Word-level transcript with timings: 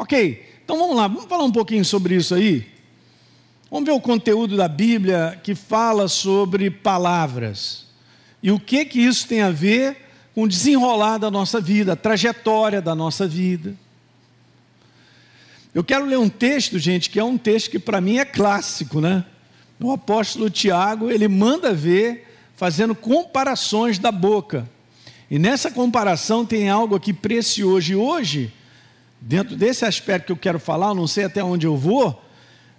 Ok, 0.00 0.42
então 0.64 0.78
vamos 0.78 0.96
lá, 0.96 1.06
vamos 1.06 1.26
falar 1.26 1.44
um 1.44 1.52
pouquinho 1.52 1.84
sobre 1.84 2.16
isso 2.16 2.34
aí. 2.34 2.66
Vamos 3.70 3.84
ver 3.84 3.92
o 3.92 4.00
conteúdo 4.00 4.56
da 4.56 4.66
Bíblia 4.66 5.38
que 5.44 5.54
fala 5.54 6.08
sobre 6.08 6.70
palavras. 6.70 7.84
E 8.42 8.50
o 8.50 8.58
que 8.58 8.86
que 8.86 8.98
isso 8.98 9.28
tem 9.28 9.42
a 9.42 9.50
ver 9.50 9.98
com 10.34 10.44
o 10.44 10.48
desenrolar 10.48 11.18
da 11.18 11.30
nossa 11.30 11.60
vida, 11.60 11.92
a 11.92 11.96
trajetória 11.96 12.80
da 12.80 12.94
nossa 12.94 13.28
vida. 13.28 13.74
Eu 15.74 15.84
quero 15.84 16.06
ler 16.06 16.18
um 16.18 16.30
texto, 16.30 16.78
gente, 16.78 17.10
que 17.10 17.20
é 17.20 17.24
um 17.24 17.36
texto 17.36 17.70
que 17.70 17.78
para 17.78 18.00
mim 18.00 18.16
é 18.16 18.24
clássico, 18.24 19.02
né? 19.02 19.22
O 19.78 19.92
apóstolo 19.92 20.48
Tiago, 20.48 21.10
ele 21.10 21.28
manda 21.28 21.74
ver 21.74 22.26
fazendo 22.56 22.94
comparações 22.94 23.98
da 23.98 24.10
boca. 24.10 24.66
E 25.30 25.38
nessa 25.38 25.70
comparação 25.70 26.46
tem 26.46 26.70
algo 26.70 26.94
aqui 26.94 27.12
precioso. 27.12 27.92
E 27.92 27.96
hoje, 27.96 28.50
dentro 29.20 29.56
desse 29.56 29.84
aspecto 29.84 30.26
que 30.26 30.32
eu 30.32 30.36
quero 30.36 30.58
falar, 30.58 30.94
não 30.94 31.06
sei 31.06 31.24
até 31.24 31.44
onde 31.44 31.66
eu 31.66 31.76
vou, 31.76 32.24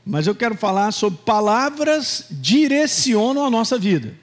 mas 0.05 0.25
eu 0.25 0.33
quero 0.33 0.55
falar 0.55 0.91
sobre 0.91 1.19
palavras 1.19 2.25
direcionam 2.31 3.45
a 3.45 3.49
nossa 3.49 3.77
vida. 3.77 4.15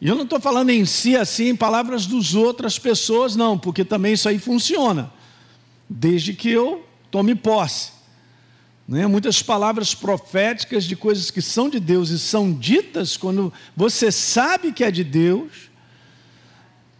E 0.00 0.08
eu 0.08 0.14
não 0.14 0.24
estou 0.24 0.40
falando 0.40 0.70
em 0.70 0.86
si 0.86 1.16
assim, 1.16 1.54
palavras 1.54 2.06
dos 2.06 2.34
outras 2.34 2.78
pessoas, 2.78 3.36
não, 3.36 3.58
porque 3.58 3.84
também 3.84 4.14
isso 4.14 4.28
aí 4.28 4.38
funciona, 4.38 5.12
desde 5.88 6.32
que 6.32 6.50
eu 6.50 6.86
tome 7.10 7.34
posse. 7.34 7.92
Né? 8.88 9.06
Muitas 9.06 9.42
palavras 9.42 9.94
proféticas 9.94 10.84
de 10.84 10.96
coisas 10.96 11.30
que 11.30 11.42
são 11.42 11.68
de 11.68 11.78
Deus 11.78 12.10
e 12.10 12.18
são 12.18 12.52
ditas 12.52 13.16
quando 13.16 13.52
você 13.76 14.10
sabe 14.10 14.72
que 14.72 14.82
é 14.82 14.90
de 14.90 15.04
Deus, 15.04 15.69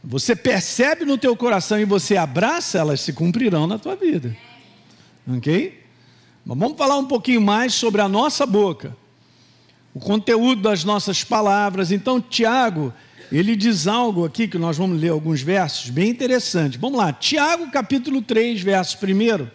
você 0.03 0.35
percebe 0.35 1.05
no 1.05 1.19
teu 1.19 1.37
coração 1.37 1.79
e 1.79 1.85
você 1.85 2.17
abraça, 2.17 2.79
elas 2.79 3.01
se 3.01 3.13
cumprirão 3.13 3.67
na 3.67 3.79
tua 3.79 3.97
vida. 3.97 4.37
Ok? 5.29 5.81
Mas 6.45 6.59
vamos 6.59 6.79
falar 6.79 6.97
um 6.97 7.07
pouquinho 7.07 7.41
mais 7.41 7.75
sobre 7.75 8.01
a 8.01 8.09
nossa 8.09 8.47
boca 8.47 8.97
o 9.95 9.99
conteúdo 9.99 10.63
das 10.63 10.85
nossas 10.85 11.25
palavras. 11.25 11.91
Então, 11.91 12.21
Tiago, 12.21 12.93
ele 13.31 13.57
diz 13.57 13.87
algo 13.87 14.25
aqui 14.25 14.47
que 14.47 14.59
nós 14.59 14.77
vamos 14.77 15.01
ler 15.01 15.11
alguns 15.11 15.43
versos 15.43 15.91
bem 15.91 16.11
interessantes. 16.11 16.79
Vamos 16.81 16.99
lá, 16.99 17.13
Tiago 17.13 17.71
capítulo 17.71 18.23
3, 18.23 18.61
verso 18.63 18.97
1. 18.97 19.49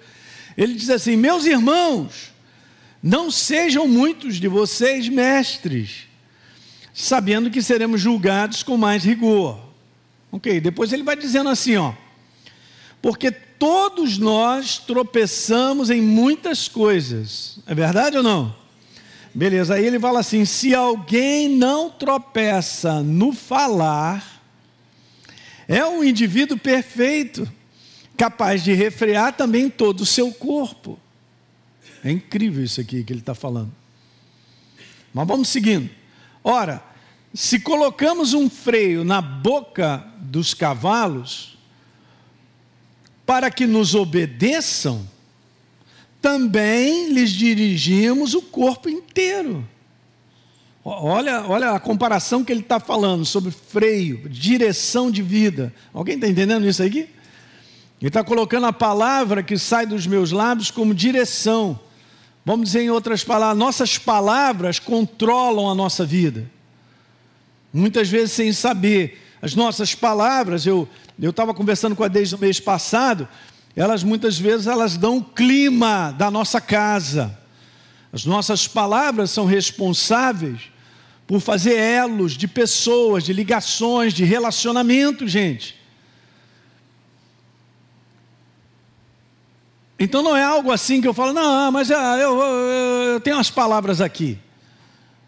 Ele 0.57 0.73
diz 0.73 0.89
assim: 0.89 1.15
Meus 1.15 1.45
irmãos, 1.45 2.33
não 3.01 3.31
sejam 3.31 3.87
muitos 3.87 4.35
de 4.37 4.47
vocês 4.47 5.07
mestres, 5.07 6.07
sabendo 6.93 7.49
que 7.49 7.61
seremos 7.61 8.01
julgados 8.01 8.63
com 8.63 8.77
mais 8.77 9.03
rigor. 9.03 9.64
Ok, 10.35 10.59
depois 10.59 10.91
ele 10.91 11.01
vai 11.01 11.15
dizendo 11.15 11.47
assim, 11.47 11.77
ó. 11.77 11.93
Porque 13.01 13.31
todos 13.31 14.17
nós 14.17 14.77
tropeçamos 14.77 15.89
em 15.89 16.01
muitas 16.01 16.67
coisas. 16.67 17.59
É 17.65 17.73
verdade 17.73 18.17
ou 18.17 18.23
não? 18.23 18.53
Beleza, 19.33 19.75
aí 19.75 19.85
ele 19.85 19.97
fala 19.97 20.19
assim: 20.19 20.43
se 20.43 20.75
alguém 20.75 21.47
não 21.47 21.89
tropeça 21.89 23.01
no 23.01 23.31
falar, 23.31 24.43
é 25.69 25.85
um 25.85 26.03
indivíduo 26.03 26.57
perfeito, 26.57 27.49
capaz 28.17 28.61
de 28.61 28.73
refrear 28.73 29.31
também 29.31 29.69
todo 29.69 30.01
o 30.01 30.05
seu 30.05 30.33
corpo. 30.33 30.99
É 32.03 32.11
incrível 32.11 32.61
isso 32.61 32.81
aqui 32.81 33.05
que 33.05 33.13
ele 33.13 33.21
está 33.21 33.33
falando. 33.33 33.71
Mas 35.13 35.25
vamos 35.25 35.47
seguindo. 35.47 35.89
Ora, 36.43 36.83
se 37.33 37.59
colocamos 37.59 38.33
um 38.33 38.49
freio 38.49 39.05
na 39.05 39.21
boca 39.21 40.05
dos 40.25 40.53
cavalos, 40.53 41.57
para 43.25 43.49
que 43.49 43.65
nos 43.65 43.95
obedeçam, 43.95 45.07
também 46.21 47.09
lhes 47.13 47.31
dirigimos 47.31 48.33
o 48.33 48.41
corpo 48.41 48.89
inteiro. 48.89 49.67
Olha, 50.83 51.43
olha 51.47 51.71
a 51.71 51.79
comparação 51.79 52.43
que 52.43 52.51
ele 52.51 52.61
está 52.61 52.79
falando 52.79 53.25
sobre 53.25 53.49
freio, 53.49 54.29
direção 54.29 55.09
de 55.09 55.23
vida. 55.23 55.73
Alguém 55.91 56.15
está 56.15 56.27
entendendo 56.27 56.67
isso 56.67 56.83
aqui? 56.83 57.09
Ele 57.99 58.09
está 58.09 58.23
colocando 58.23 58.67
a 58.67 58.73
palavra 58.73 59.41
que 59.41 59.57
sai 59.57 59.87
dos 59.87 60.05
meus 60.05 60.31
lábios 60.31 60.69
como 60.69 60.93
direção. 60.93 61.79
Vamos 62.45 62.67
dizer 62.67 62.83
em 62.83 62.91
outras 62.91 63.23
palavras, 63.23 63.57
nossas 63.57 63.97
palavras 63.97 64.77
controlam 64.77 65.67
a 65.67 65.73
nossa 65.73 66.05
vida. 66.05 66.49
Muitas 67.73 68.07
vezes 68.07 68.33
sem 68.33 68.53
saber. 68.53 69.24
As 69.45 69.53
nossas 69.53 69.93
palavras, 69.93 70.65
eu 70.65 70.89
estava 71.19 71.53
conversando 71.53 71.95
com 71.95 72.03
a 72.03 72.07
desde 72.07 72.33
o 72.33 72.39
mês 72.39 72.59
passado, 72.59 73.27
elas 73.75 74.03
muitas 74.03 74.39
vezes 74.39 74.65
elas 74.65 74.97
dão 74.97 75.19
o 75.19 75.23
clima 75.23 76.11
da 76.17 76.31
nossa 76.31 76.59
casa. 76.59 77.37
As 78.11 78.25
nossas 78.25 78.67
palavras 78.67 79.29
são 79.29 79.45
responsáveis 79.45 80.61
por 81.27 81.39
fazer 81.39 81.75
elos 81.75 82.31
de 82.31 82.47
pessoas, 82.47 83.23
de 83.23 83.33
ligações, 83.33 84.15
de 84.15 84.23
relacionamento, 84.23 85.27
gente. 85.27 85.79
Então 89.99 90.23
não 90.23 90.35
é 90.35 90.43
algo 90.43 90.71
assim 90.71 90.99
que 90.99 91.07
eu 91.07 91.13
falo, 91.13 91.33
não, 91.33 91.71
mas 91.71 91.91
ah, 91.91 92.17
eu, 92.17 92.35
eu, 92.41 93.13
eu 93.13 93.19
tenho 93.19 93.37
as 93.37 93.51
palavras 93.51 94.01
aqui. 94.01 94.39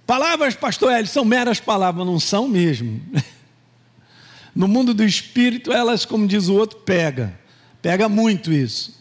Palavras, 0.07 0.55
pastor 0.55 0.91
Hélio, 0.91 1.05
são 1.05 1.23
meras 1.23 1.59
palavras, 1.59 2.03
não 2.03 2.19
são 2.19 2.47
mesmo. 2.47 2.99
No 4.57 4.67
mundo 4.67 4.91
do 4.91 5.03
espírito, 5.03 5.71
elas, 5.71 6.03
como 6.03 6.27
diz 6.27 6.47
o 6.47 6.55
outro, 6.55 6.79
pega. 6.79 7.39
Pega 7.79 8.09
muito 8.09 8.51
isso. 8.51 8.97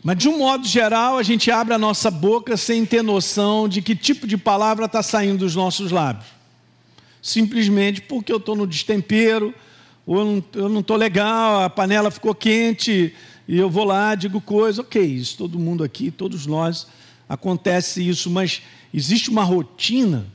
Mas 0.00 0.16
de 0.16 0.28
um 0.28 0.38
modo 0.38 0.64
geral, 0.64 1.18
a 1.18 1.22
gente 1.24 1.50
abre 1.50 1.74
a 1.74 1.78
nossa 1.78 2.08
boca 2.08 2.56
sem 2.56 2.86
ter 2.86 3.02
noção 3.02 3.68
de 3.68 3.82
que 3.82 3.96
tipo 3.96 4.28
de 4.28 4.36
palavra 4.36 4.84
está 4.84 5.02
saindo 5.02 5.38
dos 5.38 5.56
nossos 5.56 5.90
lábios. 5.90 6.28
Simplesmente 7.20 8.00
porque 8.00 8.30
eu 8.30 8.36
estou 8.36 8.54
no 8.54 8.64
destempero, 8.64 9.52
ou 10.06 10.44
eu 10.54 10.68
não 10.68 10.78
estou 10.78 10.96
legal, 10.96 11.64
a 11.64 11.68
panela 11.68 12.12
ficou 12.12 12.32
quente, 12.32 13.12
e 13.48 13.58
eu 13.58 13.68
vou 13.68 13.82
lá, 13.82 14.14
digo 14.14 14.40
coisa. 14.40 14.82
Ok, 14.82 15.02
isso 15.02 15.36
todo 15.36 15.58
mundo 15.58 15.82
aqui, 15.82 16.12
todos 16.12 16.46
nós, 16.46 16.86
acontece 17.28 18.08
isso, 18.08 18.30
mas 18.30 18.62
existe 18.92 19.30
uma 19.30 19.42
rotina 19.42 20.32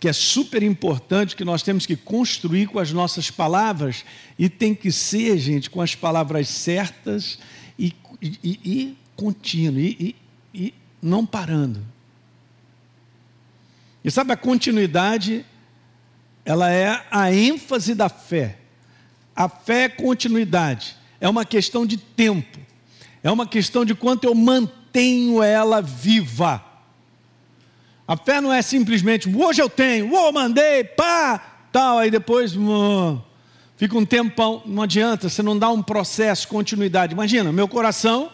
que 0.00 0.08
é 0.08 0.12
super 0.14 0.62
importante, 0.62 1.36
que 1.36 1.44
nós 1.44 1.62
temos 1.62 1.84
que 1.84 1.94
construir 1.94 2.68
com 2.68 2.78
as 2.78 2.90
nossas 2.90 3.30
palavras, 3.30 4.02
e 4.38 4.48
tem 4.48 4.74
que 4.74 4.90
ser, 4.90 5.36
gente, 5.36 5.68
com 5.68 5.82
as 5.82 5.94
palavras 5.94 6.48
certas 6.48 7.38
e, 7.78 7.94
e, 8.22 8.38
e 8.42 8.98
contínuo, 9.14 9.78
e, 9.78 10.16
e 10.54 10.72
não 11.02 11.26
parando. 11.26 11.84
E 14.02 14.10
sabe, 14.10 14.32
a 14.32 14.36
continuidade, 14.38 15.44
ela 16.46 16.72
é 16.72 17.04
a 17.10 17.30
ênfase 17.30 17.94
da 17.94 18.08
fé. 18.08 18.56
A 19.36 19.50
fé 19.50 19.84
é 19.84 19.88
continuidade, 19.90 20.96
é 21.20 21.28
uma 21.28 21.44
questão 21.44 21.84
de 21.84 21.98
tempo, 21.98 22.58
é 23.22 23.30
uma 23.30 23.46
questão 23.46 23.84
de 23.84 23.94
quanto 23.94 24.24
eu 24.24 24.34
mantenho 24.34 25.42
ela 25.42 25.82
viva. 25.82 26.69
A 28.10 28.16
fé 28.16 28.40
não 28.40 28.52
é 28.52 28.60
simplesmente, 28.60 29.28
hoje 29.32 29.62
eu 29.62 29.70
tenho, 29.70 30.12
oh, 30.12 30.32
mandei, 30.32 30.82
pá, 30.82 31.38
tal, 31.70 31.98
aí 31.98 32.10
depois 32.10 32.56
oh, 32.56 33.20
fica 33.76 33.96
um 33.96 34.04
tempão, 34.04 34.64
não 34.66 34.82
adianta, 34.82 35.28
você 35.28 35.44
não 35.44 35.56
dá 35.56 35.70
um 35.70 35.80
processo, 35.80 36.48
continuidade. 36.48 37.12
Imagina, 37.12 37.52
meu 37.52 37.68
coração, 37.68 38.28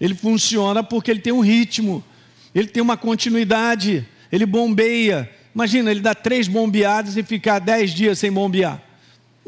ele 0.00 0.14
funciona 0.14 0.80
porque 0.80 1.10
ele 1.10 1.18
tem 1.18 1.32
um 1.32 1.40
ritmo, 1.40 2.04
ele 2.54 2.68
tem 2.68 2.80
uma 2.80 2.96
continuidade, 2.96 4.08
ele 4.30 4.46
bombeia. 4.46 5.28
Imagina, 5.52 5.90
ele 5.90 5.98
dá 5.98 6.14
três 6.14 6.46
bombeadas 6.46 7.16
e 7.16 7.22
ficar 7.24 7.58
dez 7.58 7.90
dias 7.90 8.20
sem 8.20 8.30
bombear. 8.30 8.80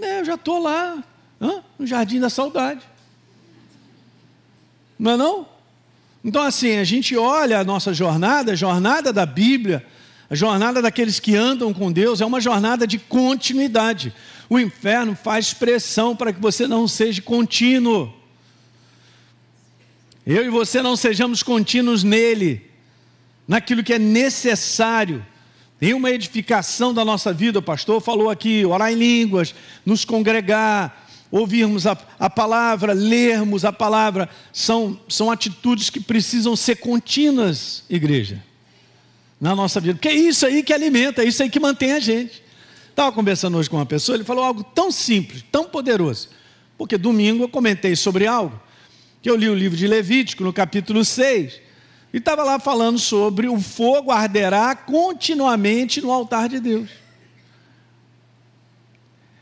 É, 0.03 0.19
eu 0.19 0.25
já 0.25 0.35
estou 0.35 0.61
lá, 0.61 1.05
no 1.79 1.87
jardim 1.87 2.19
da 2.19 2.29
saudade. 2.29 2.81
Não 4.99 5.13
é 5.13 5.17
não? 5.17 5.58
Então, 6.29 6.43
assim, 6.43 6.77
a 6.77 6.85
gente 6.85 7.17
olha 7.17 7.59
a 7.59 7.65
nossa 7.65 7.95
jornada, 7.95 8.53
a 8.53 8.55
jornada 8.55 9.15
da 9.15 9.25
Bíblia, 9.25 9.83
a 10.29 10.35
jornada 10.35 10.83
daqueles 10.83 11.19
que 11.19 11.35
andam 11.35 11.73
com 11.73 11.91
Deus, 11.91 12.21
é 12.21 12.27
uma 12.27 12.39
jornada 12.39 12.87
de 12.87 12.99
continuidade. 12.99 14.13
O 14.47 14.59
inferno 14.59 15.17
faz 15.17 15.55
pressão 15.55 16.15
para 16.15 16.31
que 16.31 16.39
você 16.39 16.67
não 16.67 16.87
seja 16.87 17.23
contínuo. 17.23 18.13
Eu 20.27 20.45
e 20.45 20.51
você 20.51 20.83
não 20.83 20.97
sejamos 20.97 21.43
contínuos 21.43 22.05
nele, 22.05 22.61
naquilo 23.49 23.83
que 23.83 23.95
é 23.95 23.99
necessário. 23.99 25.25
Tem 25.81 25.95
uma 25.95 26.11
edificação 26.11 26.93
da 26.93 27.07
nossa 27.07 27.33
vida, 27.33 27.61
o 27.61 27.63
pastor 27.63 28.03
falou 28.03 28.29
aqui, 28.29 28.67
orar 28.67 28.93
em 28.93 28.97
línguas, 28.97 29.55
nos 29.87 30.05
congregar, 30.05 31.08
ouvirmos 31.31 31.87
a, 31.87 31.97
a 32.19 32.31
palavra, 32.31 32.93
lermos 32.93 33.65
a 33.65 33.73
palavra, 33.73 34.29
são, 34.53 34.99
são 35.09 35.31
atitudes 35.31 35.91
que 35.91 36.01
precisam 36.01 36.57
ser 36.57 36.77
contínuas, 36.77 37.85
igreja, 37.89 38.43
na 39.41 39.55
nossa 39.55 39.81
vida, 39.81 39.95
porque 39.95 40.09
é 40.09 40.15
isso 40.15 40.47
aí 40.47 40.63
que 40.63 40.73
alimenta, 40.73 41.23
é 41.23 41.27
isso 41.27 41.43
aí 41.43 41.51
que 41.51 41.61
mantém 41.61 41.93
a 41.93 42.01
gente. 42.01 42.43
Estava 42.91 43.13
conversando 43.13 43.57
hoje 43.57 43.71
com 43.71 43.77
uma 43.77 43.87
pessoa, 43.87 44.17
ele 44.17 44.25
falou 44.25 44.43
algo 44.43 44.65
tão 44.65 44.91
simples, 44.91 45.45
tão 45.53 45.65
poderoso. 45.65 46.31
porque 46.77 46.97
domingo 46.97 47.45
eu 47.45 47.49
comentei 47.49 47.95
sobre 47.95 48.27
algo, 48.27 48.61
que 49.21 49.29
eu 49.29 49.37
li 49.37 49.49
o 49.49 49.55
livro 49.55 49.77
de 49.77 49.87
Levítico, 49.87 50.45
no 50.45 50.53
capítulo 50.53 51.05
6, 51.05 51.61
e 52.13 52.17
estava 52.17 52.43
lá 52.43 52.59
falando 52.59 52.99
sobre 52.99 53.49
o 53.49 53.61
fogo 53.61 54.11
arderá 54.11 54.75
continuamente 54.75 56.01
no 56.01 56.11
altar 56.11 56.49
de 56.49 56.59
Deus. 56.59 56.89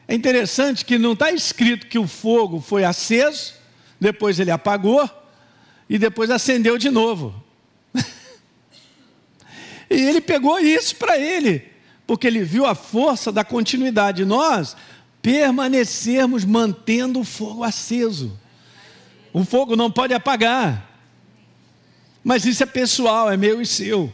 É 0.08 0.14
interessante 0.14 0.84
que 0.84 0.98
não 0.98 1.14
está 1.14 1.32
escrito 1.32 1.86
que 1.86 1.98
o 1.98 2.06
fogo 2.06 2.60
foi 2.60 2.84
aceso, 2.84 3.54
depois 4.00 4.38
ele 4.38 4.50
apagou 4.50 5.08
e 5.88 5.98
depois 5.98 6.30
acendeu 6.30 6.78
de 6.78 6.90
novo. 6.90 7.34
e 9.90 9.94
ele 9.94 10.20
pegou 10.20 10.58
isso 10.58 10.94
para 10.96 11.18
ele, 11.18 11.66
porque 12.06 12.26
ele 12.26 12.44
viu 12.44 12.66
a 12.66 12.74
força 12.74 13.32
da 13.32 13.44
continuidade. 13.44 14.24
Nós 14.24 14.76
permanecermos 15.20 16.44
mantendo 16.44 17.20
o 17.20 17.24
fogo 17.24 17.64
aceso. 17.64 18.38
O 19.32 19.44
fogo 19.44 19.74
não 19.74 19.90
pode 19.90 20.14
apagar. 20.14 20.88
Mas 22.22 22.44
isso 22.44 22.62
é 22.62 22.66
pessoal, 22.66 23.30
é 23.30 23.36
meu 23.36 23.60
e 23.60 23.66
seu. 23.66 24.12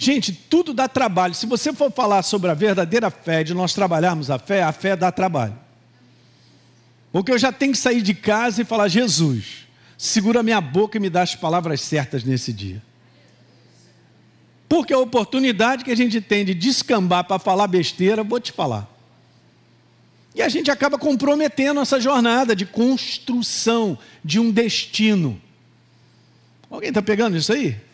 Gente, 0.00 0.32
tudo 0.32 0.72
dá 0.72 0.86
trabalho. 0.86 1.34
Se 1.34 1.44
você 1.44 1.72
for 1.72 1.90
falar 1.90 2.22
sobre 2.22 2.48
a 2.48 2.54
verdadeira 2.54 3.10
fé, 3.10 3.42
de 3.42 3.52
nós 3.52 3.74
trabalharmos 3.74 4.30
a 4.30 4.38
fé, 4.38 4.62
a 4.62 4.70
fé 4.70 4.94
dá 4.94 5.10
trabalho. 5.10 5.58
Porque 7.10 7.32
eu 7.32 7.38
já 7.38 7.50
tenho 7.50 7.72
que 7.72 7.78
sair 7.78 8.00
de 8.00 8.14
casa 8.14 8.62
e 8.62 8.64
falar: 8.64 8.86
Jesus, 8.86 9.66
segura 9.96 10.40
minha 10.40 10.60
boca 10.60 10.96
e 10.96 11.00
me 11.00 11.10
dá 11.10 11.22
as 11.22 11.34
palavras 11.34 11.80
certas 11.80 12.22
nesse 12.22 12.52
dia. 12.52 12.80
Porque 14.68 14.92
a 14.92 14.98
oportunidade 14.98 15.82
que 15.82 15.90
a 15.90 15.96
gente 15.96 16.20
tem 16.20 16.44
de 16.44 16.54
descambar 16.54 17.24
para 17.24 17.40
falar 17.40 17.66
besteira, 17.66 18.22
vou 18.22 18.38
te 18.38 18.52
falar. 18.52 18.88
E 20.32 20.42
a 20.42 20.48
gente 20.48 20.70
acaba 20.70 20.96
comprometendo 20.96 21.80
essa 21.80 21.98
jornada 21.98 22.54
de 22.54 22.64
construção 22.64 23.98
de 24.24 24.38
um 24.38 24.52
destino. 24.52 25.40
Alguém 26.70 26.90
está 26.90 27.02
pegando 27.02 27.36
isso 27.36 27.52
aí? 27.52 27.87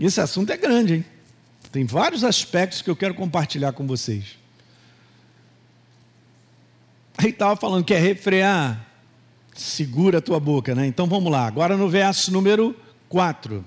Esse 0.00 0.20
assunto 0.20 0.50
é 0.50 0.56
grande, 0.56 0.94
hein? 0.94 1.04
Tem 1.70 1.84
vários 1.84 2.24
aspectos 2.24 2.80
que 2.80 2.88
eu 2.88 2.96
quero 2.96 3.14
compartilhar 3.14 3.72
com 3.72 3.86
vocês. 3.86 4.38
Aí 7.18 7.28
estava 7.28 7.54
falando 7.54 7.84
que 7.84 7.92
é 7.92 7.98
refrear, 7.98 8.86
segura 9.54 10.18
a 10.18 10.22
tua 10.22 10.40
boca, 10.40 10.74
né? 10.74 10.86
Então 10.86 11.06
vamos 11.06 11.30
lá, 11.30 11.46
agora 11.46 11.76
no 11.76 11.88
verso 11.88 12.32
número 12.32 12.74
4. 13.10 13.62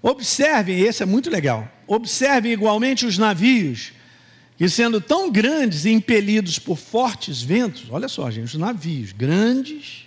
Observem, 0.00 0.80
esse 0.80 1.02
é 1.02 1.06
muito 1.06 1.28
legal. 1.28 1.70
Observem 1.86 2.52
igualmente 2.52 3.04
os 3.04 3.18
navios, 3.18 3.92
que 4.56 4.68
sendo 4.70 5.02
tão 5.02 5.30
grandes 5.30 5.84
e 5.84 5.90
impelidos 5.90 6.58
por 6.58 6.78
fortes 6.78 7.42
ventos, 7.42 7.86
olha 7.90 8.08
só, 8.08 8.30
gente, 8.30 8.46
os 8.46 8.54
navios 8.54 9.12
grandes, 9.12 10.06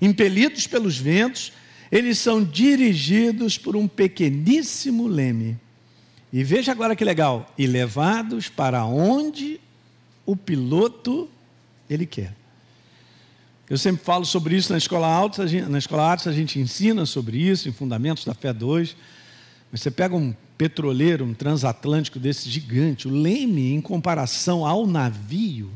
impelidos 0.00 0.68
pelos 0.68 0.96
ventos, 0.96 1.52
eles 1.90 2.18
são 2.18 2.42
dirigidos 2.42 3.58
por 3.58 3.76
um 3.76 3.86
pequeníssimo 3.86 5.06
leme. 5.06 5.58
E 6.32 6.42
veja 6.42 6.72
agora 6.72 6.96
que 6.96 7.04
legal, 7.04 7.52
e 7.56 7.66
levados 7.66 8.48
para 8.48 8.84
onde 8.84 9.60
o 10.26 10.36
piloto 10.36 11.28
ele 11.88 12.06
quer. 12.06 12.34
Eu 13.68 13.78
sempre 13.78 14.04
falo 14.04 14.24
sobre 14.24 14.56
isso 14.56 14.70
na 14.72 14.78
escola 14.78 15.06
alta, 15.06 15.44
na 15.68 15.78
escola 15.78 16.10
Alta 16.10 16.28
a 16.28 16.32
gente 16.32 16.58
ensina 16.58 17.06
sobre 17.06 17.38
isso, 17.38 17.68
em 17.68 17.72
Fundamentos 17.72 18.24
da 18.24 18.34
Fé 18.34 18.52
2. 18.52 18.94
Você 19.72 19.90
pega 19.90 20.14
um 20.14 20.34
petroleiro, 20.58 21.24
um 21.24 21.34
transatlântico 21.34 22.18
desse 22.18 22.50
gigante, 22.50 23.08
o 23.08 23.10
leme, 23.10 23.72
em 23.72 23.80
comparação 23.80 24.66
ao 24.66 24.86
navio, 24.86 25.70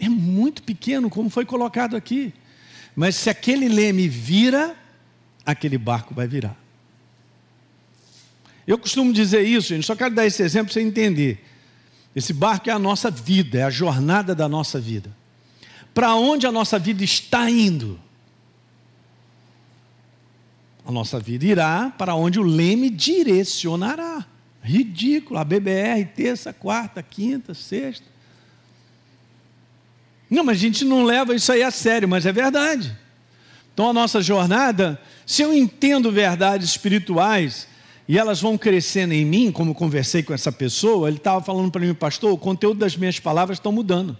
é 0.00 0.08
muito 0.08 0.62
pequeno, 0.62 1.10
como 1.10 1.28
foi 1.28 1.44
colocado 1.44 1.94
aqui. 1.94 2.32
Mas 2.96 3.16
se 3.16 3.28
aquele 3.28 3.68
leme 3.68 4.08
vira, 4.08 4.74
aquele 5.44 5.78
barco 5.78 6.14
vai 6.14 6.26
virar. 6.26 6.56
Eu 8.66 8.78
costumo 8.78 9.12
dizer 9.12 9.42
isso, 9.42 9.68
gente, 9.68 9.84
só 9.84 9.96
quero 9.96 10.14
dar 10.14 10.26
esse 10.26 10.42
exemplo 10.42 10.66
para 10.66 10.74
você 10.74 10.80
entender. 10.80 11.44
Esse 12.14 12.32
barco 12.32 12.68
é 12.68 12.72
a 12.72 12.78
nossa 12.78 13.10
vida, 13.10 13.58
é 13.58 13.62
a 13.62 13.70
jornada 13.70 14.34
da 14.34 14.48
nossa 14.48 14.80
vida. 14.80 15.10
Para 15.92 16.14
onde 16.14 16.46
a 16.46 16.52
nossa 16.52 16.78
vida 16.78 17.02
está 17.02 17.50
indo? 17.50 17.98
A 20.84 20.92
nossa 20.92 21.20
vida 21.20 21.44
irá 21.44 21.92
para 21.96 22.14
onde 22.14 22.38
o 22.38 22.42
leme 22.42 22.90
direcionará. 22.90 24.26
Ridículo, 24.62 25.38
a 25.38 25.44
BBR, 25.44 26.04
terça, 26.14 26.52
quarta, 26.52 27.02
quinta, 27.02 27.54
sexta. 27.54 28.06
Não, 30.28 30.44
mas 30.44 30.58
a 30.58 30.60
gente 30.60 30.84
não 30.84 31.02
leva 31.02 31.34
isso 31.34 31.50
aí 31.50 31.62
a 31.62 31.70
sério, 31.70 32.08
mas 32.08 32.24
é 32.24 32.32
verdade. 32.32 32.96
Então 33.72 33.88
a 33.88 33.92
nossa 33.92 34.20
jornada 34.20 35.00
se 35.30 35.42
eu 35.42 35.54
entendo 35.54 36.10
verdades 36.10 36.70
espirituais 36.70 37.68
e 38.08 38.18
elas 38.18 38.40
vão 38.40 38.58
crescendo 38.58 39.14
em 39.14 39.24
mim, 39.24 39.52
como 39.52 39.72
conversei 39.72 40.24
com 40.24 40.34
essa 40.34 40.50
pessoa, 40.50 41.06
ele 41.06 41.18
estava 41.18 41.40
falando 41.40 41.70
para 41.70 41.82
mim, 41.82 41.94
pastor, 41.94 42.32
o 42.32 42.36
conteúdo 42.36 42.80
das 42.80 42.96
minhas 42.96 43.20
palavras 43.20 43.58
estão 43.58 43.70
mudando. 43.70 44.18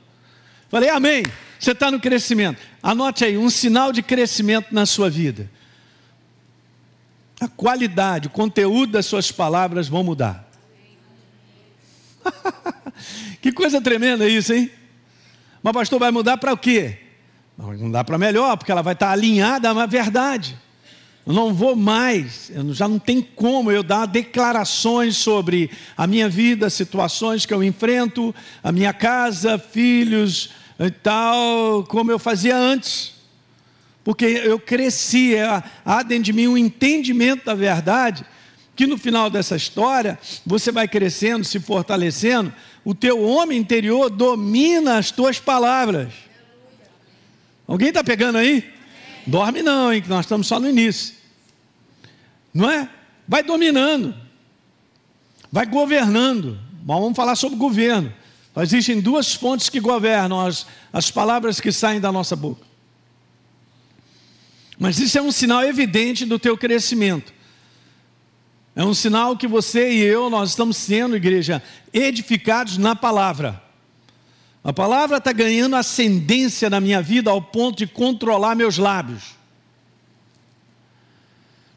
Falei, 0.69 0.89
amém. 0.89 1.25
Você 1.59 1.73
está 1.73 1.91
no 1.91 1.99
crescimento. 1.99 2.61
Anote 2.81 3.25
aí, 3.25 3.37
um 3.37 3.51
sinal 3.51 3.91
de 3.91 4.05
crescimento 4.05 4.73
na 4.73 4.87
sua 4.87 5.11
vida. 5.11 5.51
A 7.41 7.49
qualidade, 7.49 8.29
o 8.29 8.31
conteúdo 8.31 8.93
das 8.93 9.07
suas 9.07 9.33
palavras 9.33 9.89
vão 9.89 10.05
mudar. 10.05 10.49
que 13.43 13.51
coisa 13.51 13.81
tremenda 13.81 14.29
isso, 14.29 14.53
hein? 14.53 14.71
Mas, 15.61 15.73
pastor, 15.73 15.99
vai 15.99 16.12
mudar 16.12 16.37
para 16.37 16.53
o 16.53 16.57
quê? 16.57 16.99
Vai 17.59 17.77
mudar 17.79 18.05
para 18.05 18.17
melhor, 18.17 18.57
porque 18.57 18.71
ela 18.71 18.81
vai 18.81 18.93
estar 18.93 19.11
alinhada 19.11 19.71
à 19.71 19.87
verdade. 19.87 20.57
Eu 21.27 21.35
não 21.35 21.53
vou 21.53 21.77
mais, 21.77 22.51
já 22.71 22.89
não 22.89 22.99
tem 22.99 23.21
como 23.21 23.71
eu 23.71 23.83
dar 23.83 24.07
declarações 24.07 25.17
sobre 25.17 25.71
a 25.97 26.07
minha 26.07 26.29
vida, 26.29 26.71
situações 26.71 27.45
que 27.45 27.53
eu 27.53 27.63
enfrento, 27.63 28.35
a 28.63 28.73
minha 28.73 28.93
casa, 28.93 29.59
filhos 29.59 30.51
e 30.79 30.91
tal, 30.91 31.85
como 31.85 32.11
eu 32.11 32.19
fazia 32.19 32.57
antes. 32.57 33.13
Porque 34.03 34.25
eu 34.25 34.59
cresci, 34.59 35.35
é, 35.35 35.63
há 35.85 36.03
dentro 36.03 36.25
de 36.25 36.33
mim 36.33 36.47
um 36.47 36.57
entendimento 36.57 37.45
da 37.45 37.55
verdade, 37.55 38.25
que 38.75 38.87
no 38.87 38.97
final 38.97 39.29
dessa 39.29 39.57
história, 39.57 40.19
você 40.45 40.73
vai 40.73 40.89
crescendo, 40.89 41.45
se 41.45 41.61
fortalecendo, 41.61 42.51
o 42.83 42.95
teu 42.95 43.23
homem 43.23 43.59
interior 43.59 44.09
domina 44.09 44.97
as 44.97 45.11
tuas 45.11 45.39
palavras. 45.39 46.15
Alguém 47.69 47.89
está 47.89 48.03
pegando 48.03 48.39
aí? 48.39 48.80
Dorme 49.27 49.62
não, 49.62 49.93
hein, 49.93 50.03
que 50.03 50.09
nós 50.09 50.25
estamos 50.25 50.47
só 50.47 50.59
no 50.59 50.69
início. 50.69 51.15
Não 52.53 52.71
é? 52.71 52.89
Vai 53.27 53.43
dominando. 53.43 54.15
Vai 55.53 55.67
governando. 55.67 56.59
vamos 56.85 57.17
falar 57.17 57.37
sobre 57.37 57.59
governo. 57.59 58.12
Existem 58.57 59.00
duas 59.00 59.33
fontes 59.35 59.69
que 59.69 59.81
governam 59.81 60.41
as, 60.41 60.67
as 60.93 61.11
palavras 61.11 61.61
que 61.61 61.71
saem 61.71 62.00
da 62.00 62.11
nossa 62.11 62.35
boca. 62.35 62.67
Mas 64.79 64.99
isso 64.99 65.19
é 65.19 65.23
um 65.23 65.31
sinal 65.31 65.62
evidente 65.62 66.25
do 66.25 66.39
teu 66.39 66.57
crescimento. 66.57 67.33
É 68.75 68.85
um 68.85 68.95
sinal 68.95 69.37
que 69.37 69.47
você 69.47 69.93
e 69.93 70.00
eu, 70.00 70.31
nós 70.31 70.50
estamos 70.50 70.77
sendo, 70.77 71.17
igreja, 71.17 71.62
edificados 71.93 72.79
na 72.79 72.97
palavra. 72.97 73.62
A 74.62 74.73
palavra 74.73 75.17
está 75.17 75.33
ganhando 75.33 75.75
ascendência 75.75 76.69
na 76.69 76.81
minha 76.81 77.00
vida 77.00 77.31
ao 77.31 77.40
ponto 77.40 77.79
de 77.79 77.87
controlar 77.87 78.55
meus 78.55 78.76
lábios. 78.76 79.37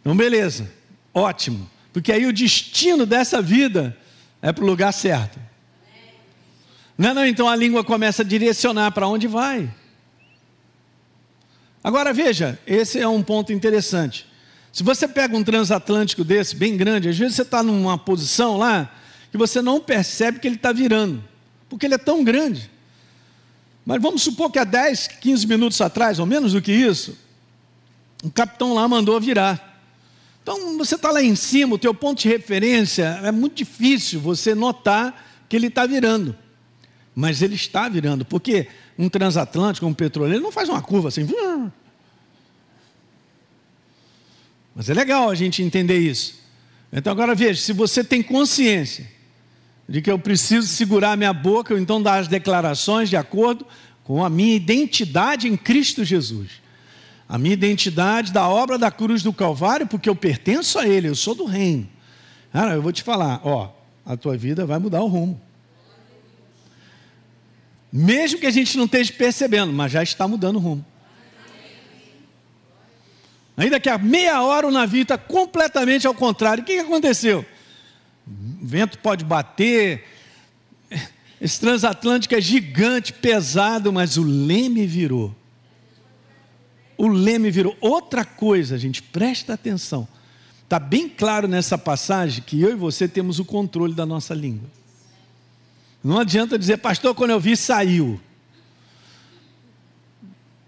Então, 0.02 0.16
beleza, 0.16 0.70
ótimo, 1.14 1.70
porque 1.94 2.12
aí 2.12 2.26
o 2.26 2.34
destino 2.34 3.06
dessa 3.06 3.42
vida 3.42 3.98
é 4.42 4.52
para 4.52 4.66
o 4.66 4.68
lugar 4.68 4.92
certo. 4.92 5.40
Não, 6.98 7.12
é, 7.12 7.14
não, 7.14 7.26
então 7.26 7.48
a 7.48 7.56
língua 7.56 7.86
começa 7.86 8.22
a 8.22 8.26
direcionar 8.26 8.92
para 8.92 9.08
onde 9.08 9.28
vai. 9.28 9.74
Agora 11.82 12.12
veja, 12.12 12.60
esse 12.68 13.00
é 13.00 13.08
um 13.08 13.24
ponto 13.24 13.54
interessante. 13.54 14.28
Se 14.74 14.84
você 14.84 15.08
pega 15.08 15.38
um 15.38 15.44
transatlântico 15.44 16.24
desse, 16.24 16.56
bem 16.56 16.76
grande, 16.76 17.08
às 17.08 17.18
vezes 17.18 17.36
você 17.36 17.44
está 17.44 17.64
numa 17.64 17.98
posição 17.98 18.58
lá 18.58 18.94
que 19.32 19.38
você 19.38 19.62
não 19.62 19.80
percebe 19.80 20.40
que 20.40 20.48
ele 20.48 20.56
está 20.56 20.74
virando, 20.74 21.24
porque 21.70 21.86
ele 21.86 21.96
é 21.96 21.98
tão 21.98 22.24
grande. 22.24 22.73
Mas 23.86 24.02
vamos 24.02 24.24
supor 24.24 24.50
que 24.50 24.60
há 24.60 24.64
10, 24.64 25.08
15 25.20 25.48
minutos 25.48 25.82
atrás, 25.82 26.20
ou 26.20 26.26
menos 26.26 26.54
do 26.54 26.62
que 26.62 26.72
isso, 26.72 27.18
o 28.24 28.32
capitão 28.32 28.74
lá 28.74 28.88
mandou 28.88 29.20
virar. 29.20 29.82
Então, 30.42 30.78
você 30.78 30.96
está 30.96 31.12
lá 31.12 31.22
em 31.22 31.36
cima, 31.36 31.76
o 31.76 31.80
teu 31.80 31.94
ponto 31.94 32.22
de 32.22 32.28
referência, 32.28 33.20
é 33.24 33.32
muito 33.32 33.56
difícil 33.56 34.20
você 34.20 34.56
notar 34.56 35.26
que 35.48 35.56
ele 35.56 35.68
está 35.68 35.86
virando. 35.86 36.36
Mas 37.16 37.42
ele 37.42 37.56
está 37.56 37.88
virando, 37.88 38.26
porque 38.26 38.68
um 38.98 39.10
transatlântico, 39.10 39.86
um 39.86 39.94
petroleiro, 39.94 40.44
não 40.44 40.52
faz 40.52 40.70
uma 40.70 40.82
curva 40.82 41.10
assim. 41.10 41.28
Mas 44.76 44.90
é 44.90 44.94
legal 44.94 45.30
a 45.30 45.36
gente 45.36 45.62
entender 45.62 46.00
isso. 46.00 46.42
Então, 46.92 47.12
agora 47.12 47.36
veja: 47.36 47.62
se 47.62 47.74
você 47.74 48.04
tem 48.04 48.24
consciência 48.24 49.13
de 49.88 50.02
que 50.02 50.10
eu 50.10 50.18
preciso 50.18 50.68
segurar 50.68 51.18
minha 51.18 51.34
boca, 51.34 51.74
ou 51.74 51.80
então 51.80 52.02
dar 52.02 52.20
as 52.20 52.28
declarações 52.28 53.10
de 53.10 53.18
acordo 53.18 53.66
com 54.04 54.24
a 54.24 54.30
minha 54.30 54.56
identidade 54.56 55.48
em 55.48 55.58
Cristo 55.58 56.04
Jesus. 56.04 56.62
A 57.28 57.38
minha 57.38 57.54
identidade 57.54 58.32
da 58.32 58.48
obra 58.48 58.78
da 58.78 58.92
cruz 58.92 59.24
do 59.24 59.34
Calvário, 59.34 59.88
porque 59.88 60.10
eu 60.10 60.16
pertenço 60.16 60.78
a 60.78 60.88
Ele, 60.88 61.08
eu 61.08 61.16
sou 61.16 61.34
do 61.34 61.46
reino. 61.46 61.88
Cara, 62.52 62.74
eu 62.76 62.82
vou 62.82 62.92
te 62.92 63.02
falar, 63.02 63.42
ó, 63.44 63.72
a 64.06 64.16
tua 64.16 64.38
vida 64.38 64.66
vai 64.66 64.80
mudar 64.80 65.02
o 65.02 65.08
rumo. 65.08 65.42
Mesmo 67.92 68.40
que 68.40 68.48
a 68.48 68.52
gente 68.52 68.78
não 68.78 68.86
esteja 68.86 69.14
percebendo, 69.14 69.72
mas 69.72 69.92
já 69.92 70.04
está 70.04 70.28
mudando 70.28 70.58
o 70.58 70.60
rumo. 70.60 70.86
Ainda 73.56 73.80
que 73.80 73.90
a 73.90 73.98
meia 73.98 74.42
hora 74.42 74.68
o 74.68 74.72
navio 74.72 75.04
está 75.04 75.18
completamente 75.18 76.08
ao 76.08 76.14
contrário. 76.14 76.64
O 76.64 76.66
que, 76.66 76.74
que 76.74 76.80
aconteceu? 76.80 77.46
Vento 78.26 79.00
pode 79.00 79.26
bater, 79.26 80.06
esse 81.44 81.60
transatlântico 81.60 82.34
é 82.36 82.40
gigante, 82.40 83.12
pesado, 83.12 83.92
mas 83.92 84.16
o 84.16 84.24
leme 84.24 84.88
virou. 84.88 85.36
O 86.98 87.10
leme 87.10 87.52
virou. 87.52 87.76
Outra 87.82 88.24
coisa, 88.24 88.78
gente, 88.78 89.04
presta 89.04 89.54
atenção. 89.54 90.08
Está 90.64 90.80
bem 90.80 91.10
claro 91.10 91.46
nessa 91.46 91.78
passagem 91.78 92.42
que 92.46 92.62
eu 92.62 92.72
e 92.72 92.76
você 92.76 93.10
temos 93.10 93.40
o 93.40 93.46
controle 93.46 93.94
da 93.94 94.06
nossa 94.06 94.34
língua. 94.34 94.70
Não 96.02 96.18
adianta 96.18 96.58
dizer, 96.58 96.78
pastor, 96.78 97.14
quando 97.14 97.32
eu 97.32 97.40
vi, 97.42 97.58
saiu. 97.58 98.22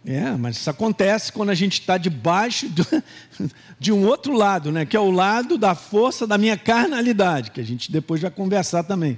É, 0.06 0.30
mas 0.38 0.58
isso 0.58 0.70
acontece 0.70 1.32
quando 1.32 1.50
a 1.50 1.56
gente 1.56 1.80
está 1.80 1.98
debaixo 1.98 2.70
de 3.80 3.92
um 3.92 4.06
outro 4.06 4.34
lado, 4.34 4.72
né? 4.72 4.86
que 4.86 4.96
é 4.96 5.00
o 5.00 5.10
lado 5.10 5.58
da 5.58 5.74
força 5.74 6.28
da 6.28 6.38
minha 6.38 6.56
carnalidade, 6.56 7.50
que 7.50 7.60
a 7.60 7.64
gente 7.64 7.92
depois 7.92 8.22
vai 8.22 8.30
conversar 8.30 8.84
também. 8.84 9.18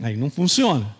Aí 0.00 0.16
não 0.16 0.30
funciona. 0.30 0.94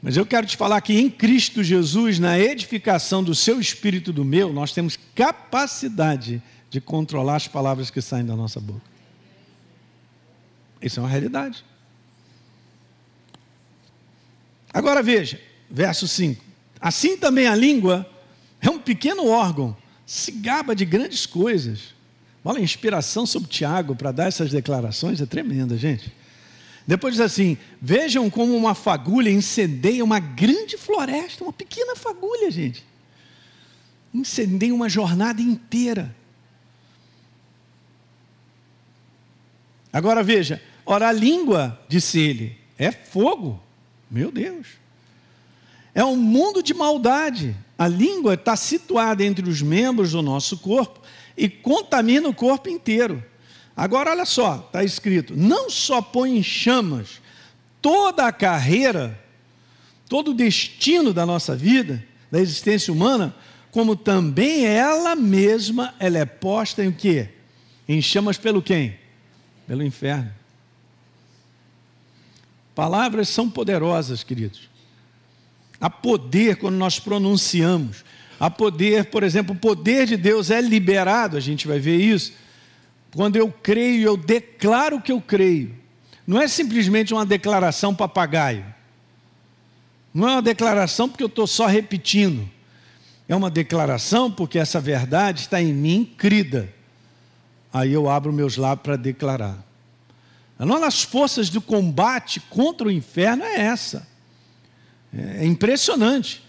Mas 0.00 0.16
eu 0.16 0.24
quero 0.24 0.46
te 0.46 0.56
falar 0.56 0.80
que 0.80 0.92
em 0.92 1.10
Cristo 1.10 1.64
Jesus, 1.64 2.20
na 2.20 2.38
edificação 2.38 3.24
do 3.24 3.34
seu 3.34 3.58
espírito 3.58 4.12
do 4.12 4.24
meu, 4.24 4.52
nós 4.52 4.70
temos 4.70 4.96
capacidade 5.14 6.40
de 6.70 6.80
controlar 6.80 7.36
as 7.36 7.48
palavras 7.48 7.90
que 7.90 8.00
saem 8.00 8.24
da 8.24 8.36
nossa 8.36 8.60
boca. 8.60 8.82
Isso 10.80 11.00
é 11.00 11.02
uma 11.02 11.08
realidade. 11.08 11.64
Agora 14.72 15.02
veja, 15.02 15.40
verso 15.70 16.06
5. 16.06 16.42
Assim 16.80 17.16
também 17.16 17.46
a 17.46 17.54
língua 17.54 18.08
é 18.60 18.70
um 18.70 18.78
pequeno 18.78 19.26
órgão, 19.26 19.76
se 20.06 20.30
gaba 20.30 20.74
de 20.74 20.84
grandes 20.84 21.26
coisas. 21.26 21.94
Olha 22.44 22.58
a 22.58 22.62
inspiração 22.62 23.26
sobre 23.26 23.48
Tiago 23.48 23.96
para 23.96 24.12
dar 24.12 24.28
essas 24.28 24.50
declarações 24.50 25.20
é 25.20 25.26
tremenda, 25.26 25.76
gente. 25.76 26.12
Depois 26.86 27.14
diz 27.14 27.20
assim: 27.20 27.56
Vejam 27.80 28.28
como 28.28 28.54
uma 28.54 28.74
fagulha 28.74 29.30
incendeia 29.30 30.04
uma 30.04 30.20
grande 30.20 30.76
floresta, 30.76 31.42
uma 31.42 31.52
pequena 31.52 31.96
fagulha, 31.96 32.50
gente. 32.50 32.84
Incendeia 34.12 34.74
uma 34.74 34.88
jornada 34.88 35.40
inteira. 35.40 36.14
Agora 39.90 40.22
veja: 40.22 40.60
ora, 40.84 41.08
a 41.08 41.12
língua, 41.12 41.80
disse 41.88 42.18
ele, 42.18 42.58
é 42.76 42.92
fogo 42.92 43.64
meu 44.14 44.30
Deus. 44.30 44.68
É 45.94 46.04
um 46.04 46.16
mundo 46.16 46.62
de 46.62 46.74
maldade. 46.74 47.56
A 47.78 47.86
língua 47.86 48.34
está 48.34 48.56
situada 48.56 49.24
entre 49.24 49.48
os 49.48 49.62
membros 49.62 50.12
do 50.12 50.22
nosso 50.22 50.58
corpo 50.58 51.00
e 51.36 51.48
contamina 51.48 52.28
o 52.28 52.34
corpo 52.34 52.68
inteiro. 52.68 53.22
Agora, 53.76 54.10
olha 54.10 54.24
só, 54.24 54.64
está 54.66 54.82
escrito: 54.82 55.34
não 55.36 55.70
só 55.70 56.02
põe 56.02 56.36
em 56.36 56.42
chamas 56.42 57.20
toda 57.80 58.26
a 58.26 58.32
carreira, 58.32 59.20
todo 60.08 60.30
o 60.30 60.34
destino 60.34 61.12
da 61.12 61.26
nossa 61.26 61.54
vida, 61.54 62.04
da 62.30 62.40
existência 62.40 62.92
humana, 62.92 63.34
como 63.70 63.96
também 63.96 64.64
ela 64.64 65.14
mesma 65.14 65.94
ela 65.98 66.18
é 66.18 66.24
posta 66.24 66.84
em 66.84 66.92
quê? 66.92 67.28
Em 67.88 68.00
chamas 68.00 68.38
pelo 68.38 68.62
quem? 68.62 68.96
Pelo 69.66 69.82
inferno. 69.82 70.32
Palavras 72.74 73.28
são 73.28 73.48
poderosas, 73.48 74.22
queridos. 74.24 74.73
Há 75.80 75.90
poder 75.90 76.56
quando 76.56 76.76
nós 76.76 76.98
pronunciamos. 76.98 78.04
Há 78.38 78.50
poder, 78.50 79.06
por 79.06 79.22
exemplo, 79.22 79.54
o 79.54 79.58
poder 79.58 80.06
de 80.06 80.16
Deus 80.16 80.50
é 80.50 80.60
liberado, 80.60 81.36
a 81.36 81.40
gente 81.40 81.66
vai 81.66 81.78
ver 81.78 81.96
isso. 81.96 82.32
Quando 83.14 83.36
eu 83.36 83.50
creio, 83.50 84.08
eu 84.08 84.16
declaro 84.16 85.00
que 85.00 85.12
eu 85.12 85.20
creio. 85.20 85.74
Não 86.26 86.40
é 86.40 86.48
simplesmente 86.48 87.12
uma 87.12 87.24
declaração 87.24 87.94
papagaio. 87.94 88.64
Não 90.12 90.28
é 90.28 90.32
uma 90.32 90.42
declaração 90.42 91.08
porque 91.08 91.22
eu 91.22 91.28
estou 91.28 91.46
só 91.46 91.66
repetindo. 91.66 92.48
É 93.28 93.34
uma 93.34 93.50
declaração 93.50 94.30
porque 94.30 94.58
essa 94.58 94.80
verdade 94.80 95.40
está 95.40 95.60
em 95.60 95.72
mim 95.72 96.04
crida. 96.16 96.72
Aí 97.72 97.92
eu 97.92 98.08
abro 98.08 98.32
meus 98.32 98.56
lábios 98.56 98.84
para 98.84 98.96
declarar. 98.96 99.64
Uma 100.58 100.78
das 100.80 101.02
forças 101.02 101.50
do 101.50 101.60
combate 101.60 102.40
contra 102.40 102.86
o 102.86 102.90
inferno 102.90 103.42
é 103.42 103.60
essa. 103.60 104.06
É 105.16 105.46
impressionante. 105.46 106.42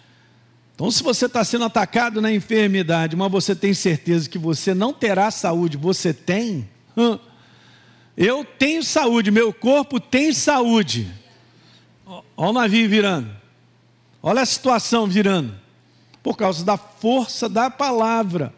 Então, 0.73 0.91
se 0.91 1.01
você 1.01 1.27
está 1.27 1.43
sendo 1.43 1.65
atacado 1.65 2.21
na 2.21 2.31
enfermidade, 2.31 3.15
mas 3.15 3.31
você 3.31 3.55
tem 3.55 3.73
certeza 3.73 4.29
que 4.29 4.37
você 4.37 4.73
não 4.73 4.91
terá 4.91 5.31
saúde, 5.31 5.77
você 5.77 6.13
tem. 6.13 6.67
Eu 8.17 8.43
tenho 8.43 8.83
saúde, 8.83 9.31
meu 9.31 9.53
corpo 9.53 9.99
tem 9.99 10.33
saúde. 10.33 11.07
Olha 12.05 12.49
o 12.49 12.53
navio 12.53 12.89
virando. 12.89 13.29
Olha 14.21 14.41
a 14.41 14.45
situação 14.45 15.07
virando. 15.07 15.53
Por 16.21 16.35
causa 16.35 16.65
da 16.65 16.75
força 16.75 17.47
da 17.47 17.69
palavra. 17.69 18.53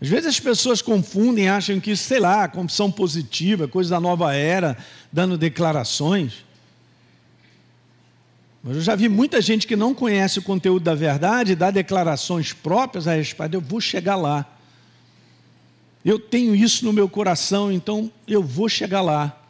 Às 0.00 0.08
vezes 0.08 0.26
as 0.26 0.38
pessoas 0.38 0.82
confundem, 0.82 1.48
acham 1.48 1.80
que, 1.80 1.96
sei 1.96 2.20
lá, 2.20 2.46
confissão 2.46 2.92
positiva, 2.92 3.66
coisa 3.66 3.90
da 3.90 4.00
nova 4.00 4.34
era, 4.34 4.76
dando 5.10 5.38
declarações. 5.38 6.45
Mas 8.66 8.78
eu 8.78 8.82
já 8.82 8.96
vi 8.96 9.08
muita 9.08 9.40
gente 9.40 9.64
que 9.64 9.76
não 9.76 9.94
conhece 9.94 10.40
o 10.40 10.42
conteúdo 10.42 10.82
da 10.82 10.92
verdade, 10.92 11.54
dá 11.54 11.70
declarações 11.70 12.52
próprias 12.52 13.06
a 13.06 13.14
respeito, 13.14 13.54
eu 13.54 13.60
vou 13.60 13.80
chegar 13.80 14.16
lá. 14.16 14.44
Eu 16.04 16.18
tenho 16.18 16.52
isso 16.52 16.84
no 16.84 16.92
meu 16.92 17.08
coração, 17.08 17.70
então 17.70 18.10
eu 18.26 18.42
vou 18.42 18.68
chegar 18.68 19.02
lá. 19.02 19.40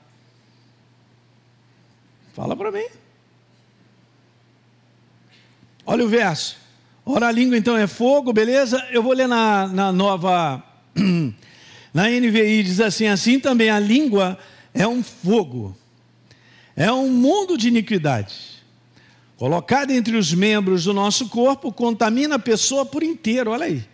Fala 2.35 2.55
para 2.55 2.71
mim. 2.71 2.85
Olha 5.87 6.05
o 6.05 6.09
verso. 6.09 6.59
Ora, 7.03 7.29
a 7.29 7.33
língua 7.33 7.57
então 7.57 7.75
é 7.75 7.87
fogo, 7.87 8.35
beleza? 8.35 8.87
Eu 8.91 9.03
vou 9.03 9.15
ler 9.15 9.27
na, 9.27 9.67
na 9.67 9.93
nova, 9.93 10.63
na 11.95 12.11
NVI, 12.11 12.63
diz 12.63 12.81
assim: 12.81 13.07
assim 13.07 13.41
também 13.41 13.71
a 13.71 13.79
língua 13.79 14.39
é 14.75 14.87
um 14.87 15.03
fogo, 15.03 15.75
é 16.77 16.93
um 16.93 17.11
mundo 17.11 17.57
de 17.57 17.69
iniquidade. 17.69 18.56
Colocada 19.37 19.93
entre 19.93 20.17
os 20.17 20.33
membros 20.33 20.85
do 20.85 20.95
nosso 20.95 21.29
corpo, 21.29 21.71
contamina 21.71 22.37
a 22.37 22.39
pessoa 22.39 22.87
por 22.87 23.03
inteiro, 23.03 23.51
olha 23.51 23.67
aí. 23.67 23.85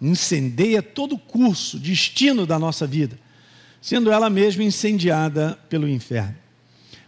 Incendeia 0.00 0.80
todo 0.80 1.16
o 1.16 1.18
curso, 1.18 1.78
destino 1.78 2.46
da 2.46 2.58
nossa 2.58 2.86
vida, 2.86 3.18
sendo 3.80 4.12
ela 4.12 4.30
mesma 4.30 4.62
incendiada 4.62 5.58
pelo 5.68 5.88
inferno. 5.88 6.36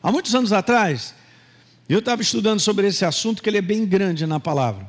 Há 0.03 0.11
muitos 0.11 0.35
anos 0.35 0.53
atrás, 0.53 1.15
eu 1.89 2.01
estava 2.01 2.21
estudando 2.21 2.61
sobre 2.61 2.87
esse 2.89 3.05
assunto, 3.05 3.43
que 3.43 3.49
ele 3.49 3.59
é 3.59 3.63
bem 3.63 3.87
grande 3.87 4.27
na 4.27 4.41
palavra. 4.41 4.87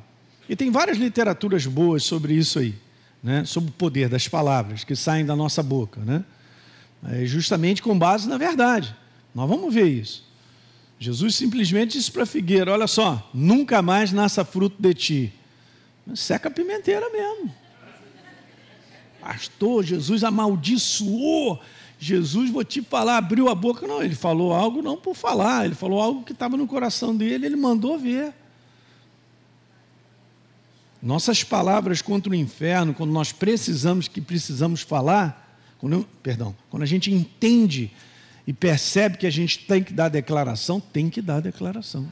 E 0.50 0.56
tem 0.56 0.72
várias 0.72 0.98
literaturas 0.98 1.66
boas 1.66 2.04
sobre 2.04 2.34
isso 2.34 2.60
aí, 2.60 2.76
né? 3.22 3.46
sobre 3.46 3.70
o 3.70 3.74
poder 3.74 4.10
das 4.10 4.28
palavras 4.28 4.84
que 4.84 4.96
saem 4.96 5.26
da 5.26 5.36
nossa 5.36 5.62
boca, 5.62 6.02
né? 6.02 6.24
É 7.08 7.24
justamente 7.26 7.84
com 7.84 7.98
base 7.98 8.28
na 8.28 8.38
verdade. 8.38 8.96
Nós 9.34 9.48
vamos 9.48 9.72
ver 9.72 9.88
isso. 9.88 10.25
Jesus 11.00 11.36
simplesmente 11.36 11.98
disse 11.98 12.12
para 12.12 12.24
a 12.24 12.28
figueira: 12.28 12.72
Olha 12.72 12.88
só, 12.88 13.30
nunca 13.34 13.82
mais 13.82 14.12
nasça 14.12 14.46
fruto 14.46 14.82
de 14.82 14.94
ti. 14.94 15.34
Seca 16.14 16.50
a 16.50 16.52
pimenteira 16.52 17.10
mesmo. 17.10 17.54
Pastor, 19.20 19.84
Jesus 19.84 20.24
amaldiçoou. 20.24 21.60
Jesus, 21.98 22.52
vou 22.52 22.64
te 22.64 22.82
falar, 22.82 23.18
abriu 23.18 23.50
a 23.50 23.56
boca. 23.56 23.88
Não, 23.88 24.04
ele 24.04 24.16
falou 24.16 24.54
algo 24.54 24.82
não 24.82 24.98
por 24.98 25.16
falar, 25.16 25.66
ele 25.66 25.76
falou 25.76 26.02
algo 26.02 26.24
que 26.24 26.34
estava 26.34 26.56
no 26.56 26.68
coração 26.68 27.16
dele, 27.16 27.46
ele 27.46 27.56
mandou 27.56 27.98
ver. 27.98 28.34
Nossas 31.02 31.44
palavras 31.44 32.02
contra 32.02 32.32
o 32.32 32.36
inferno, 32.36 32.94
quando 32.94 33.12
nós 33.12 33.32
precisamos 33.32 34.08
que 34.08 34.22
precisamos 34.22 34.82
falar, 34.82 35.60
quando, 35.78 36.08
perdão, 36.22 36.56
quando 36.70 36.84
a 36.84 36.88
gente 36.88 37.12
entende 37.12 37.92
e 38.48 38.54
percebe 38.54 39.18
que 39.18 39.26
a 39.26 39.32
gente 39.32 39.60
tem 39.60 39.84
que 39.84 39.94
dar 39.94 40.10
declaração, 40.10 40.80
tem 40.80 41.10
que 41.10 41.22
dar 41.22 41.40
declaração. 41.40 42.12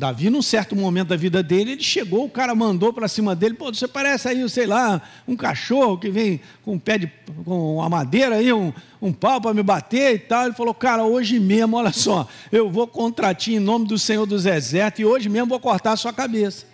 Davi, 0.00 0.30
num 0.30 0.40
certo 0.40 0.74
momento 0.74 1.08
da 1.08 1.16
vida 1.16 1.42
dele, 1.42 1.72
ele 1.72 1.82
chegou, 1.82 2.24
o 2.24 2.30
cara 2.30 2.54
mandou 2.54 2.90
para 2.90 3.06
cima 3.06 3.36
dele, 3.36 3.54
pô, 3.54 3.66
você 3.66 3.86
parece 3.86 4.28
aí, 4.28 4.48
sei 4.48 4.66
lá, 4.66 5.02
um 5.28 5.36
cachorro 5.36 5.98
que 5.98 6.08
vem 6.08 6.40
com 6.64 6.72
um 6.72 6.78
pé 6.78 6.96
de, 6.96 7.12
com 7.44 7.76
uma 7.76 7.88
madeira 7.88 8.36
aí, 8.36 8.50
um, 8.50 8.72
um 9.00 9.12
pau 9.12 9.38
para 9.42 9.52
me 9.52 9.62
bater 9.62 10.14
e 10.14 10.18
tal. 10.18 10.46
Ele 10.46 10.54
falou, 10.54 10.72
cara, 10.72 11.04
hoje 11.04 11.38
mesmo, 11.38 11.76
olha 11.76 11.92
só, 11.92 12.26
eu 12.50 12.70
vou 12.70 12.86
contra 12.86 13.34
ti 13.34 13.54
em 13.54 13.58
nome 13.58 13.86
do 13.86 13.98
Senhor 13.98 14.24
dos 14.24 14.46
Exércitos 14.46 15.00
e 15.00 15.04
hoje 15.04 15.28
mesmo 15.28 15.48
vou 15.48 15.60
cortar 15.60 15.92
a 15.92 15.96
sua 15.96 16.14
cabeça. 16.14 16.64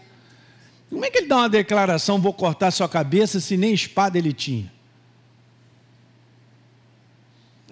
Como 0.88 1.04
é 1.04 1.10
que 1.10 1.18
ele 1.18 1.26
dá 1.26 1.38
uma 1.38 1.48
declaração, 1.48 2.20
vou 2.20 2.32
cortar 2.32 2.68
a 2.68 2.70
sua 2.70 2.88
cabeça, 2.88 3.40
se 3.40 3.56
nem 3.56 3.74
espada 3.74 4.16
ele 4.16 4.32
tinha? 4.32 4.75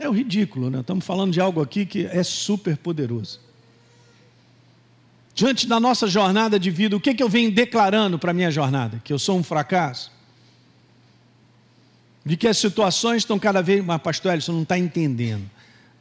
É 0.05 0.09
o 0.09 0.13
ridículo, 0.13 0.69
né? 0.69 0.81
Estamos 0.81 1.03
falando 1.03 1.33
de 1.33 1.41
algo 1.41 1.63
aqui 1.63 1.87
que 1.87 2.05
é 2.05 2.23
super 2.23 2.77
poderoso. 2.77 3.41
Diante 5.35 5.67
da 5.67 5.81
nossa 5.81 6.07
jornada 6.07 6.61
de 6.61 6.71
vida, 6.71 6.95
o 6.95 7.01
que, 7.01 7.15
que 7.15 7.23
eu 7.23 7.29
venho 7.29 7.51
declarando 7.51 8.19
para 8.19 8.31
a 8.31 8.35
minha 8.35 8.51
jornada? 8.51 9.01
Que 9.03 9.15
eu 9.15 9.19
sou 9.19 9.39
um 9.39 9.43
fracasso? 9.43 10.13
De 12.23 12.37
que 12.37 12.47
as 12.47 12.59
situações 12.59 13.23
estão 13.23 13.39
cada 13.39 13.63
vez 13.63 13.83
mais. 13.83 14.03
Pastor 14.03 14.35
Elson 14.35 14.53
não 14.53 14.63
está 14.63 14.79
entendendo. 14.79 15.51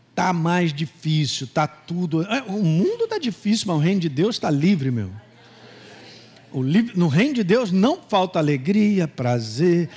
Está 0.10 0.34
mais 0.34 0.74
difícil, 0.74 1.46
está 1.46 1.66
tudo. 1.66 2.24
É, 2.24 2.42
o 2.42 2.62
mundo 2.62 3.06
está 3.06 3.18
difícil, 3.18 3.68
mas 3.68 3.78
o 3.78 3.80
reino 3.80 4.02
de 4.02 4.10
Deus 4.10 4.36
está 4.36 4.52
livre, 4.52 4.92
meu. 4.92 5.10
No 6.94 7.08
reino 7.08 7.36
de 7.36 7.44
Deus 7.46 7.72
não 7.72 8.02
falta 8.02 8.38
alegria, 8.38 9.08
prazer, 9.08 9.90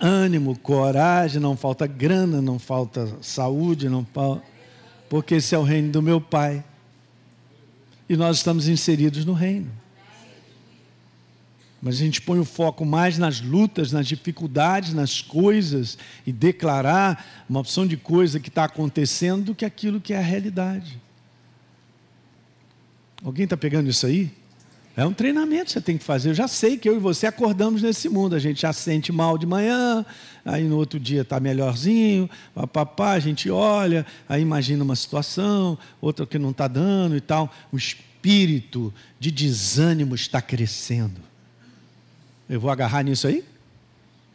ânimo, 0.00 0.58
coragem, 0.58 1.40
não 1.40 1.56
falta 1.56 1.86
grana, 1.86 2.40
não 2.40 2.58
falta 2.58 3.16
saúde, 3.20 3.88
não 3.88 4.04
falta. 4.04 4.42
Porque 5.08 5.36
esse 5.36 5.54
é 5.54 5.58
o 5.58 5.62
reino 5.62 5.90
do 5.90 6.02
meu 6.02 6.20
Pai 6.20 6.64
e 8.08 8.16
nós 8.16 8.38
estamos 8.38 8.68
inseridos 8.68 9.24
no 9.24 9.32
reino. 9.32 9.70
Mas 11.80 11.96
a 11.96 11.98
gente 11.98 12.20
põe 12.20 12.40
o 12.40 12.44
foco 12.44 12.84
mais 12.84 13.18
nas 13.18 13.40
lutas, 13.40 13.92
nas 13.92 14.06
dificuldades, 14.06 14.92
nas 14.92 15.20
coisas 15.20 15.96
e 16.26 16.32
declarar 16.32 17.44
uma 17.48 17.60
opção 17.60 17.86
de 17.86 17.96
coisa 17.96 18.40
que 18.40 18.48
está 18.48 18.64
acontecendo 18.64 19.46
do 19.46 19.54
que 19.54 19.64
aquilo 19.64 20.00
que 20.00 20.12
é 20.12 20.18
a 20.18 20.22
realidade. 20.22 21.00
Alguém 23.22 23.44
está 23.44 23.56
pegando 23.56 23.88
isso 23.88 24.06
aí? 24.06 24.32
É 24.98 25.06
um 25.06 25.12
treinamento 25.12 25.66
que 25.66 25.70
você 25.70 25.80
tem 25.80 25.96
que 25.96 26.02
fazer. 26.02 26.30
Eu 26.30 26.34
já 26.34 26.48
sei 26.48 26.76
que 26.76 26.88
eu 26.88 26.96
e 26.96 26.98
você 26.98 27.28
acordamos 27.28 27.82
nesse 27.82 28.08
mundo. 28.08 28.34
A 28.34 28.38
gente 28.40 28.62
já 28.62 28.72
sente 28.72 29.12
mal 29.12 29.38
de 29.38 29.46
manhã, 29.46 30.04
aí 30.44 30.64
no 30.64 30.76
outro 30.76 30.98
dia 30.98 31.20
está 31.20 31.38
melhorzinho, 31.38 32.28
papapá, 32.52 33.12
a 33.12 33.20
gente 33.20 33.48
olha, 33.48 34.04
aí 34.28 34.42
imagina 34.42 34.82
uma 34.82 34.96
situação, 34.96 35.78
outra 36.00 36.26
que 36.26 36.36
não 36.36 36.50
está 36.50 36.66
dando 36.66 37.16
e 37.16 37.20
tal. 37.20 37.48
O 37.70 37.76
espírito 37.76 38.92
de 39.20 39.30
desânimo 39.30 40.16
está 40.16 40.42
crescendo. 40.42 41.20
Eu 42.50 42.58
vou 42.58 42.68
agarrar 42.68 43.04
nisso 43.04 43.28
aí? 43.28 43.44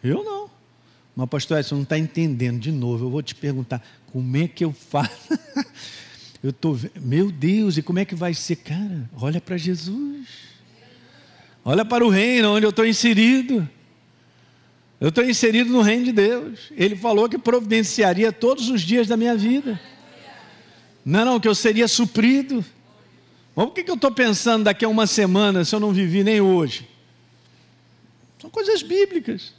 Eu 0.02 0.24
não. 0.24 0.50
Mas, 1.14 1.28
pastor 1.28 1.60
Edson, 1.60 1.76
não 1.76 1.84
está 1.84 2.00
entendendo 2.00 2.62
de 2.62 2.72
novo. 2.72 3.08
Eu 3.08 3.10
vou 3.10 3.22
te 3.22 3.36
perguntar, 3.36 3.86
como 4.14 4.38
é 4.38 4.48
que 4.48 4.64
eu 4.64 4.72
faço? 4.72 5.28
eu 6.42 6.52
estou, 6.52 6.80
meu 7.02 7.30
Deus, 7.30 7.76
e 7.76 7.82
como 7.82 8.00
é 8.00 8.06
que 8.06 8.16
vai 8.16 8.34
ser? 8.34 8.56
Cara, 8.56 9.10
olha 9.18 9.42
para 9.42 9.58
Jesus. 9.58 10.53
Olha 11.66 11.86
para 11.86 12.06
o 12.06 12.10
reino 12.10 12.56
onde 12.56 12.66
eu 12.66 12.72
estou 12.72 12.86
inserido. 12.86 13.68
Eu 15.00 15.10
estou 15.10 15.24
inserido 15.24 15.72
no 15.72 15.82
reino 15.82 16.06
de 16.06 16.12
Deus. 16.12 16.72
Ele 16.72 16.96
falou 16.96 17.30
que 17.30 17.38
providenciaria 17.38 18.32
todos 18.32 18.70
os 18.70 18.82
dias 18.82 19.08
da 19.08 19.18
minha 19.18 19.36
vida. 19.36 19.80
Não, 21.06 21.26
não, 21.26 21.40
que 21.40 21.48
eu 21.48 21.56
seria 21.56 21.88
suprido. 21.88 22.64
Mas 23.56 23.68
o 23.68 23.72
que, 23.72 23.84
que 23.84 23.92
eu 23.92 23.96
estou 23.96 24.12
pensando 24.12 24.64
daqui 24.64 24.84
a 24.86 24.90
uma 24.90 25.06
semana 25.06 25.64
se 25.64 25.76
eu 25.76 25.80
não 25.80 25.92
vivi 25.92 26.24
nem 26.24 26.42
hoje? 26.42 26.88
São 28.40 28.50
coisas 28.50 28.82
bíblicas. 28.82 29.54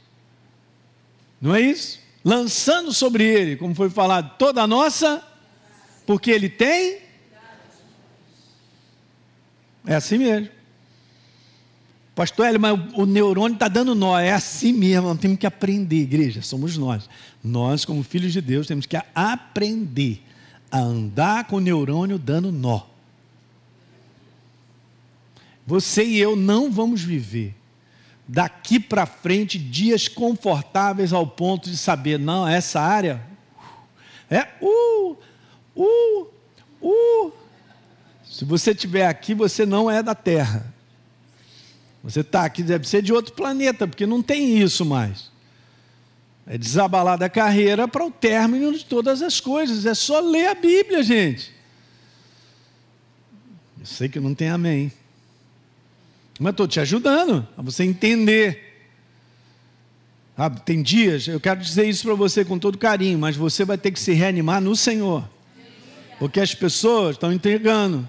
Não 1.41 1.55
é 1.55 1.61
isso? 1.61 1.99
Lançando 2.23 2.91
sobre 2.91 3.23
ele, 3.23 3.55
como 3.55 3.75
foi 3.75 3.89
falado, 3.89 4.35
toda 4.37 4.61
a 4.63 4.67
nossa, 4.67 5.23
porque 6.05 6.31
ele 6.31 6.49
tem. 6.49 6.99
É 9.85 9.95
assim 9.95 10.17
mesmo. 10.17 10.54
Pastor 12.15 12.45
Hélio, 12.45 12.61
mas 12.61 12.79
o, 12.93 13.05
neurônio 13.05 13.55
está 13.55 13.67
dando 13.67 13.93
nó. 13.93 14.17
É 14.17 14.31
assim 14.31 14.71
mesmo, 14.71 15.09
nós 15.09 15.19
temos 15.19 15.37
que 15.37 15.45
aprender, 15.45 15.97
igreja, 15.97 16.41
somos 16.41 16.77
nós. 16.77 17.09
Nós, 17.43 17.83
como 17.83 18.01
filhos 18.03 18.31
de 18.31 18.39
Deus, 18.39 18.65
temos 18.65 18.85
que 18.85 18.97
aprender 19.13 20.23
a 20.71 20.79
andar 20.79 21.43
com 21.43 21.57
o 21.57 21.59
neurônio 21.59 22.17
dando 22.17 22.53
nó. 22.53 22.83
Você 25.67 26.05
e 26.05 26.17
eu 26.17 26.37
não 26.37 26.71
vamos 26.71 27.01
viver 27.01 27.53
daqui 28.27 28.79
para 28.79 29.05
frente 29.05 29.59
dias 29.59 30.07
confortáveis 30.07 31.11
ao 31.11 31.27
ponto 31.27 31.69
de 31.69 31.77
saber, 31.77 32.17
não, 32.17 32.47
essa 32.47 32.79
área 32.79 33.21
é 34.29 34.47
uh, 34.61 35.17
uh, 35.75 36.27
uh. 36.81 37.31
Se 38.23 38.43
você 38.43 38.71
estiver 38.71 39.05
aqui, 39.05 39.33
você 39.33 39.65
não 39.65 39.89
é 39.89 40.01
da 40.01 40.15
terra. 40.15 40.73
Você 42.05 42.19
está 42.19 42.45
aqui, 42.45 42.61
deve 42.61 42.87
ser 42.87 43.01
de 43.01 43.11
outro 43.11 43.33
planeta, 43.33 43.87
porque 43.87 44.05
não 44.05 44.21
tem 44.21 44.59
isso 44.61 44.85
mais. 44.85 45.31
É 46.45 46.55
desabalar 46.55 47.17
da 47.17 47.27
carreira 47.27 47.87
para 47.87 48.05
o 48.05 48.11
término 48.11 48.71
de 48.71 48.85
todas 48.85 49.23
as 49.23 49.39
coisas. 49.39 49.87
É 49.87 49.95
só 49.95 50.19
ler 50.19 50.49
a 50.49 50.53
Bíblia, 50.53 51.01
gente. 51.01 51.51
Eu 53.79 53.87
sei 53.87 54.07
que 54.07 54.19
não 54.19 54.35
tem 54.35 54.49
amém. 54.49 54.91
Mas 56.39 56.51
estou 56.51 56.67
te 56.67 56.79
ajudando 56.79 57.47
a 57.57 57.61
você 57.63 57.83
entender. 57.83 58.85
Ah, 60.37 60.51
tem 60.51 60.83
dias, 60.83 61.27
eu 61.27 61.39
quero 61.39 61.59
dizer 61.59 61.89
isso 61.89 62.03
para 62.03 62.13
você 62.13 62.45
com 62.45 62.59
todo 62.59 62.77
carinho, 62.77 63.17
mas 63.17 63.35
você 63.35 63.65
vai 63.65 63.79
ter 63.79 63.89
que 63.89 63.99
se 63.99 64.13
reanimar 64.13 64.61
no 64.61 64.75
Senhor. 64.75 65.27
Porque 66.19 66.39
as 66.39 66.53
pessoas 66.53 67.15
estão 67.15 67.33
entregando, 67.33 68.07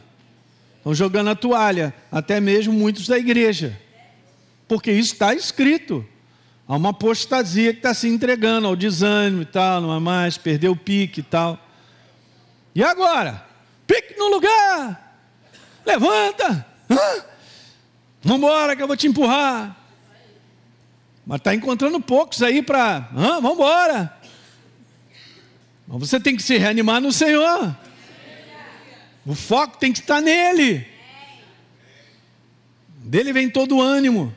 estão 0.77 0.93
jogando 0.93 1.31
a 1.31 1.35
toalha, 1.35 1.95
até 2.13 2.41
mesmo 2.41 2.75
muitos 2.75 3.09
da 3.09 3.17
igreja 3.17 3.86
porque 4.69 4.91
isso 4.93 5.13
está 5.13 5.35
escrito. 5.35 6.07
Há 6.69 6.77
uma 6.77 6.91
apostasia 6.91 7.73
que 7.73 7.79
está 7.79 7.95
se 7.95 8.09
entregando 8.09 8.67
ao 8.67 8.75
desânimo 8.75 9.43
e 9.43 9.47
tal, 9.47 9.81
não 9.81 9.95
é 9.95 10.01
mais, 10.01 10.37
perdeu 10.37 10.73
o 10.73 10.77
pique 10.77 11.21
e 11.21 11.23
tal. 11.23 11.59
E 12.75 12.83
agora? 12.83 13.47
Pique 13.87 14.19
no 14.19 14.29
lugar! 14.29 15.19
Levanta! 15.85 16.67
Vamos 18.23 18.39
embora 18.39 18.75
que 18.75 18.83
eu 18.83 18.89
vou 18.89 18.97
te 18.97 19.07
empurrar. 19.07 19.77
Mas 21.25 21.39
está 21.39 21.55
encontrando 21.55 22.01
poucos 22.01 22.43
aí 22.43 22.61
para. 22.61 23.09
Vamos 23.13 23.53
embora. 23.53 24.17
Mas 25.87 26.01
você 26.01 26.19
tem 26.19 26.37
que 26.37 26.43
se 26.43 26.57
reanimar 26.57 27.01
no 27.01 27.13
Senhor. 27.13 27.77
O 29.25 29.35
foco 29.35 29.79
tem 29.79 29.93
que 29.93 30.01
estar 30.01 30.21
nele. 30.21 30.87
Dele 32.99 33.33
vem 33.33 33.49
todo 33.49 33.77
o 33.77 33.83
ânimo. 33.83 34.35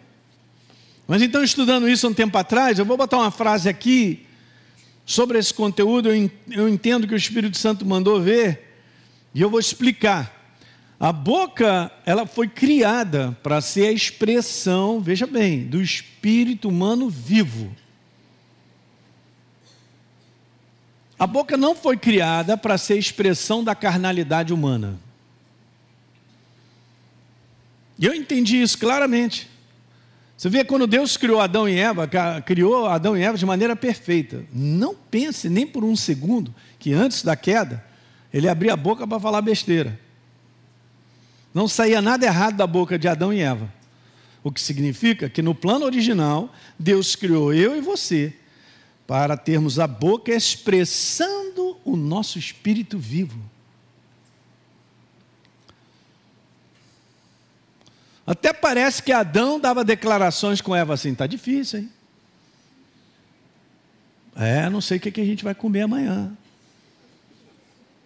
Mas 1.10 1.24
então, 1.24 1.43
estudando 1.43 1.89
isso 1.89 2.08
um 2.08 2.13
tempo 2.13 2.38
atrás, 2.38 2.78
eu 2.78 2.86
vou 2.86 2.95
botar 2.95 3.17
uma 3.17 3.32
frase 3.32 3.67
aqui 3.67 4.28
sobre 5.04 5.39
esse 5.39 5.52
conteúdo. 5.52 6.08
Eu 6.52 6.69
entendo 6.69 7.08
que 7.08 7.15
o 7.15 7.17
Espírito 7.17 7.58
Santo 7.58 7.84
mandou 7.84 8.22
ver 8.22 8.78
e 9.34 9.41
eu 9.41 9.50
vou 9.50 9.60
explicar. 9.60 10.56
A 11.00 11.12
boca, 11.12 11.91
ela 12.06 12.28
foi 12.28 12.48
criada 12.48 13.36
para 13.41 13.60
ser 13.60 13.88
a 13.88 13.91
expressão, 13.91 15.02
veja 15.02 15.26
bem, 15.26 15.65
do 15.65 15.82
espírito 15.82 16.69
humano 16.69 17.10
vivo. 17.10 17.76
A 21.17 21.26
boca 21.26 21.58
não 21.58 21.74
foi 21.74 21.98
criada 21.98 22.56
para 22.56 22.78
ser 22.78 23.00
expressão 23.00 23.63
da 23.63 23.74
carnalidade 23.74 24.54
humana. 24.54 25.00
E 27.98 28.06
eu 28.06 28.13
entendi 28.13 28.62
isso 28.62 28.78
claramente. 28.78 29.49
Você 30.39 30.47
vê 30.47 30.63
quando 30.63 30.88
Deus 30.88 31.17
criou 31.17 31.41
Adão 31.41 31.67
e 31.67 31.78
Eva, 31.78 32.10
criou 32.45 32.86
Adão 32.86 33.17
e 33.17 33.21
Eva 33.21 33.38
de 33.38 33.45
maneira 33.45 33.75
perfeita. 33.75 34.45
Não 34.54 34.95
pense 34.95 35.49
nem 35.49 35.67
por 35.67 35.84
um 35.84 35.97
segundo 35.97 36.56
que 36.80 36.93
antes 36.93 37.23
da 37.23 37.36
queda 37.36 37.84
ele 38.34 38.47
abria 38.47 38.71
a 38.71 38.78
boca 38.78 39.06
para 39.06 39.19
falar 39.19 39.41
besteira. 39.41 39.99
Não 41.54 41.67
saía 41.67 42.02
nada 42.02 42.25
errado 42.25 42.56
da 42.56 42.65
boca 42.65 42.97
de 42.97 43.06
Adão 43.06 43.34
e 43.34 43.41
Eva. 43.41 43.69
O 44.41 44.49
que 44.49 44.62
significa 44.62 45.30
que 45.30 45.41
no 45.41 45.54
plano 45.54 45.84
original, 45.84 46.54
Deus 46.80 47.17
criou 47.17 47.54
eu 47.54 47.75
e 47.75 47.82
você 47.82 48.34
para 49.06 49.36
termos 49.36 49.78
a 49.78 49.88
boca 49.88 50.34
expressando 50.34 51.75
o 51.84 51.97
nosso 51.97 52.39
espírito 52.39 52.97
vivo. 52.97 53.38
Até 58.30 58.54
parece 58.54 59.02
que 59.02 59.12
Adão 59.12 59.60
dava 59.60 59.84
declarações 59.84 60.62
com 60.62 60.76
Eva 60.76 60.94
assim: 60.94 61.13
está 61.13 61.26
difícil, 61.26 61.80
hein? 61.80 61.89
É, 64.36 64.70
não 64.70 64.80
sei 64.82 65.00
o 65.00 65.02
que 65.02 65.20
a 65.20 65.26
gente 65.26 65.44
vai 65.44 65.56
comer 65.56 65.82
amanhã. 65.82 66.32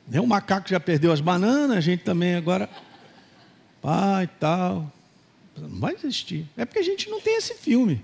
Nem 0.08 0.22
o 0.22 0.26
macaco 0.26 0.70
já 0.70 0.80
perdeu 0.80 1.12
as 1.12 1.20
bananas, 1.20 1.76
a 1.76 1.82
gente 1.82 2.06
também 2.06 2.36
agora. 2.36 2.70
pai 3.82 4.24
e 4.24 4.28
tal. 4.40 4.90
Não 5.58 5.78
vai 5.82 5.94
existir. 5.94 6.48
É 6.56 6.64
porque 6.64 6.80
a 6.80 6.84
gente 6.84 7.10
não 7.10 7.20
tem 7.20 7.36
esse 7.36 7.56
filme. 7.56 8.02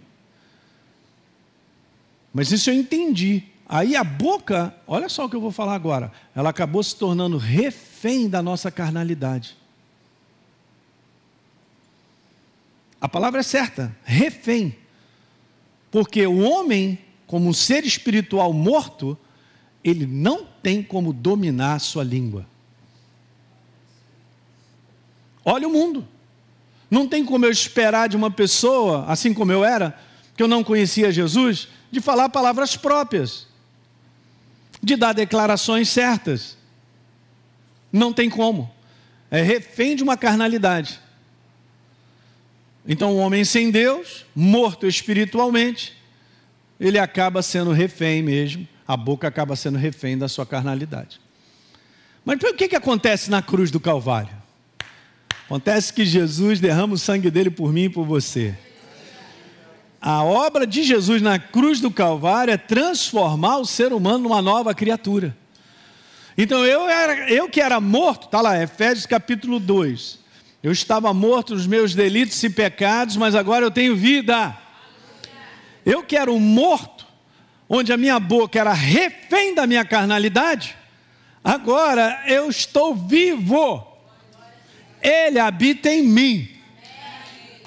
Mas 2.34 2.52
isso 2.52 2.70
eu 2.70 2.74
entendi. 2.74 3.44
Aí 3.66 3.96
a 3.96 4.04
boca, 4.04 4.76
olha 4.86 5.08
só 5.08 5.24
o 5.24 5.30
que 5.30 5.38
eu 5.38 5.42
vou 5.42 5.54
falar 5.54 5.74
agora, 5.74 6.12
ela 6.36 6.50
acabou 6.50 6.84
se 6.84 6.98
tornando 6.98 7.38
refém 7.38 8.28
da 8.28 8.44
nossa 8.44 8.70
carnalidade. 8.70 9.58
A 13.02 13.08
palavra 13.08 13.40
é 13.40 13.44
certa, 13.44 13.96
refém. 14.04 14.76
Porque 15.92 16.26
o 16.28 16.40
homem, 16.40 17.00
como 17.26 17.50
um 17.50 17.54
ser 17.54 17.86
espiritual 17.86 18.52
morto, 18.54 19.18
ele 19.84 20.06
não 20.06 20.46
tem 20.62 20.84
como 20.84 21.14
dominar 21.14 21.76
a 21.76 21.80
sua 21.80 22.04
língua. 22.04 22.46
Olha 25.44 25.68
o 25.68 25.72
mundo. 25.72 26.08
Não 26.92 27.08
tem 27.08 27.24
como 27.24 27.46
eu 27.46 27.52
esperar 27.52 28.10
de 28.10 28.18
uma 28.18 28.32
pessoa, 28.32 29.06
assim 29.08 29.34
como 29.34 29.52
eu 29.52 29.64
era, 29.64 29.98
que 30.36 30.44
eu 30.44 30.48
não 30.48 30.64
conhecia 30.64 31.12
Jesus, 31.12 31.68
de 31.92 32.02
falar 32.02 32.30
palavras 32.30 32.76
próprias, 32.76 33.48
de 34.82 34.96
dar 34.96 35.14
declarações 35.14 35.90
certas. 35.90 36.58
Não 37.92 38.12
tem 38.12 38.30
como. 38.30 38.72
É 39.32 39.42
refém 39.42 39.96
de 39.96 40.04
uma 40.04 40.18
carnalidade. 40.18 41.00
Então, 42.92 43.12
o 43.12 43.18
homem 43.18 43.46
sem 43.46 43.70
Deus, 43.70 44.26
morto 44.36 44.88
espiritualmente, 44.88 45.96
ele 46.80 46.98
acaba 46.98 47.44
sendo 47.44 47.72
refém 47.72 48.24
mesmo, 48.24 48.68
a 48.88 48.98
boca 48.98 49.28
acaba 49.28 49.56
sendo 49.56 49.78
refém 49.78 50.18
da 50.18 50.28
sua 50.28 50.44
carnalidade. 50.44 51.22
Mas 52.26 52.42
o 52.42 52.54
que, 52.56 52.68
que 52.68 52.76
acontece 52.76 53.30
na 53.30 53.44
cruz 53.44 53.70
do 53.70 53.80
Calvário? 53.80 54.36
Acontece 55.46 55.94
que 55.94 56.04
Jesus 56.04 56.60
derrama 56.60 56.96
o 56.96 56.98
sangue 56.98 57.30
dele 57.30 57.52
por 57.52 57.72
mim 57.72 57.84
e 57.84 57.90
por 57.90 58.06
você. 58.06 58.58
A 60.02 60.24
obra 60.24 60.66
de 60.66 60.82
Jesus 60.82 61.22
na 61.22 61.38
cruz 61.38 61.80
do 61.80 61.92
Calvário 61.92 62.52
é 62.52 62.58
transformar 62.58 63.58
o 63.58 63.66
ser 63.66 63.94
humano 63.94 64.20
numa 64.20 64.42
nova 64.42 64.74
criatura. 64.74 65.38
Então 66.36 66.66
eu, 66.66 66.88
era, 66.90 67.30
eu 67.30 67.50
que 67.50 67.62
era 67.62 67.80
morto, 67.80 68.26
está 68.26 68.42
lá, 68.42 68.62
Efésios 68.62 69.06
capítulo 69.06 69.60
2. 69.60 70.19
Eu 70.62 70.74
estava 70.74 71.14
morto 71.14 71.56
nos 71.56 71.66
meus 71.66 71.96
delitos 71.96 72.44
e 72.44 72.50
pecados, 72.50 73.16
mas 73.16 73.34
agora 73.34 73.66
eu 73.66 73.72
tenho 73.72 73.96
vida. 73.96 74.58
Eu 75.86 76.04
que 76.04 76.18
era 76.18 76.30
um 76.30 76.40
morto, 76.40 77.08
onde 77.70 77.94
a 77.94 77.98
minha 77.98 78.20
boca 78.20 78.60
era 78.60 78.74
refém 78.74 79.56
da 79.56 79.66
minha 79.66 79.86
carnalidade, 79.86 80.76
agora 81.42 82.24
eu 82.28 82.50
estou 82.50 82.94
vivo. 82.94 83.88
Ele 85.02 85.40
habita 85.40 85.90
em 85.90 86.04
mim. 86.04 86.50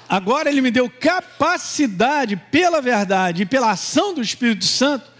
Agora 0.07 0.47
ele 0.47 0.61
me 0.61 0.69
deu 0.69 0.87
capacidade, 0.87 2.35
pela 2.35 2.79
verdade 2.79 3.41
e 3.41 3.45
pela 3.45 3.71
ação 3.71 4.13
do 4.13 4.21
Espírito 4.21 4.65
Santo, 4.65 5.11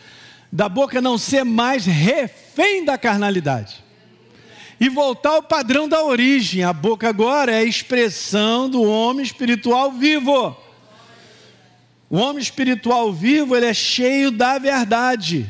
da 0.52 0.70
boca 0.70 1.02
não 1.02 1.18
ser 1.18 1.44
mais 1.44 1.88
refém 1.88 2.86
da 2.86 3.00
carnalidade 3.00 3.83
e 4.80 4.90
voltar 4.90 5.32
ao 5.32 5.44
padrão 5.44 5.88
da 5.88 6.04
origem. 6.04 6.64
A 6.64 6.74
boca 6.74 7.10
agora 7.10 7.52
é 7.52 7.60
a 7.60 7.64
expressão 7.64 8.70
do 8.70 8.84
homem 8.84 9.24
espiritual 9.24 9.92
vivo. 9.92 10.56
O 12.10 12.18
homem 12.18 12.42
espiritual 12.42 13.12
vivo, 13.12 13.56
ele 13.56 13.66
é 13.66 13.74
cheio 13.74 14.32
da 14.32 14.58
verdade. 14.58 15.50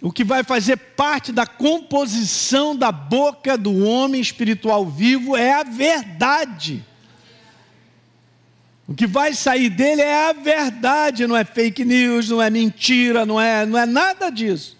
O 0.00 0.12
que 0.12 0.22
vai 0.22 0.44
fazer 0.44 0.76
parte 0.76 1.32
da 1.32 1.46
composição 1.46 2.76
da 2.76 2.92
boca 2.92 3.56
do 3.56 3.84
homem 3.84 4.20
espiritual 4.20 4.86
vivo 4.86 5.36
é 5.36 5.54
a 5.54 5.64
verdade. 5.64 6.84
O 8.86 8.94
que 8.94 9.06
vai 9.06 9.34
sair 9.34 9.68
dele 9.68 10.02
é 10.02 10.28
a 10.28 10.32
verdade, 10.32 11.26
não 11.26 11.36
é 11.36 11.44
fake 11.44 11.84
news, 11.84 12.28
não 12.28 12.40
é 12.40 12.48
mentira, 12.48 13.26
não 13.26 13.40
é, 13.40 13.66
não 13.66 13.76
é 13.76 13.84
nada 13.84 14.30
disso. 14.30 14.75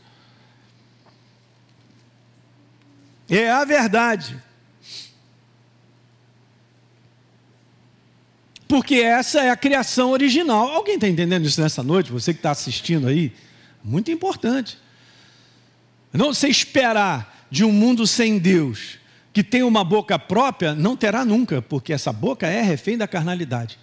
É 3.28 3.50
a 3.50 3.64
verdade. 3.64 4.36
Porque 8.68 8.96
essa 8.96 9.40
é 9.40 9.50
a 9.50 9.56
criação 9.56 10.10
original. 10.10 10.68
Alguém 10.68 10.94
está 10.94 11.08
entendendo 11.08 11.46
isso 11.46 11.60
nessa 11.60 11.82
noite? 11.82 12.10
Você 12.10 12.32
que 12.32 12.38
está 12.38 12.50
assistindo 12.50 13.06
aí? 13.06 13.32
Muito 13.82 14.10
importante. 14.10 14.78
Não 16.12 16.34
você 16.34 16.48
esperar 16.48 17.46
de 17.50 17.64
um 17.64 17.70
mundo 17.70 18.06
sem 18.06 18.38
Deus, 18.38 18.98
que 19.32 19.44
tem 19.44 19.62
uma 19.62 19.84
boca 19.84 20.18
própria, 20.18 20.74
não 20.74 20.96
terá 20.96 21.24
nunca, 21.24 21.62
porque 21.62 21.92
essa 21.92 22.12
boca 22.12 22.46
é 22.46 22.60
refém 22.62 22.98
da 22.98 23.06
carnalidade. 23.06 23.78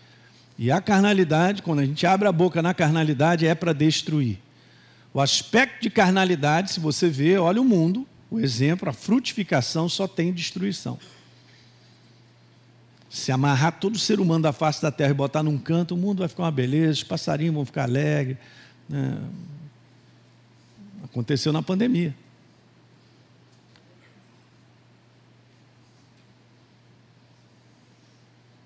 E 0.58 0.71
a 0.71 0.82
carnalidade, 0.82 1.62
quando 1.62 1.79
a 1.79 1.86
gente 1.86 2.06
abre 2.06 2.27
a 2.27 2.32
boca 2.32 2.62
na 2.62 2.73
carnalidade, 2.73 3.47
é 3.47 3.56
para 3.56 3.71
destruir. 3.71 4.39
O 5.13 5.21
aspecto 5.21 5.82
de 5.82 5.89
carnalidade, 5.89 6.71
se 6.71 6.79
você 6.79 7.08
vê, 7.08 7.38
olha 7.38 7.62
o 7.62 7.65
mundo, 7.65 8.08
o 8.34 8.39
exemplo, 8.39 8.89
a 8.89 8.93
frutificação 8.93 9.88
só 9.88 10.08
tem 10.08 10.34
destruição. 10.34 10.98
Se 13.08 13.32
amarrar 13.32 13.80
todo 13.80 14.00
ser 14.00 14.19
humano 14.19 14.41
da 14.41 14.52
face 14.52 14.82
da 14.82 14.91
terra 14.91 15.12
e 15.12 15.13
botar 15.13 15.43
num 15.43 15.56
canto, 15.56 15.93
o 15.93 15.98
mundo 15.98 16.17
vai 16.17 16.28
ficar 16.28 16.41
uma 16.41 16.52
beleza, 16.52 16.93
os 16.93 17.04
passarinhos 17.04 17.54
vão 17.54 17.63
ficar 17.63 17.84
alegres. 17.84 18.39
Né? 18.89 19.22
Aconteceu 21.04 21.54
na 21.54 21.62
pandemia. 21.62 22.15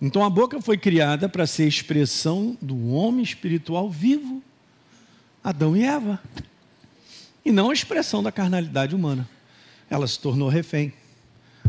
Então 0.02 0.24
a 0.24 0.30
boca 0.30 0.62
foi 0.62 0.78
criada 0.78 1.28
para 1.28 1.46
ser 1.46 1.68
expressão 1.68 2.58
do 2.62 2.92
homem 2.92 3.22
espiritual 3.22 3.90
vivo, 3.90 4.42
Adão 5.44 5.76
e 5.76 5.84
Eva, 5.84 6.24
e 7.44 7.52
não 7.52 7.70
a 7.70 7.74
expressão 7.74 8.24
da 8.24 8.32
carnalidade 8.32 8.96
humana 8.96 9.28
ela 9.90 10.08
se 10.08 10.20
tornou 10.20 10.50
refém. 10.50 10.94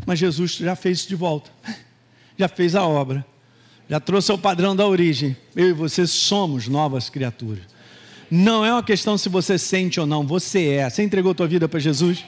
Mas 0.06 0.18
Jesus 0.18 0.52
já 0.52 0.76
fez 0.76 0.98
isso 0.98 1.08
de 1.08 1.16
volta, 1.16 1.50
já 2.36 2.48
fez 2.48 2.74
a 2.74 2.86
obra, 2.86 3.24
já 3.88 3.98
trouxe 3.98 4.30
ao 4.30 4.38
padrão 4.38 4.74
da 4.74 4.86
origem. 4.86 5.36
Eu 5.56 5.68
e 5.68 5.72
você 5.72 6.06
somos 6.06 6.68
novas 6.68 7.08
criaturas. 7.10 7.64
Não 8.30 8.64
é 8.64 8.72
uma 8.72 8.82
questão 8.82 9.16
se 9.16 9.28
você 9.28 9.58
sente 9.58 9.98
ou 9.98 10.06
não, 10.06 10.26
você 10.26 10.68
é. 10.68 10.90
Você 10.90 11.02
entregou 11.02 11.34
tua 11.34 11.48
vida 11.48 11.68
para 11.68 11.80
Jesus? 11.80 12.24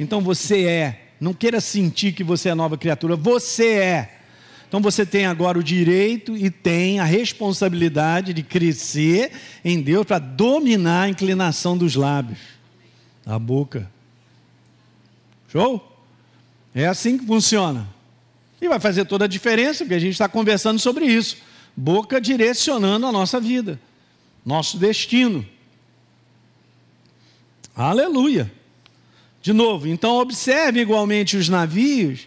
Então 0.00 0.20
você 0.20 0.64
é. 0.64 1.08
Não 1.20 1.34
queira 1.34 1.60
sentir 1.60 2.12
que 2.12 2.24
você 2.24 2.48
é 2.48 2.54
nova 2.54 2.76
criatura, 2.76 3.14
você 3.14 3.74
é. 3.74 4.18
Então 4.66 4.80
você 4.80 5.04
tem 5.04 5.26
agora 5.26 5.58
o 5.58 5.62
direito 5.62 6.34
e 6.34 6.50
tem 6.50 6.98
a 6.98 7.04
responsabilidade 7.04 8.32
de 8.32 8.42
crescer 8.42 9.30
em 9.62 9.82
Deus 9.82 10.06
para 10.06 10.18
dominar 10.18 11.02
a 11.02 11.08
inclinação 11.10 11.76
dos 11.76 11.94
lábios, 11.94 12.38
a 13.26 13.38
boca. 13.38 13.91
Show? 15.52 15.86
É 16.74 16.86
assim 16.86 17.18
que 17.18 17.26
funciona. 17.26 17.86
E 18.58 18.66
vai 18.66 18.80
fazer 18.80 19.04
toda 19.04 19.26
a 19.26 19.28
diferença, 19.28 19.84
porque 19.84 19.94
a 19.94 19.98
gente 19.98 20.12
está 20.12 20.26
conversando 20.26 20.78
sobre 20.78 21.04
isso. 21.04 21.36
Boca 21.76 22.18
direcionando 22.18 23.06
a 23.06 23.12
nossa 23.12 23.38
vida, 23.38 23.78
nosso 24.46 24.78
destino. 24.78 25.46
Aleluia. 27.76 28.50
De 29.42 29.52
novo, 29.52 29.88
então 29.88 30.16
observe 30.16 30.80
igualmente 30.80 31.36
os 31.36 31.50
navios. 31.50 32.26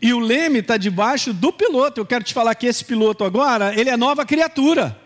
E 0.00 0.12
o 0.12 0.20
leme 0.20 0.60
está 0.60 0.76
debaixo 0.76 1.32
do 1.32 1.52
piloto. 1.52 2.00
Eu 2.00 2.06
quero 2.06 2.22
te 2.22 2.32
falar 2.32 2.54
que 2.54 2.66
esse 2.66 2.84
piloto 2.84 3.24
agora, 3.24 3.74
ele 3.74 3.90
é 3.90 3.96
nova 3.96 4.24
criatura. 4.24 4.96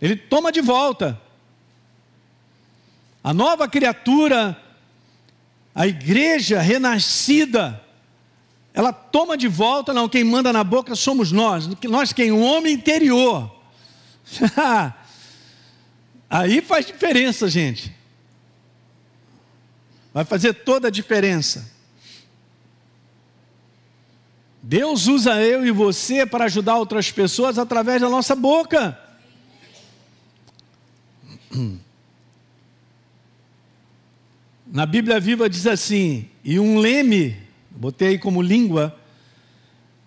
Ele 0.00 0.16
toma 0.16 0.50
de 0.50 0.62
volta. 0.62 1.20
A 3.26 3.34
nova 3.34 3.66
criatura, 3.66 4.56
a 5.74 5.84
igreja 5.84 6.60
renascida, 6.60 7.84
ela 8.72 8.92
toma 8.92 9.36
de 9.36 9.48
volta, 9.48 9.92
não, 9.92 10.08
quem 10.08 10.22
manda 10.22 10.52
na 10.52 10.62
boca 10.62 10.94
somos 10.94 11.32
nós, 11.32 11.68
nós 11.88 12.12
quem? 12.12 12.30
O 12.30 12.40
homem 12.40 12.74
interior. 12.74 13.52
Aí 16.30 16.62
faz 16.62 16.86
diferença, 16.86 17.48
gente. 17.48 17.92
Vai 20.14 20.24
fazer 20.24 20.54
toda 20.54 20.86
a 20.86 20.90
diferença. 20.92 21.68
Deus 24.62 25.08
usa 25.08 25.42
eu 25.42 25.66
e 25.66 25.72
você 25.72 26.24
para 26.24 26.44
ajudar 26.44 26.76
outras 26.76 27.10
pessoas 27.10 27.58
através 27.58 28.00
da 28.00 28.08
nossa 28.08 28.36
boca. 28.36 28.96
Na 34.66 34.84
Bíblia 34.84 35.20
Viva 35.20 35.48
diz 35.48 35.66
assim: 35.66 36.28
e 36.42 36.58
um 36.58 36.78
leme, 36.78 37.36
botei 37.70 38.18
como 38.18 38.42
língua, 38.42 38.98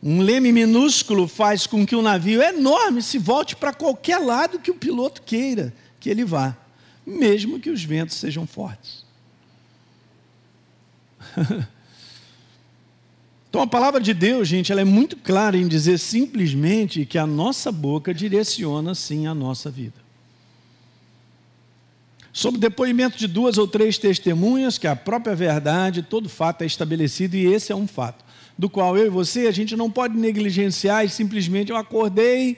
um 0.02 0.22
leme 0.22 0.52
minúsculo 0.52 1.28
faz 1.28 1.66
com 1.66 1.86
que 1.86 1.96
um 1.96 2.02
navio 2.02 2.42
enorme 2.42 3.02
se 3.02 3.18
volte 3.18 3.56
para 3.56 3.74
qualquer 3.74 4.18
lado 4.18 4.60
que 4.60 4.72
o 4.72 4.76
piloto 4.76 5.22
queira 5.22 5.74
que 6.00 6.10
ele 6.10 6.24
vá, 6.24 6.56
mesmo 7.06 7.60
que 7.60 7.70
os 7.70 7.84
ventos 7.84 8.16
sejam 8.16 8.48
fortes. 8.48 9.06
Então 13.50 13.64
a 13.64 13.68
palavra 13.68 14.00
de 14.00 14.14
Deus, 14.14 14.48
gente, 14.48 14.72
ela 14.72 14.82
é 14.82 14.86
muito 14.86 15.18
clara 15.18 15.58
em 15.58 15.68
dizer 15.68 15.98
simplesmente 15.98 17.04
que 17.04 17.18
a 17.18 17.26
nossa 17.26 17.72
boca 17.72 18.14
direciona 18.14 18.94
sim 18.94 19.26
a 19.26 19.34
nossa 19.34 19.72
vida. 19.72 19.96
Sob 22.40 22.58
depoimento 22.58 23.18
de 23.18 23.28
duas 23.28 23.58
ou 23.58 23.68
três 23.68 23.98
testemunhas, 23.98 24.78
que 24.78 24.88
a 24.88 24.96
própria 24.96 25.36
verdade, 25.36 26.02
todo 26.02 26.30
fato 26.30 26.62
é 26.62 26.66
estabelecido 26.66 27.36
e 27.36 27.46
esse 27.46 27.74
é 27.74 27.76
um 27.76 27.86
fato, 27.86 28.24
do 28.58 28.70
qual 28.70 28.96
eu 28.96 29.08
e 29.08 29.10
você 29.10 29.46
a 29.46 29.52
gente 29.52 29.76
não 29.76 29.92
pode 29.92 30.16
negligenciar 30.16 31.04
e 31.04 31.10
simplesmente 31.10 31.70
eu 31.70 31.76
acordei 31.76 32.56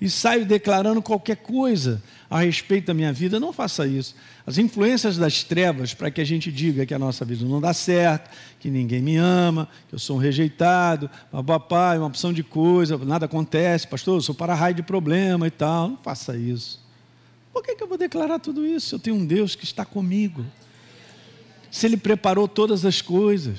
e 0.00 0.08
saio 0.08 0.46
declarando 0.46 1.02
qualquer 1.02 1.38
coisa 1.38 2.00
a 2.30 2.42
respeito 2.42 2.86
da 2.86 2.94
minha 2.94 3.12
vida, 3.12 3.40
não 3.40 3.52
faça 3.52 3.88
isso. 3.88 4.14
As 4.46 4.56
influências 4.56 5.16
das 5.16 5.42
trevas 5.42 5.92
para 5.92 6.12
que 6.12 6.20
a 6.20 6.24
gente 6.24 6.52
diga 6.52 6.86
que 6.86 6.94
a 6.94 6.98
nossa 6.98 7.24
vida 7.24 7.44
não 7.44 7.60
dá 7.60 7.74
certo, 7.74 8.30
que 8.60 8.70
ninguém 8.70 9.02
me 9.02 9.16
ama, 9.16 9.68
que 9.88 9.96
eu 9.96 9.98
sou 9.98 10.14
um 10.14 10.20
rejeitado, 10.20 11.10
papai, 11.44 11.98
uma 11.98 12.06
opção 12.06 12.32
de 12.32 12.44
coisa, 12.44 12.96
nada 12.98 13.26
acontece, 13.26 13.88
pastor, 13.88 14.18
eu 14.18 14.22
sou 14.22 14.32
para-raio 14.32 14.76
de 14.76 14.82
problema 14.84 15.44
e 15.48 15.50
tal. 15.50 15.88
Não 15.88 15.96
faça 15.96 16.36
isso. 16.36 16.83
Por 17.54 17.62
que, 17.62 17.76
que 17.76 17.84
eu 17.84 17.86
vou 17.86 17.96
declarar 17.96 18.40
tudo 18.40 18.66
isso? 18.66 18.96
Eu 18.96 18.98
tenho 18.98 19.14
um 19.14 19.24
Deus 19.24 19.54
que 19.54 19.62
está 19.62 19.84
comigo. 19.84 20.44
Se 21.70 21.86
Ele 21.86 21.96
preparou 21.96 22.48
todas 22.48 22.84
as 22.84 23.00
coisas, 23.00 23.58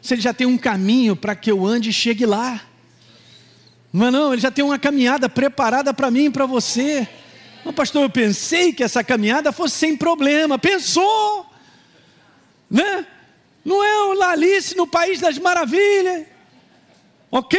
se 0.00 0.14
Ele 0.14 0.22
já 0.22 0.32
tem 0.32 0.46
um 0.46 0.56
caminho 0.56 1.16
para 1.16 1.34
que 1.34 1.50
eu 1.50 1.66
ande 1.66 1.90
e 1.90 1.92
chegue 1.92 2.24
lá. 2.24 2.64
Não 3.92 4.06
é 4.06 4.10
não, 4.12 4.32
Ele 4.32 4.40
já 4.40 4.52
tem 4.52 4.64
uma 4.64 4.78
caminhada 4.78 5.28
preparada 5.28 5.92
para 5.92 6.12
mim 6.12 6.26
e 6.26 6.30
para 6.30 6.46
você. 6.46 7.08
Mas, 7.64 7.74
pastor, 7.74 8.02
eu 8.02 8.10
pensei 8.10 8.72
que 8.72 8.84
essa 8.84 9.02
caminhada 9.02 9.50
fosse 9.50 9.74
sem 9.74 9.96
problema. 9.96 10.56
Pensou, 10.56 11.44
né? 12.70 13.04
Não 13.64 13.82
é 13.82 14.02
o 14.04 14.12
Lalice 14.12 14.76
no 14.76 14.86
País 14.86 15.18
das 15.18 15.38
Maravilhas, 15.38 16.24
ok? 17.32 17.58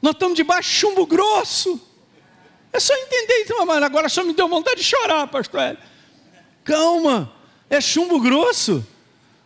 Nós 0.00 0.12
estamos 0.12 0.36
debaixo 0.36 0.70
de 0.70 0.76
chumbo 0.76 1.04
grosso. 1.04 1.91
É 2.72 2.80
só 2.80 2.94
entender, 2.94 3.42
então, 3.44 3.64
mas 3.66 3.82
agora 3.82 4.08
só 4.08 4.24
me 4.24 4.32
deu 4.32 4.48
vontade 4.48 4.80
de 4.80 4.84
chorar, 4.84 5.26
pastor 5.26 5.60
Hélio. 5.60 5.78
Calma, 6.64 7.32
é 7.68 7.80
chumbo 7.80 8.20
grosso, 8.20 8.86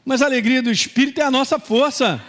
mas 0.04 0.22
a 0.22 0.26
alegria 0.26 0.62
do 0.62 0.70
Espírito 0.70 1.20
é 1.20 1.24
a 1.24 1.30
nossa 1.30 1.58
força. 1.58 2.22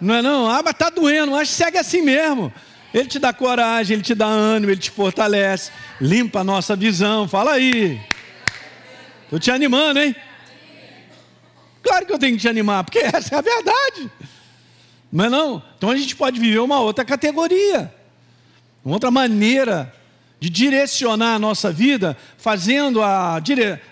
Não 0.00 0.14
é 0.14 0.22
não? 0.22 0.48
Ah, 0.48 0.60
mas 0.62 0.72
está 0.72 0.90
doendo, 0.90 1.32
mas 1.32 1.48
segue 1.48 1.78
assim 1.78 2.02
mesmo. 2.02 2.52
Ele 2.94 3.08
te 3.08 3.18
dá 3.18 3.32
coragem, 3.32 3.94
ele 3.94 4.02
te 4.02 4.14
dá 4.14 4.26
ânimo, 4.26 4.70
ele 4.72 4.80
te 4.80 4.90
fortalece, 4.90 5.70
limpa 6.00 6.40
a 6.40 6.44
nossa 6.44 6.76
visão. 6.76 7.26
Fala 7.26 7.52
aí. 7.52 8.00
Estou 9.24 9.38
te 9.38 9.50
animando, 9.50 9.98
hein? 10.00 10.14
Claro 11.82 12.06
que 12.06 12.12
eu 12.12 12.18
tenho 12.18 12.36
que 12.36 12.42
te 12.42 12.48
animar, 12.48 12.84
porque 12.84 12.98
essa 13.04 13.34
é 13.34 13.38
a 13.38 13.40
verdade. 13.40 14.10
Mas 15.10 15.30
não, 15.30 15.62
então 15.76 15.90
a 15.90 15.96
gente 15.96 16.14
pode 16.16 16.38
viver 16.38 16.58
uma 16.58 16.80
outra 16.80 17.04
categoria, 17.04 17.92
uma 18.86 18.94
outra 18.94 19.10
maneira 19.10 19.92
de 20.38 20.48
direcionar 20.48 21.34
a 21.34 21.38
nossa 21.40 21.72
vida, 21.72 22.16
fazendo 22.38 23.02
a, 23.02 23.42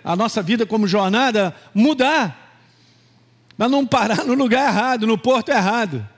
a 0.05 0.15
nossa 0.15 0.41
vida 0.41 0.65
como 0.65 0.87
jornada 0.87 1.53
mudar, 1.75 2.63
mas 3.59 3.69
não 3.69 3.85
parar 3.85 4.25
no 4.25 4.35
lugar 4.35 4.69
errado, 4.69 5.05
no 5.05 5.19
porto 5.19 5.49
errado. 5.49 6.09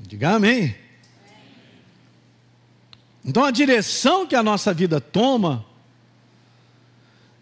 Diga 0.00 0.34
amém. 0.34 0.76
Então 3.24 3.42
a 3.42 3.50
direção 3.50 4.26
que 4.26 4.36
a 4.36 4.42
nossa 4.42 4.74
vida 4.74 5.00
toma, 5.00 5.64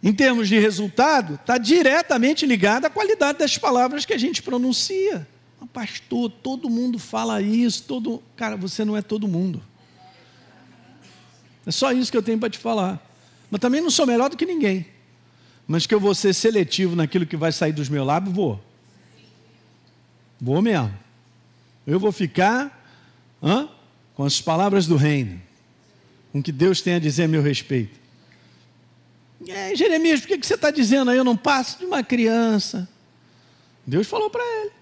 em 0.00 0.12
termos 0.12 0.48
de 0.48 0.60
resultado, 0.60 1.34
está 1.34 1.58
diretamente 1.58 2.46
ligada 2.46 2.86
à 2.86 2.90
qualidade 2.90 3.40
das 3.40 3.58
palavras 3.58 4.06
que 4.06 4.12
a 4.12 4.18
gente 4.18 4.44
pronuncia. 4.44 5.26
Ah, 5.60 5.66
pastor, 5.66 6.30
todo 6.30 6.70
mundo 6.70 6.98
fala 6.98 7.42
isso, 7.42 7.84
todo. 7.84 8.22
Cara, 8.36 8.56
você 8.56 8.84
não 8.84 8.96
é 8.96 9.02
todo 9.02 9.26
mundo. 9.26 9.62
É 11.66 11.70
só 11.70 11.92
isso 11.92 12.10
que 12.10 12.16
eu 12.16 12.22
tenho 12.22 12.38
para 12.38 12.50
te 12.50 12.58
falar. 12.58 13.04
Mas 13.50 13.60
também 13.60 13.80
não 13.80 13.90
sou 13.90 14.06
melhor 14.06 14.30
do 14.30 14.36
que 14.36 14.46
ninguém. 14.46 14.86
Mas 15.66 15.86
que 15.86 15.94
eu 15.94 16.00
vou 16.00 16.14
ser 16.14 16.32
seletivo 16.32 16.96
naquilo 16.96 17.26
que 17.26 17.36
vai 17.36 17.52
sair 17.52 17.72
dos 17.72 17.88
meus 17.88 18.06
lábios, 18.06 18.34
vou. 18.34 18.60
Vou 20.40 20.62
mesmo. 20.62 20.96
Eu 21.86 21.98
vou 21.98 22.12
ficar 22.12 22.86
hã? 23.42 23.68
com 24.14 24.24
as 24.24 24.40
palavras 24.40 24.86
do 24.86 24.96
reino, 24.96 25.40
com 26.32 26.40
o 26.40 26.42
que 26.42 26.50
Deus 26.50 26.80
tem 26.80 26.94
a 26.94 26.98
dizer 26.98 27.24
a 27.24 27.28
meu 27.28 27.40
respeito. 27.42 27.98
É, 29.46 29.74
Jeremias, 29.76 30.20
por 30.20 30.26
que 30.26 30.44
você 30.44 30.54
está 30.54 30.70
dizendo 30.70 31.10
aí? 31.10 31.16
Eu 31.16 31.24
não 31.24 31.36
passo 31.36 31.78
de 31.78 31.84
uma 31.84 32.02
criança. 32.02 32.88
Deus 33.86 34.06
falou 34.06 34.28
para 34.28 34.42
ele: 34.42 34.72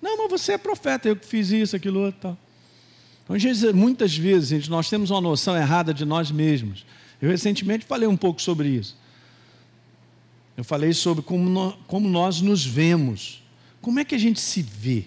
Não, 0.00 0.16
mas 0.16 0.30
você 0.30 0.52
é 0.52 0.58
profeta, 0.58 1.08
eu 1.08 1.16
que 1.16 1.26
fiz 1.26 1.50
isso, 1.50 1.74
aquilo 1.74 2.00
outro. 2.00 2.20
Tal. 2.20 2.38
Então, 3.24 3.74
muitas 3.74 4.16
vezes, 4.16 4.48
gente, 4.48 4.70
nós 4.70 4.88
temos 4.88 5.10
uma 5.10 5.20
noção 5.20 5.56
errada 5.56 5.92
de 5.92 6.04
nós 6.04 6.30
mesmos. 6.30 6.86
Eu 7.20 7.28
recentemente 7.30 7.84
falei 7.84 8.08
um 8.08 8.16
pouco 8.16 8.40
sobre 8.40 8.68
isso. 8.68 8.96
Eu 10.56 10.64
falei 10.64 10.92
sobre 10.92 11.22
como 11.22 11.72
como 11.86 12.08
nós 12.08 12.40
nos 12.40 12.64
vemos. 12.64 13.42
Como 13.80 14.00
é 14.00 14.04
que 14.04 14.14
a 14.14 14.18
gente 14.18 14.40
se 14.40 14.62
vê? 14.62 15.04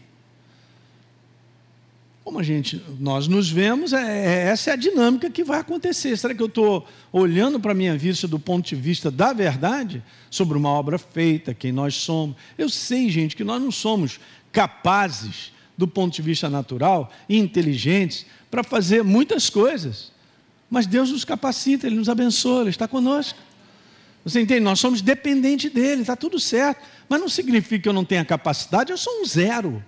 Como 2.24 2.40
a 2.40 2.44
gente, 2.44 2.82
nós 3.00 3.28
nos 3.28 3.50
vemos, 3.50 3.94
é, 3.94 3.98
é, 4.00 4.50
essa 4.50 4.70
é 4.70 4.74
a 4.74 4.76
dinâmica 4.76 5.30
que 5.30 5.44
vai 5.44 5.60
acontecer. 5.60 6.16
Será 6.18 6.36
que 6.36 6.42
eu 6.42 6.48
estou 6.48 6.88
olhando 7.12 7.60
para 7.60 7.72
a 7.72 7.76
minha 7.76 7.98
vista 7.98 8.28
do 8.28 8.40
ponto 8.40 8.70
de 8.70 8.76
vista 8.76 9.10
da 9.10 9.34
verdade, 9.34 10.04
sobre 10.30 10.58
uma 10.58 10.70
obra 10.70 11.00
feita, 11.00 11.54
quem 11.54 11.72
nós 11.72 11.96
somos? 11.96 12.36
Eu 12.58 12.70
sei, 12.70 13.10
gente, 13.10 13.36
que 13.36 13.44
nós 13.44 13.62
não 13.62 13.72
somos 13.72 14.20
capazes, 14.52 15.52
do 15.78 15.88
ponto 15.88 16.14
de 16.14 16.22
vista 16.22 16.50
natural, 16.50 17.12
e 17.28 17.38
inteligentes, 17.38 18.26
para 18.50 18.64
fazer 18.64 19.04
muitas 19.04 19.50
coisas. 19.50 20.12
Mas 20.70 20.86
Deus 20.86 21.12
nos 21.12 21.26
capacita, 21.26 21.88
Ele 21.88 21.96
nos 21.96 22.10
abençoa, 22.10 22.62
Ele 22.62 22.70
está 22.70 22.88
conosco. 22.88 23.40
Você 24.24 24.40
entende? 24.40 24.62
Nós 24.62 24.80
somos 24.80 25.02
dependentes 25.02 25.72
dEle, 25.72 26.02
está 26.02 26.16
tudo 26.16 26.40
certo. 26.40 26.82
Mas 27.10 27.20
não 27.20 27.28
significa 27.28 27.84
que 27.84 27.90
eu 27.90 27.94
não 27.94 28.06
tenha 28.06 28.24
capacidade, 28.24 28.92
eu 28.92 28.98
sou 28.98 29.22
um 29.22 29.26
zero. 29.26 29.84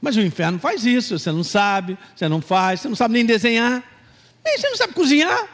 Mas 0.00 0.16
o 0.16 0.20
inferno 0.20 0.58
faz 0.58 0.86
isso, 0.86 1.18
você 1.18 1.30
não 1.30 1.44
sabe, 1.44 1.98
você 2.16 2.28
não 2.28 2.40
faz, 2.40 2.80
você 2.80 2.88
não 2.88 2.96
sabe 2.96 3.14
nem 3.14 3.26
desenhar, 3.26 3.84
nem 4.42 4.58
você 4.58 4.68
não 4.70 4.76
sabe 4.76 4.94
cozinhar. 4.94 5.48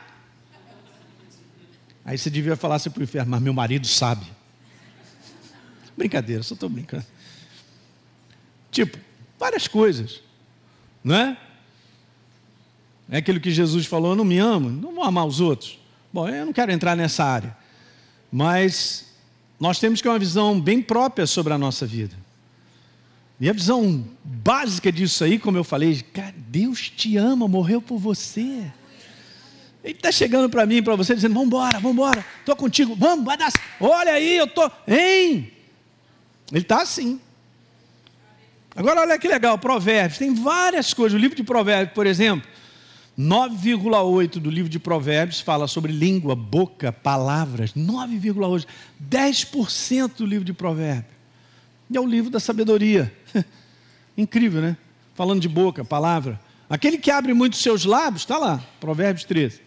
Aí 2.05 2.17
você 2.17 2.31
devia 2.31 2.55
falar 2.55 2.77
assim 2.77 2.89
para 2.89 3.01
o 3.01 3.03
inferno, 3.03 3.33
mas 3.33 3.43
meu 3.43 3.53
marido 3.53 3.87
sabe. 3.89 4.25
Brincadeira, 5.97 6.45
só 6.45 6.55
estou 6.55 6.69
brincando. 6.69 7.05
Tipo, 8.77 8.99
várias 9.39 9.67
coisas, 9.67 10.21
não 11.03 11.15
é? 11.17 11.39
É 13.09 13.17
aquilo 13.17 13.41
que 13.41 13.51
Jesus 13.51 13.87
falou: 13.87 14.11
eu 14.11 14.17
não 14.17 14.25
me 14.25 14.37
amo, 14.37 14.69
não 14.69 14.95
vou 14.95 15.03
amar 15.03 15.27
os 15.27 15.41
outros. 15.41 15.79
Bom, 16.13 16.29
eu 16.29 16.45
não 16.45 16.53
quero 16.53 16.71
entrar 16.71 16.95
nessa 16.95 17.25
área, 17.25 17.57
mas 18.31 19.15
nós 19.59 19.79
temos 19.79 20.01
que 20.01 20.03
ter 20.03 20.11
uma 20.11 20.19
visão 20.19 20.61
bem 20.61 20.83
própria 20.83 21.27
sobre 21.27 21.55
a 21.55 21.59
nossa 21.59 21.87
vida. 21.87 22.15
E 23.41 23.49
a 23.49 23.53
visão 23.55 24.07
básica 24.23 24.93
disso 24.93 25.25
aí, 25.25 25.39
como 25.39 25.57
eu 25.57 25.65
falei, 25.65 26.03
cara, 26.13 26.35
Deus 26.37 26.91
te 26.91 27.17
ama, 27.17 27.49
morreu 27.49 27.81
por 27.81 27.97
você. 27.97 28.71
Ele 29.83 29.95
está 29.95 30.13
chegando 30.13 30.51
para 30.51 30.67
mim, 30.67 30.83
para 30.83 30.97
você, 30.97 31.15
dizendo: 31.15 31.33
vamos 31.33 31.47
embora, 31.47 31.79
vamos 31.79 31.93
embora, 31.93 32.23
estou 32.41 32.55
contigo, 32.55 32.95
vamos, 32.95 33.25
vai 33.25 33.39
dar. 33.39 33.51
Olha 33.81 34.13
aí, 34.13 34.37
eu 34.37 34.45
estou. 34.45 34.71
Hein? 34.87 35.51
Ele 36.53 36.61
está 36.61 36.83
assim. 36.83 37.19
Agora, 38.77 39.01
olha 39.01 39.19
que 39.19 39.27
legal, 39.27 39.59
Provérbios, 39.59 40.19
tem 40.19 40.35
várias 40.35 40.93
coisas. 40.93 41.19
O 41.19 41.21
livro 41.21 41.35
de 41.35 41.43
Provérbios, 41.43 41.95
por 41.95 42.07
exemplo, 42.07 42.47
9,8 43.19 44.39
do 44.39 44.51
livro 44.51 44.69
de 44.69 44.79
Provérbios 44.79 45.41
fala 45.41 45.67
sobre 45.67 45.91
língua, 45.91 46.37
boca, 46.37 46.93
palavras. 46.93 47.73
9,8. 47.73 48.67
10% 49.03 50.17
do 50.19 50.27
livro 50.27 50.45
de 50.45 50.53
Provérbios. 50.53 51.07
E 51.91 51.97
é 51.97 52.01
o 52.01 52.07
livro 52.07 52.31
da 52.31 52.39
sabedoria. 52.39 53.11
Incrível, 54.17 54.61
né? 54.61 54.77
Falando 55.15 55.41
de 55.41 55.49
boca, 55.49 55.83
palavra. 55.83 56.39
Aquele 56.69 56.99
que 56.99 57.11
abre 57.11 57.33
muito 57.33 57.57
seus 57.57 57.87
lábios, 57.87 58.23
está 58.23 58.37
lá, 58.37 58.63
Provérbios 58.79 59.25
13. 59.25 59.63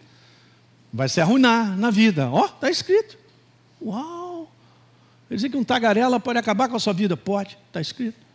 Vai 0.92 1.08
se 1.08 1.20
arruinar 1.20 1.76
na 1.76 1.90
vida. 1.90 2.30
Ó, 2.30 2.42
oh, 2.42 2.44
está 2.44 2.70
escrito. 2.70 3.18
Uau! 3.82 4.48
Quer 5.28 5.34
dizer 5.34 5.48
que 5.48 5.56
um 5.56 5.64
tagarela 5.64 6.20
pode 6.20 6.38
acabar 6.38 6.68
com 6.68 6.76
a 6.76 6.80
sua 6.80 6.92
vida? 6.92 7.16
Pode, 7.16 7.58
está 7.68 7.80
escrito. 7.80 8.29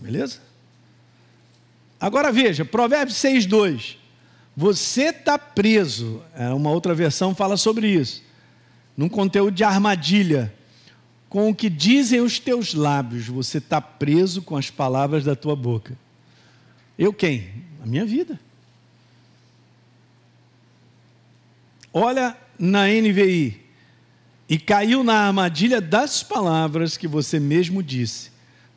Beleza? 0.00 0.40
Agora 2.00 2.32
veja, 2.32 2.64
Provérbios 2.64 3.18
6, 3.18 3.46
2. 3.46 3.98
Você 4.56 5.04
está 5.04 5.38
preso. 5.38 6.22
É, 6.34 6.48
uma 6.48 6.70
outra 6.70 6.94
versão 6.94 7.34
fala 7.34 7.56
sobre 7.56 7.88
isso. 7.88 8.22
Num 8.96 9.08
conteúdo 9.08 9.54
de 9.54 9.64
armadilha 9.64 10.52
com 11.28 11.48
o 11.48 11.54
que 11.54 11.70
dizem 11.70 12.20
os 12.20 12.40
teus 12.40 12.74
lábios, 12.74 13.28
você 13.28 13.58
está 13.58 13.80
preso 13.80 14.42
com 14.42 14.56
as 14.56 14.68
palavras 14.68 15.24
da 15.24 15.36
tua 15.36 15.54
boca. 15.54 15.96
Eu 16.98 17.12
quem? 17.12 17.48
A 17.82 17.86
minha 17.86 18.04
vida. 18.04 18.38
Olha 21.92 22.36
na 22.58 22.86
NVI. 22.86 23.60
e 24.48 24.58
caiu 24.58 25.04
na 25.04 25.28
armadilha 25.28 25.80
das 25.80 26.24
palavras 26.24 26.96
que 26.96 27.06
você 27.06 27.38
mesmo 27.38 27.84
disse. 27.84 28.29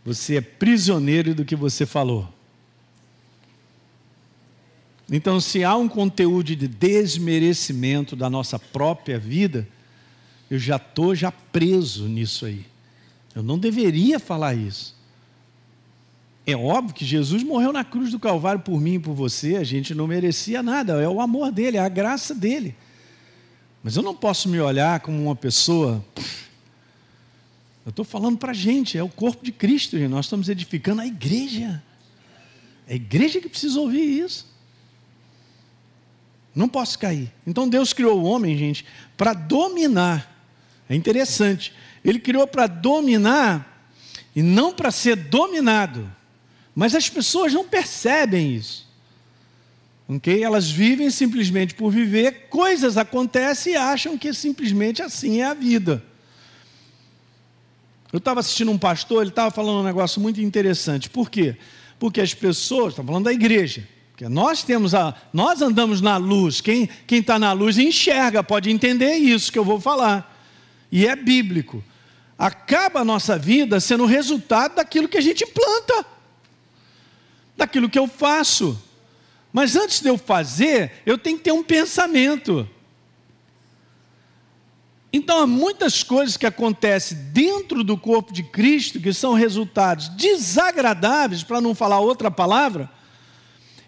Você 0.06 0.38
é 0.38 0.42
prisioneiro 0.42 1.34
do 1.34 1.46
que 1.46 1.56
você 1.56 1.86
falou. 1.86 2.28
Então, 5.12 5.40
se 5.40 5.64
há 5.64 5.76
um 5.76 5.88
conteúdo 5.88 6.56
de 6.56 6.68
desmerecimento 6.68 8.16
da 8.16 8.30
nossa 8.30 8.58
própria 8.58 9.20
vida, 9.20 9.68
eu 10.50 10.58
já 10.58 10.78
estou 10.78 11.14
já 11.14 11.32
preso 11.32 12.08
nisso 12.08 12.46
aí. 12.46 12.66
Eu 13.36 13.44
não 13.44 13.58
deveria 13.58 14.20
falar 14.20 14.54
isso. 14.54 14.96
É 16.46 16.56
óbvio 16.56 16.94
que 16.94 17.06
Jesus 17.06 17.42
morreu 17.42 17.72
na 17.72 17.84
cruz 17.84 18.12
do 18.12 18.20
Calvário 18.20 18.62
por 18.62 18.80
mim 18.80 18.96
e 18.96 19.00
por 19.00 19.14
você, 19.14 19.56
a 19.56 19.64
gente 19.64 19.96
não 19.96 20.08
merecia 20.08 20.62
nada, 20.62 21.02
é 21.02 21.08
o 21.08 21.22
amor 21.22 21.52
dele, 21.52 21.78
é 21.78 21.80
a 21.80 21.90
graça 21.90 22.36
dele. 22.36 22.76
Mas 23.82 23.96
eu 23.96 24.04
não 24.04 24.16
posso 24.16 24.50
me 24.50 24.60
olhar 24.60 25.00
como 25.00 25.22
uma 25.22 25.36
pessoa. 25.36 26.04
Eu 27.86 27.90
estou 27.90 28.06
falando 28.06 28.38
para 28.38 28.52
a 28.52 28.56
gente, 28.56 28.98
é 28.98 29.04
o 29.04 29.10
corpo 29.10 29.44
de 29.44 29.52
Cristo, 29.52 29.98
gente. 29.98 30.10
nós 30.10 30.26
estamos 30.26 30.50
edificando 30.50 31.02
a 31.02 31.08
igreja. 31.08 31.84
É 32.88 32.94
a 32.94 32.96
igreja 32.96 33.42
que 33.42 33.50
precisa 33.50 33.80
ouvir 33.80 34.24
isso. 34.24 34.48
Não 36.56 36.70
posso 36.70 36.98
cair. 37.00 37.32
Então 37.46 37.68
Deus 37.68 37.94
criou 37.94 38.22
o 38.22 38.24
homem, 38.24 38.58
gente, 38.58 38.86
para 39.18 39.34
dominar. 39.34 40.32
É 40.88 40.96
interessante. 40.96 41.74
Ele 42.06 42.20
criou 42.20 42.48
para 42.48 42.68
dominar 42.68 43.90
e 44.36 44.42
não 44.42 44.74
para 44.74 44.92
ser 44.92 45.16
dominado. 45.16 46.10
Mas 46.76 46.96
as 46.96 47.10
pessoas 47.10 47.54
não 47.54 47.68
percebem 47.68 48.56
isso 48.56 48.84
ok? 50.08 50.44
Elas 50.44 50.70
vivem 50.70 51.10
simplesmente 51.10 51.74
por 51.74 51.92
viver, 51.92 52.48
coisas 52.50 52.98
acontecem 52.98 53.74
e 53.74 53.78
acham 53.78 54.18
que 54.18 54.34
simplesmente 54.34 55.02
assim 55.02 55.42
é 55.42 55.46
a 55.46 55.54
vida. 55.54 56.04
Eu 58.14 58.20
estava 58.20 58.42
assistindo 58.42 58.70
um 58.70 58.78
pastor, 58.78 59.24
ele 59.24 59.32
estava 59.32 59.50
falando 59.50 59.80
um 59.80 59.84
negócio 59.84 60.22
muito 60.22 60.40
interessante. 60.40 61.10
Por 61.10 61.32
quê? 61.32 61.58
Porque 61.98 62.22
as 62.22 62.32
pessoas, 62.32 62.94
está 62.94 63.04
falando 63.04 63.24
da 63.24 63.34
igreja, 63.34 63.90
porque 64.12 64.30
nós 64.30 64.62
temos 64.62 64.94
a, 64.94 65.16
nós 65.34 65.64
andamos 65.64 66.00
na 66.00 66.18
luz. 66.18 66.62
Quem 66.62 66.88
quem 67.08 67.22
está 67.22 67.40
na 67.40 67.52
luz 67.54 67.80
enxerga, 67.80 68.44
pode 68.44 68.70
entender 68.70 69.16
isso 69.16 69.52
que 69.52 69.58
eu 69.58 69.66
vou 69.66 69.82
falar. 69.82 70.32
E 70.92 71.08
é 71.08 71.16
bíblico. 71.16 71.84
Acaba 72.38 73.00
a 73.00 73.06
nossa 73.06 73.36
vida 73.36 73.80
sendo 73.80 74.06
resultado 74.06 74.76
daquilo 74.76 75.08
que 75.10 75.18
a 75.18 75.22
gente 75.22 75.44
planta, 75.48 76.06
daquilo 77.58 77.90
que 77.90 77.98
eu 77.98 78.08
faço. 78.08 78.80
Mas 79.52 79.76
antes 79.76 80.02
de 80.02 80.10
eu 80.10 80.20
fazer, 80.20 81.02
eu 81.04 81.18
tenho 81.18 81.38
que 81.38 81.46
ter 81.46 81.52
um 81.52 81.64
pensamento. 81.64 82.70
Então 85.16 85.38
há 85.38 85.46
muitas 85.46 86.02
coisas 86.02 86.36
que 86.36 86.46
acontecem 86.46 87.16
dentro 87.32 87.84
do 87.84 87.96
corpo 87.96 88.34
de 88.34 88.42
Cristo 88.42 89.00
que 89.00 89.14
são 89.14 89.34
resultados 89.34 90.10
desagradáveis, 90.10 91.44
para 91.44 91.62
não 91.62 91.76
falar 91.76 92.00
outra 92.00 92.32
palavra, 92.32 92.90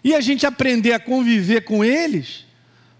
e 0.04 0.14
a 0.14 0.20
gente 0.20 0.46
aprender 0.46 0.92
a 0.92 1.00
conviver 1.00 1.62
com 1.62 1.84
eles, 1.84 2.46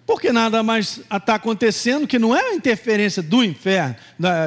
porque 0.04 0.32
nada 0.32 0.60
mais 0.60 1.00
está 1.14 1.36
acontecendo 1.36 2.04
que 2.04 2.18
não 2.18 2.34
é 2.34 2.50
a 2.50 2.54
interferência 2.54 3.22
do 3.22 3.44
inferno, 3.44 3.94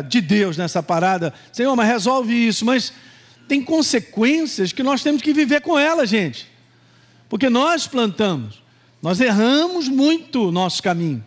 de 0.10 0.20
Deus 0.20 0.58
nessa 0.58 0.84
parada. 0.84 1.34
Senhor, 1.54 1.74
mas 1.74 1.88
resolve 1.88 2.34
isso, 2.34 2.66
mas 2.66 2.92
tem 3.48 3.62
consequências 3.62 4.74
que 4.74 4.84
nós 4.84 5.02
temos 5.02 5.22
que 5.22 5.32
viver 5.32 5.62
com 5.62 5.80
elas, 5.80 6.10
gente. 6.10 6.50
Porque 7.30 7.50
nós 7.50 7.88
plantamos, 7.88 8.62
nós 9.02 9.22
erramos 9.22 9.88
muito 9.88 10.50
o 10.50 10.52
nosso 10.52 10.84
caminho. 10.84 11.24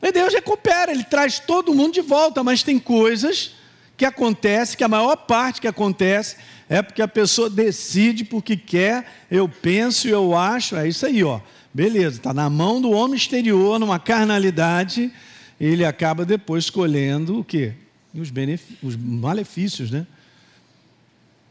E 0.00 0.12
Deus 0.12 0.32
recupera, 0.32 0.92
Ele 0.92 1.04
traz 1.04 1.38
todo 1.38 1.74
mundo 1.74 1.94
de 1.94 2.00
volta, 2.00 2.42
mas 2.42 2.62
tem 2.62 2.78
coisas 2.78 3.54
que 3.96 4.04
acontecem, 4.04 4.76
que 4.76 4.84
a 4.84 4.88
maior 4.88 5.16
parte 5.16 5.60
que 5.60 5.66
acontece 5.66 6.36
é 6.68 6.82
porque 6.82 7.00
a 7.00 7.08
pessoa 7.08 7.48
decide 7.48 8.24
porque 8.24 8.56
quer, 8.56 9.06
eu 9.30 9.48
penso, 9.48 10.06
eu 10.08 10.36
acho, 10.36 10.76
é 10.76 10.88
isso 10.88 11.06
aí, 11.06 11.22
ó. 11.24 11.40
Beleza, 11.72 12.16
está 12.16 12.34
na 12.34 12.50
mão 12.50 12.80
do 12.80 12.90
homem 12.90 13.16
exterior, 13.16 13.78
numa 13.78 13.98
carnalidade, 13.98 15.12
ele 15.60 15.84
acaba 15.84 16.24
depois 16.24 16.64
escolhendo 16.64 17.40
o 17.40 17.44
quê? 17.44 17.74
Os, 18.14 18.32
os 18.82 18.96
malefícios, 18.96 19.90
né? 19.90 20.06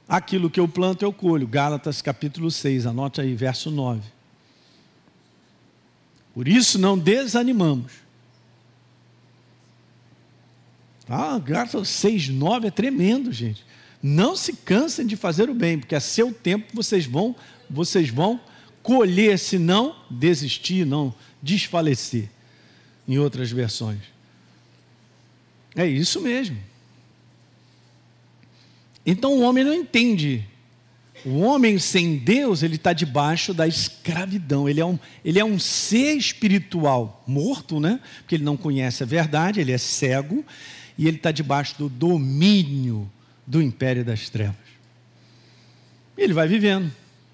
Aquilo 0.08 0.50
que 0.50 0.60
eu 0.60 0.68
planto, 0.68 1.04
eu 1.04 1.12
colho. 1.12 1.48
Gálatas 1.48 2.02
capítulo 2.02 2.52
6, 2.52 2.86
anote 2.86 3.22
aí, 3.22 3.34
verso 3.34 3.72
9. 3.72 4.02
Por 6.34 6.48
isso 6.48 6.78
não 6.78 6.98
desanimamos. 6.98 8.05
Ah, 11.08 11.38
Gálatas 11.38 11.88
6, 11.90 12.30
9 12.30 12.68
é 12.68 12.72
tremendo, 12.72 13.32
gente. 13.32 13.64
Não 14.02 14.36
se 14.36 14.54
cansem 14.54 15.06
de 15.06 15.16
fazer 15.16 15.50
o 15.50 15.54
bem, 15.54 15.80
porque 15.80 15.96
a 15.96 16.00
seu 16.00 16.32
tempo 16.34 16.68
vocês 16.74 17.06
vão, 17.06 17.36
vocês 17.70 18.10
vão 18.10 18.40
colher, 18.82 19.38
se 19.40 19.58
não 19.58 19.96
desistir, 20.10 20.86
não 20.86 21.14
desfalecer. 21.42 22.30
Em 23.08 23.20
outras 23.20 23.52
versões. 23.52 24.00
É 25.76 25.86
isso 25.86 26.22
mesmo. 26.22 26.58
Então 29.06 29.34
o 29.34 29.42
homem 29.42 29.64
não 29.64 29.74
entende. 29.74 30.44
O 31.24 31.40
homem 31.40 31.78
sem 31.78 32.18
Deus, 32.18 32.64
ele 32.64 32.76
está 32.76 32.94
debaixo 32.94 33.54
da 33.54 33.68
escravidão. 33.68 34.68
Ele 34.68 34.80
é, 34.80 34.86
um, 34.86 34.98
ele 35.24 35.40
é 35.40 35.46
um 35.46 35.60
ser 35.60 36.16
espiritual 36.16 37.24
morto, 37.28 37.80
né? 37.80 38.00
Porque 38.20 38.36
ele 38.36 38.44
não 38.44 38.58
conhece 38.58 39.04
a 39.04 39.06
verdade, 39.06 39.60
ele 39.60 39.72
é 39.72 39.78
cego 39.78 40.44
e 40.98 41.08
ele 41.08 41.18
está 41.18 41.32
debaixo 41.32 41.76
do 41.78 41.90
domínio 41.90 43.10
do 43.46 43.62
império 43.62 44.04
das 44.04 44.30
trevas. 44.30 44.56
E 46.18 46.22
ele 46.22 46.34
vai 46.34 46.48
vivendo. 46.48 46.92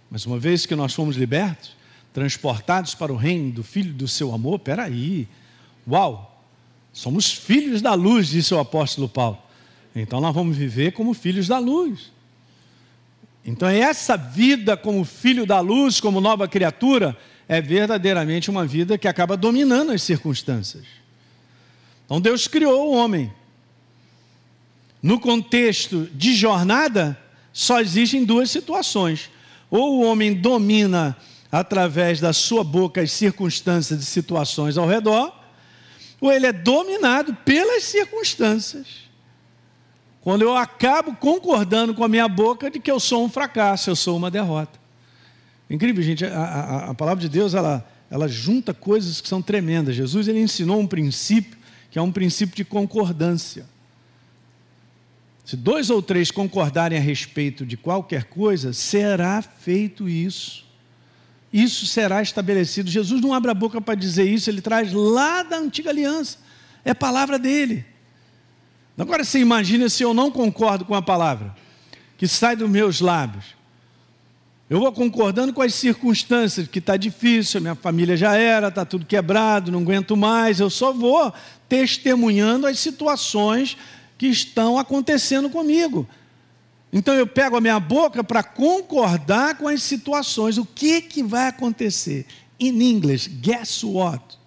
Mas 0.10 0.26
uma 0.26 0.38
vez 0.38 0.66
que 0.66 0.76
nós 0.76 0.94
fomos 0.94 1.16
libertos, 1.16 1.76
transportados 2.14 2.96
para 2.96 3.14
o 3.14 3.16
reino 3.16 3.52
do 3.52 3.64
Filho 3.64 3.94
do 3.94 4.08
seu 4.08 4.34
amor, 4.34 4.60
peraí, 4.60 5.28
uau, 5.88 6.44
somos 6.92 7.32
filhos 7.32 7.82
da 7.82 7.94
luz, 7.94 8.28
disse 8.28 8.54
o 8.54 8.60
apóstolo 8.60 9.08
Paulo. 9.08 9.38
Então 9.96 10.20
nós 10.20 10.34
vamos 10.34 10.58
viver 10.58 10.92
como 10.92 11.14
filhos 11.14 11.48
da 11.48 11.60
luz. 11.60 12.12
Então 13.46 13.68
essa 13.68 14.18
vida 14.18 14.76
como 14.76 15.04
filho 15.04 15.46
da 15.46 15.60
luz, 15.60 16.00
como 16.00 16.22
nova 16.22 16.48
criatura, 16.48 17.18
é 17.48 17.62
verdadeiramente 17.62 18.50
uma 18.50 18.66
vida 18.66 18.98
que 18.98 19.08
acaba 19.08 19.36
dominando 19.36 19.92
as 19.92 20.04
circunstâncias. 20.04 20.86
Então 22.06 22.20
Deus 22.20 22.48
criou 22.48 22.92
o 22.92 22.96
homem. 22.96 23.32
No 25.02 25.20
contexto 25.20 26.10
de 26.14 26.36
jornada, 26.36 27.18
só 27.52 27.80
existem 27.80 28.24
duas 28.24 28.52
situações. 28.52 29.30
Ou 29.70 30.00
o 30.00 30.06
homem 30.06 30.34
domina 30.34 31.18
através 31.52 32.20
da 32.20 32.32
sua 32.32 32.64
boca 32.64 33.02
as 33.02 33.12
circunstâncias 33.12 34.02
e 34.02 34.06
situações 34.06 34.78
ao 34.78 34.88
redor, 34.88 35.36
ou 36.20 36.32
ele 36.32 36.46
é 36.46 36.54
dominado 36.54 37.34
pelas 37.44 37.84
circunstâncias. 37.84 39.10
Quando 40.22 40.44
eu 40.44 40.56
acabo 40.56 41.16
concordando 41.16 41.96
com 41.96 42.04
a 42.04 42.08
minha 42.08 42.28
boca 42.28 42.70
de 42.70 42.80
que 42.80 42.92
eu 42.92 43.00
sou 43.00 43.26
um 43.26 43.30
fracasso, 43.30 43.90
eu 43.90 43.96
sou 43.96 44.16
uma 44.16 44.30
derrota. 44.30 44.80
Incrível, 45.68 46.04
gente. 46.04 46.24
A, 46.24 46.44
a, 46.44 46.90
a 46.92 46.94
palavra 46.94 47.20
de 47.20 47.28
Deus 47.28 47.56
ela, 47.56 47.86
ela 48.10 48.28
junta 48.28 48.74
coisas 48.74 49.20
que 49.20 49.28
são 49.28 49.42
tremendas. 49.42 49.96
Jesus 49.96 50.28
ele 50.28 50.40
ensinou 50.40 50.80
um 50.80 50.86
princípio 50.86 51.58
que 51.90 51.98
é 51.98 52.02
um 52.02 52.12
princípio 52.12 52.56
de 52.56 52.64
concordância. 52.64 53.66
Se 55.52 55.58
dois 55.58 55.90
ou 55.90 56.02
três 56.02 56.32
concordarem 56.32 56.98
a 56.98 57.02
respeito 57.02 57.66
de 57.66 57.76
qualquer 57.76 58.24
coisa, 58.24 58.72
será 58.72 59.42
feito 59.42 60.08
isso. 60.08 60.66
Isso 61.52 61.86
será 61.86 62.22
estabelecido. 62.22 62.90
Jesus 62.90 63.20
não 63.20 63.34
abre 63.34 63.52
a 63.52 63.54
boca 63.54 63.82
para 63.82 63.94
dizer 63.94 64.24
isso, 64.24 64.50
ele 64.50 64.62
traz 64.62 64.94
lá 64.94 65.44
da 65.44 65.58
antiga 65.58 65.90
aliança. 65.90 66.38
É 66.86 66.94
palavra 66.94 67.38
dele. 67.38 67.86
Agora 68.98 69.26
você 69.26 69.40
imagina 69.40 69.90
se 69.90 70.02
eu 70.04 70.14
não 70.14 70.32
concordo 70.32 70.86
com 70.86 70.96
a 70.96 71.02
palavra 71.02 71.54
que 72.18 72.30
sai 72.30 72.56
dos 72.56 72.70
meus 72.70 73.02
lábios. 73.02 73.44
Eu 74.70 74.80
vou 74.80 74.92
concordando 74.94 75.52
com 75.52 75.62
as 75.62 75.74
circunstâncias, 75.74 76.66
que 76.66 76.80
está 76.80 76.96
difícil, 76.96 77.60
minha 77.60 77.76
família 77.76 78.16
já 78.16 78.38
era, 78.38 78.70
está 78.70 78.86
tudo 78.86 79.06
quebrado, 79.06 79.70
não 79.70 79.82
aguento 79.82 80.16
mais. 80.16 80.62
Eu 80.62 80.70
só 80.70 80.94
vou 80.94 81.34
testemunhando 81.68 82.66
as 82.66 82.80
situações 82.80 83.76
que 84.22 84.28
estão 84.28 84.78
acontecendo 84.78 85.50
comigo. 85.50 86.08
Então 86.94 87.16
eu 87.16 87.26
pego 87.26 87.58
a 87.58 87.62
minha 87.62 87.80
boca 87.80 88.24
para 88.24 88.44
concordar 88.44 89.58
com 89.58 89.68
as 89.68 89.82
situações. 89.82 90.60
O 90.60 90.66
que, 90.66 91.02
que 91.02 91.24
vai 91.24 91.48
acontecer? 91.48 92.28
In 92.60 92.80
English, 92.84 93.28
guess 93.28 93.84
what? 93.84 94.38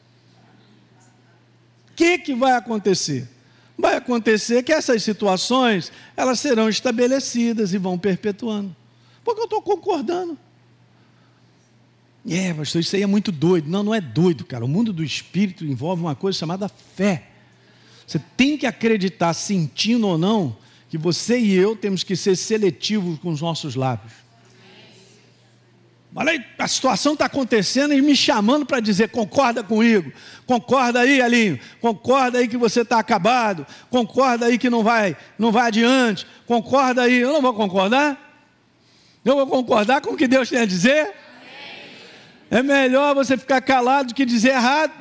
O 1.91 1.95
que, 1.97 2.18
que 2.18 2.37
vai 2.37 2.53
acontecer? 2.53 3.29
vai 3.77 3.97
acontecer 3.97 4.62
que 4.62 4.72
essas 4.72 5.03
situações 5.03 5.91
elas 6.16 6.39
serão 6.39 6.68
estabelecidas 6.68 7.75
e 7.75 7.79
vão 7.79 7.99
perpetuando. 7.99 8.77
Porque 9.25 9.41
eu 9.41 9.47
estou 9.47 9.61
concordando. 9.61 10.39
É, 12.31 12.55
pastor, 12.55 12.81
isso 12.81 12.95
aí 12.95 13.03
é 13.03 13.07
muito 13.07 13.33
doido. 13.33 13.68
Não, 13.68 13.83
não 13.83 13.93
é 13.93 14.01
doido, 14.01 14.45
cara. 14.45 14.64
O 14.64 14.68
mundo 14.68 14.93
do 14.93 15.03
espírito 15.03 15.64
envolve 15.64 16.01
uma 16.01 16.14
coisa 16.14 16.39
chamada 16.39 16.68
fé. 16.68 17.34
Você 18.07 18.20
tem 18.36 18.57
que 18.57 18.66
acreditar, 18.66 19.32
sentindo 19.34 20.07
ou 20.07 20.18
não, 20.18 20.57
que 20.88 20.98
você 20.98 21.38
e 21.38 21.55
eu 21.55 21.74
temos 21.74 22.02
que 22.02 22.14
ser 22.14 22.36
seletivos 22.36 23.18
com 23.18 23.30
os 23.30 23.40
nossos 23.40 23.74
lábios. 23.74 24.12
Olha 26.16 26.30
aí, 26.30 26.44
a 26.57 26.68
situação 26.68 27.14
está 27.14 27.24
acontecendo 27.24 27.92
e 27.92 28.00
me 28.00 28.14
chamando 28.14 28.64
para 28.64 28.78
dizer: 28.78 29.09
concorda 29.09 29.64
comigo, 29.64 30.12
concorda 30.46 31.00
aí, 31.00 31.20
Alinho, 31.20 31.59
concorda 31.80 32.38
aí 32.38 32.46
que 32.46 32.57
você 32.57 32.82
está 32.82 33.00
acabado, 33.00 33.66
concorda 33.90 34.46
aí 34.46 34.57
que 34.57 34.70
não 34.70 34.84
vai, 34.84 35.16
não 35.36 35.50
vai 35.50 35.66
adiante, 35.66 36.24
concorda 36.46 37.02
aí. 37.02 37.16
Eu 37.16 37.32
não 37.32 37.42
vou 37.42 37.52
concordar? 37.52 38.20
Eu 39.24 39.34
vou 39.34 39.46
concordar 39.48 40.00
com 40.00 40.11
o 40.11 40.16
que 40.16 40.28
Deus 40.28 40.48
tem 40.48 40.61
a 40.61 40.66
dizer? 40.66 41.12
É 42.48 42.62
melhor 42.62 43.14
você 43.16 43.36
ficar 43.36 43.61
calado 43.61 44.09
do 44.09 44.14
que 44.14 44.24
dizer 44.24 44.50
errado. 44.50 44.92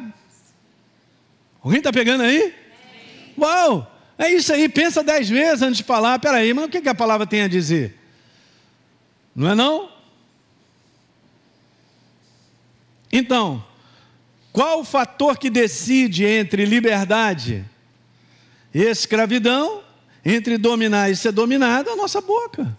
Alguém 1.61 1.77
está 1.77 1.93
pegando 1.93 2.23
aí? 2.23 2.62
Uau! 3.37 3.89
É 4.17 4.29
isso 4.31 4.53
aí, 4.53 4.69
pensa 4.69 5.03
dez 5.03 5.29
vezes 5.29 5.61
antes 5.61 5.77
de 5.77 5.83
falar. 5.83 6.19
Peraí, 6.19 6.53
mas 6.53 6.65
o 6.65 6.69
que 6.69 6.87
a 6.87 6.95
palavra 6.95 7.25
tem 7.25 7.41
a 7.41 7.47
dizer? 7.47 7.97
Não 9.35 9.49
é 9.49 9.55
não? 9.55 9.89
Então, 13.11 13.63
qual 14.51 14.79
o 14.79 14.85
fator 14.85 15.37
que 15.37 15.49
decide 15.49 16.25
entre 16.25 16.65
liberdade 16.65 17.65
e 18.73 18.81
escravidão, 18.81 19.83
entre 20.23 20.57
dominar 20.57 21.09
e 21.09 21.15
ser 21.15 21.31
dominado? 21.31 21.89
A 21.89 21.95
nossa 21.95 22.21
boca. 22.21 22.77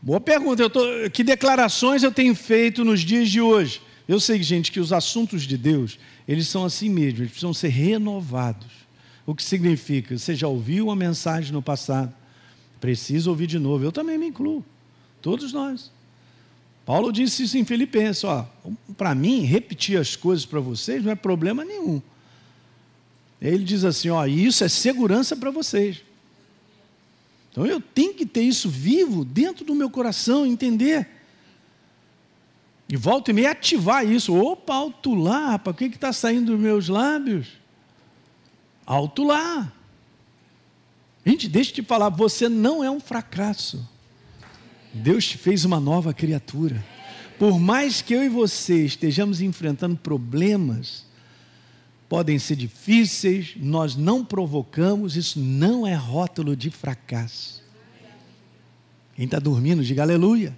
Boa 0.00 0.20
pergunta. 0.20 0.68
Tô, 0.68 0.82
que 1.10 1.24
declarações 1.24 2.02
eu 2.02 2.12
tenho 2.12 2.34
feito 2.34 2.84
nos 2.84 3.00
dias 3.00 3.30
de 3.30 3.40
hoje? 3.40 3.80
Eu 4.06 4.20
sei, 4.20 4.42
gente, 4.42 4.70
que 4.70 4.80
os 4.80 4.92
assuntos 4.92 5.44
de 5.44 5.56
Deus, 5.56 5.98
eles 6.26 6.48
são 6.48 6.64
assim 6.64 6.88
mesmo, 6.88 7.20
eles 7.20 7.30
precisam 7.30 7.52
ser 7.52 7.68
renovados. 7.68 8.72
O 9.26 9.34
que 9.34 9.42
significa? 9.42 10.16
Você 10.16 10.34
já 10.34 10.48
ouviu 10.48 10.86
uma 10.86 10.96
mensagem 10.96 11.52
no 11.52 11.62
passado, 11.62 12.12
precisa 12.80 13.30
ouvir 13.30 13.46
de 13.46 13.58
novo. 13.58 13.84
Eu 13.84 13.92
também 13.92 14.18
me 14.18 14.26
incluo. 14.26 14.64
Todos 15.22 15.52
nós. 15.52 15.90
Paulo 16.84 17.10
disse 17.10 17.44
isso 17.44 17.56
em 17.56 17.64
Filipenses, 17.64 18.24
ó, 18.24 18.46
para 18.96 19.14
mim, 19.14 19.40
repetir 19.40 19.98
as 19.98 20.16
coisas 20.16 20.44
para 20.44 20.60
vocês 20.60 21.02
não 21.02 21.10
é 21.10 21.14
problema 21.14 21.64
nenhum. 21.64 22.02
Ele 23.40 23.64
diz 23.64 23.84
assim, 23.84 24.10
ó, 24.10 24.26
isso 24.26 24.64
é 24.64 24.68
segurança 24.68 25.34
para 25.34 25.50
vocês. 25.50 26.02
Então 27.50 27.64
eu 27.66 27.80
tenho 27.80 28.12
que 28.14 28.26
ter 28.26 28.42
isso 28.42 28.68
vivo 28.68 29.24
dentro 29.24 29.64
do 29.64 29.74
meu 29.74 29.88
coração, 29.88 30.44
entender. 30.44 31.08
E 32.88 32.96
volta 32.96 33.30
e 33.30 33.34
meia 33.34 33.52
ativar 33.52 34.06
isso. 34.06 34.34
Opa, 34.34 34.74
alto 34.74 35.14
lá, 35.14 35.50
rapaz, 35.50 35.74
o 35.74 35.78
que 35.78 35.86
está 35.86 36.12
saindo 36.12 36.52
dos 36.52 36.60
meus 36.60 36.88
lábios? 36.88 37.48
Alto 38.84 39.24
lá. 39.24 39.72
Gente, 41.24 41.48
deixa 41.48 41.70
eu 41.70 41.74
te 41.76 41.82
falar, 41.82 42.10
você 42.10 42.48
não 42.48 42.84
é 42.84 42.90
um 42.90 43.00
fracasso. 43.00 43.88
Deus 44.92 45.26
te 45.26 45.38
fez 45.38 45.64
uma 45.64 45.80
nova 45.80 46.12
criatura. 46.12 46.84
Por 47.38 47.58
mais 47.58 48.02
que 48.02 48.14
eu 48.14 48.22
e 48.22 48.28
você 48.28 48.84
estejamos 48.84 49.40
enfrentando 49.40 49.96
problemas, 49.96 51.04
podem 52.08 52.38
ser 52.38 52.56
difíceis, 52.56 53.54
nós 53.56 53.96
não 53.96 54.24
provocamos, 54.24 55.16
isso 55.16 55.40
não 55.40 55.86
é 55.86 55.94
rótulo 55.94 56.54
de 56.54 56.70
fracasso. 56.70 57.64
Quem 59.16 59.24
está 59.24 59.38
dormindo, 59.38 59.82
diga 59.82 60.02
aleluia. 60.02 60.56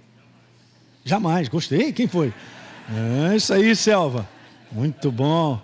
Jamais, 1.07 1.47
gostei. 1.47 1.93
Quem 1.93 2.05
foi? 2.05 2.33
É 3.31 3.33
isso 3.33 3.53
aí, 3.53 3.73
Selva. 3.77 4.27
Muito 4.69 5.09
bom. 5.09 5.61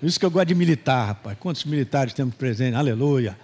Isso 0.00 0.20
que 0.20 0.24
eu 0.24 0.30
gosto 0.30 0.46
de 0.46 0.54
militar, 0.54 1.08
rapaz. 1.08 1.36
Quantos 1.40 1.64
militares 1.64 2.14
temos 2.14 2.36
presentes? 2.36 2.78
Aleluia. 2.78 3.36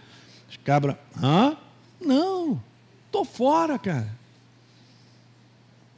Os 0.48 0.56
cabra. 0.58 0.96
Hã? 1.20 1.56
Não. 2.00 2.62
Estou 3.06 3.24
fora, 3.24 3.76
cara. 3.80 4.08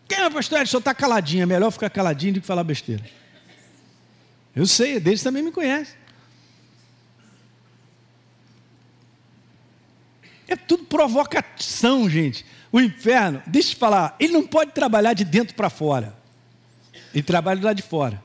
Quem 0.09 0.19
é, 0.21 0.31
pastor? 0.31 0.67
Senhor 0.67 0.79
está 0.79 0.95
caladinho. 0.95 1.43
É 1.43 1.47
melhor 1.47 1.71
ficar 1.71 1.91
caladinho 1.91 2.35
do 2.35 2.41
que 2.41 2.47
falar 2.47 2.65
besteira. 2.65 3.05
Eu 4.55 4.67
sei, 4.67 4.99
deles 4.99 5.23
também 5.23 5.43
me 5.43 5.53
conhece. 5.53 5.95
É 10.49 10.57
tudo 10.57 10.85
provocação, 10.85 12.09
gente. 12.09 12.47
O 12.73 12.81
inferno, 12.81 13.43
deixa 13.47 13.71
eu 13.71 13.75
te 13.75 13.79
falar, 13.79 14.17
ele 14.19 14.33
não 14.33 14.47
pode 14.47 14.73
trabalhar 14.73 15.13
de 15.13 15.25
dentro 15.25 15.55
para 15.55 15.71
fora. 15.71 16.15
Ele 17.15 17.23
trabalha 17.23 17.63
lado 17.63 17.77
de 17.77 17.83
fora. 17.83 18.23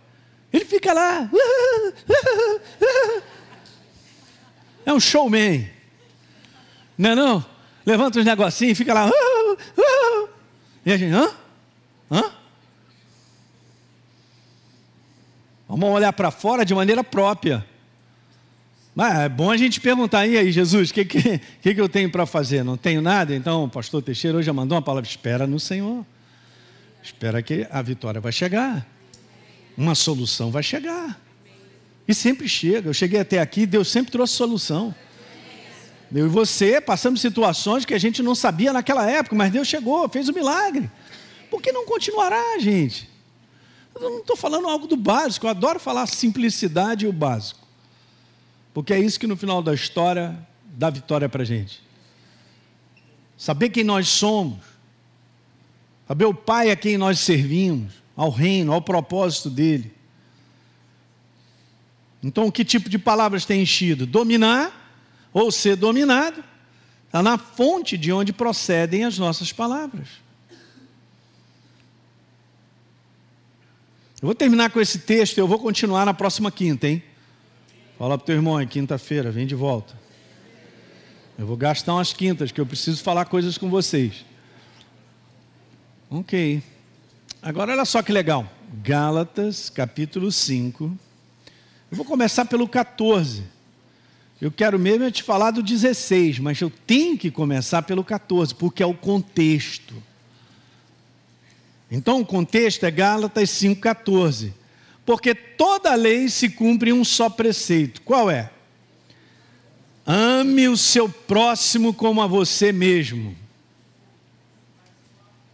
Ele 0.51 0.65
fica 0.65 0.93
lá. 0.93 1.29
É 4.83 4.91
um 4.91 4.99
showman. 4.99 5.69
Não 6.97 7.11
é 7.11 7.15
não? 7.15 7.45
Levanta 7.85 8.19
os 8.19 8.25
negocinhos 8.25 8.73
e 8.73 8.75
fica 8.75 8.93
lá. 8.93 9.09
E 10.85 10.91
a 10.91 10.97
gente, 10.97 11.13
hã? 11.13 11.31
Hã? 12.11 12.31
Vamos 15.67 15.89
olhar 15.89 16.11
para 16.11 16.31
fora 16.31 16.65
de 16.65 16.75
maneira 16.75 17.03
própria. 17.03 17.65
Mas 18.93 19.19
é 19.19 19.29
bom 19.29 19.49
a 19.49 19.55
gente 19.55 19.79
perguntar, 19.79 20.27
e 20.27 20.37
aí, 20.37 20.51
Jesus, 20.51 20.89
o 20.89 20.93
que, 20.93 21.05
que, 21.05 21.39
que, 21.61 21.75
que 21.75 21.81
eu 21.81 21.87
tenho 21.87 22.09
para 22.09 22.25
fazer? 22.25 22.63
Não 22.63 22.75
tenho 22.75 23.01
nada? 23.01 23.33
Então, 23.33 23.63
o 23.63 23.69
pastor 23.69 24.01
Teixeira 24.01 24.37
hoje 24.37 24.45
já 24.45 24.53
mandou 24.53 24.75
uma 24.75 24.81
palavra: 24.81 25.09
espera 25.09 25.47
no 25.47 25.59
Senhor. 25.59 26.05
Espera 27.01 27.41
que 27.41 27.65
a 27.71 27.81
vitória 27.81 28.19
vai 28.19 28.31
chegar. 28.31 28.85
Uma 29.77 29.95
solução 29.95 30.51
vai 30.51 30.61
chegar. 30.61 31.19
E 32.07 32.13
sempre 32.13 32.47
chega. 32.47 32.89
Eu 32.89 32.93
cheguei 32.93 33.19
até 33.19 33.39
aqui, 33.39 33.65
Deus 33.65 33.89
sempre 33.89 34.11
trouxe 34.11 34.33
solução. 34.33 34.93
Eu 36.13 36.25
e 36.25 36.29
você 36.29 36.81
passamos 36.81 37.21
situações 37.21 37.85
que 37.85 37.93
a 37.93 37.97
gente 37.97 38.21
não 38.21 38.35
sabia 38.35 38.73
naquela 38.73 39.09
época, 39.09 39.35
mas 39.35 39.51
Deus 39.51 39.67
chegou, 39.67 40.07
fez 40.09 40.27
o 40.27 40.31
um 40.31 40.35
milagre. 40.35 40.91
Por 41.49 41.61
que 41.61 41.71
não 41.71 41.85
continuará, 41.85 42.59
gente? 42.59 43.09
Eu 43.95 44.01
não 44.01 44.19
estou 44.19 44.35
falando 44.35 44.67
algo 44.67 44.87
do 44.87 44.97
básico, 44.97 45.45
eu 45.45 45.49
adoro 45.49 45.79
falar 45.79 46.05
simplicidade 46.07 47.05
e 47.05 47.07
o 47.07 47.13
básico. 47.13 47.65
Porque 48.73 48.93
é 48.93 48.99
isso 48.99 49.19
que 49.19 49.27
no 49.27 49.35
final 49.35 49.61
da 49.61 49.73
história 49.73 50.37
dá 50.63 50.89
vitória 50.89 51.27
para 51.27 51.43
a 51.43 51.45
gente. 51.45 51.81
Saber 53.37 53.69
quem 53.69 53.83
nós 53.83 54.07
somos, 54.07 54.59
saber 56.07 56.25
o 56.25 56.33
Pai 56.33 56.71
a 56.71 56.75
quem 56.75 56.97
nós 56.97 57.19
servimos, 57.19 57.93
ao 58.15 58.29
reino, 58.29 58.71
ao 58.71 58.81
propósito 58.81 59.49
dele. 59.49 59.93
Então, 62.23 62.51
que 62.51 62.63
tipo 62.63 62.89
de 62.89 62.99
palavras 62.99 63.45
tem 63.45 63.61
enchido? 63.61 64.05
Dominar 64.05 64.93
ou 65.33 65.51
ser 65.51 65.75
dominado 65.75 66.43
está 67.05 67.23
na 67.23 67.37
fonte 67.37 67.97
de 67.97 68.11
onde 68.11 68.31
procedem 68.31 69.03
as 69.03 69.17
nossas 69.17 69.51
palavras. 69.51 70.07
Eu 74.21 74.27
vou 74.27 74.35
terminar 74.35 74.69
com 74.69 74.79
esse 74.79 74.99
texto 74.99 75.39
eu 75.39 75.47
vou 75.47 75.57
continuar 75.57 76.05
na 76.05 76.13
próxima 76.13 76.51
quinta, 76.51 76.87
hein? 76.87 77.03
Fala 78.01 78.17
para 78.17 78.23
o 78.23 78.25
teu 78.25 78.35
irmão, 78.35 78.59
é 78.59 78.65
quinta-feira, 78.65 79.29
vem 79.29 79.45
de 79.45 79.53
volta. 79.53 79.93
Eu 81.37 81.45
vou 81.45 81.55
gastar 81.55 81.93
umas 81.93 82.11
quintas, 82.11 82.51
que 82.51 82.59
eu 82.59 82.65
preciso 82.65 83.03
falar 83.03 83.25
coisas 83.25 83.59
com 83.59 83.69
vocês. 83.69 84.25
Ok. 86.09 86.63
Agora 87.43 87.73
olha 87.73 87.85
só 87.85 88.01
que 88.01 88.11
legal. 88.11 88.51
Gálatas, 88.81 89.69
capítulo 89.69 90.31
5. 90.31 90.85
Eu 91.91 91.95
vou 91.95 92.03
começar 92.03 92.45
pelo 92.45 92.67
14. 92.67 93.43
Eu 94.41 94.51
quero 94.51 94.79
mesmo 94.79 95.11
te 95.11 95.21
falar 95.21 95.51
do 95.51 95.61
16, 95.61 96.39
mas 96.39 96.59
eu 96.59 96.71
tenho 96.71 97.15
que 97.19 97.29
começar 97.29 97.83
pelo 97.83 98.03
14, 98.03 98.55
porque 98.55 98.81
é 98.81 98.85
o 98.87 98.95
contexto. 98.95 99.93
Então 101.91 102.19
o 102.19 102.25
contexto 102.25 102.83
é 102.83 102.89
Gálatas 102.89 103.51
5,14. 103.51 104.53
Porque 105.05 105.33
toda 105.33 105.95
lei 105.95 106.29
se 106.29 106.49
cumpre 106.49 106.91
em 106.91 106.93
um 106.93 107.03
só 107.03 107.29
preceito. 107.29 108.01
Qual 108.01 108.29
é? 108.29 108.51
Ame 110.05 110.67
o 110.67 110.77
seu 110.77 111.07
próximo 111.07 111.93
como 111.93 112.21
a 112.21 112.27
você 112.27 112.71
mesmo. 112.71 113.35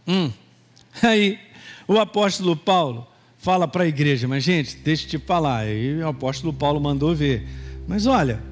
Hum. 0.06 0.30
Aí 1.02 1.38
o 1.86 1.98
apóstolo 1.98 2.56
Paulo 2.56 3.06
fala 3.38 3.68
para 3.68 3.84
a 3.84 3.88
igreja, 3.88 4.26
mas 4.26 4.44
gente, 4.44 4.76
deixa 4.76 5.04
eu 5.04 5.10
te 5.10 5.18
falar. 5.18 5.58
Aí 5.58 6.02
o 6.02 6.08
apóstolo 6.08 6.52
Paulo 6.52 6.80
mandou 6.80 7.14
ver. 7.14 7.46
Mas 7.86 8.06
olha, 8.06 8.42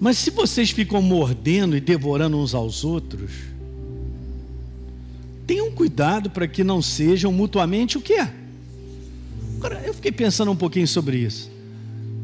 mas 0.00 0.16
se 0.16 0.30
vocês 0.30 0.70
ficam 0.70 1.02
mordendo 1.02 1.76
e 1.76 1.80
devorando 1.80 2.38
uns 2.38 2.54
aos 2.54 2.84
outros, 2.84 3.32
tenham 5.46 5.70
cuidado 5.72 6.30
para 6.30 6.48
que 6.48 6.64
não 6.64 6.80
sejam 6.80 7.30
mutuamente 7.30 7.98
o 7.98 8.00
quê? 8.00 8.26
Fiquei 10.00 10.12
pensando 10.12 10.50
um 10.50 10.56
pouquinho 10.56 10.88
sobre 10.88 11.18
isso. 11.18 11.50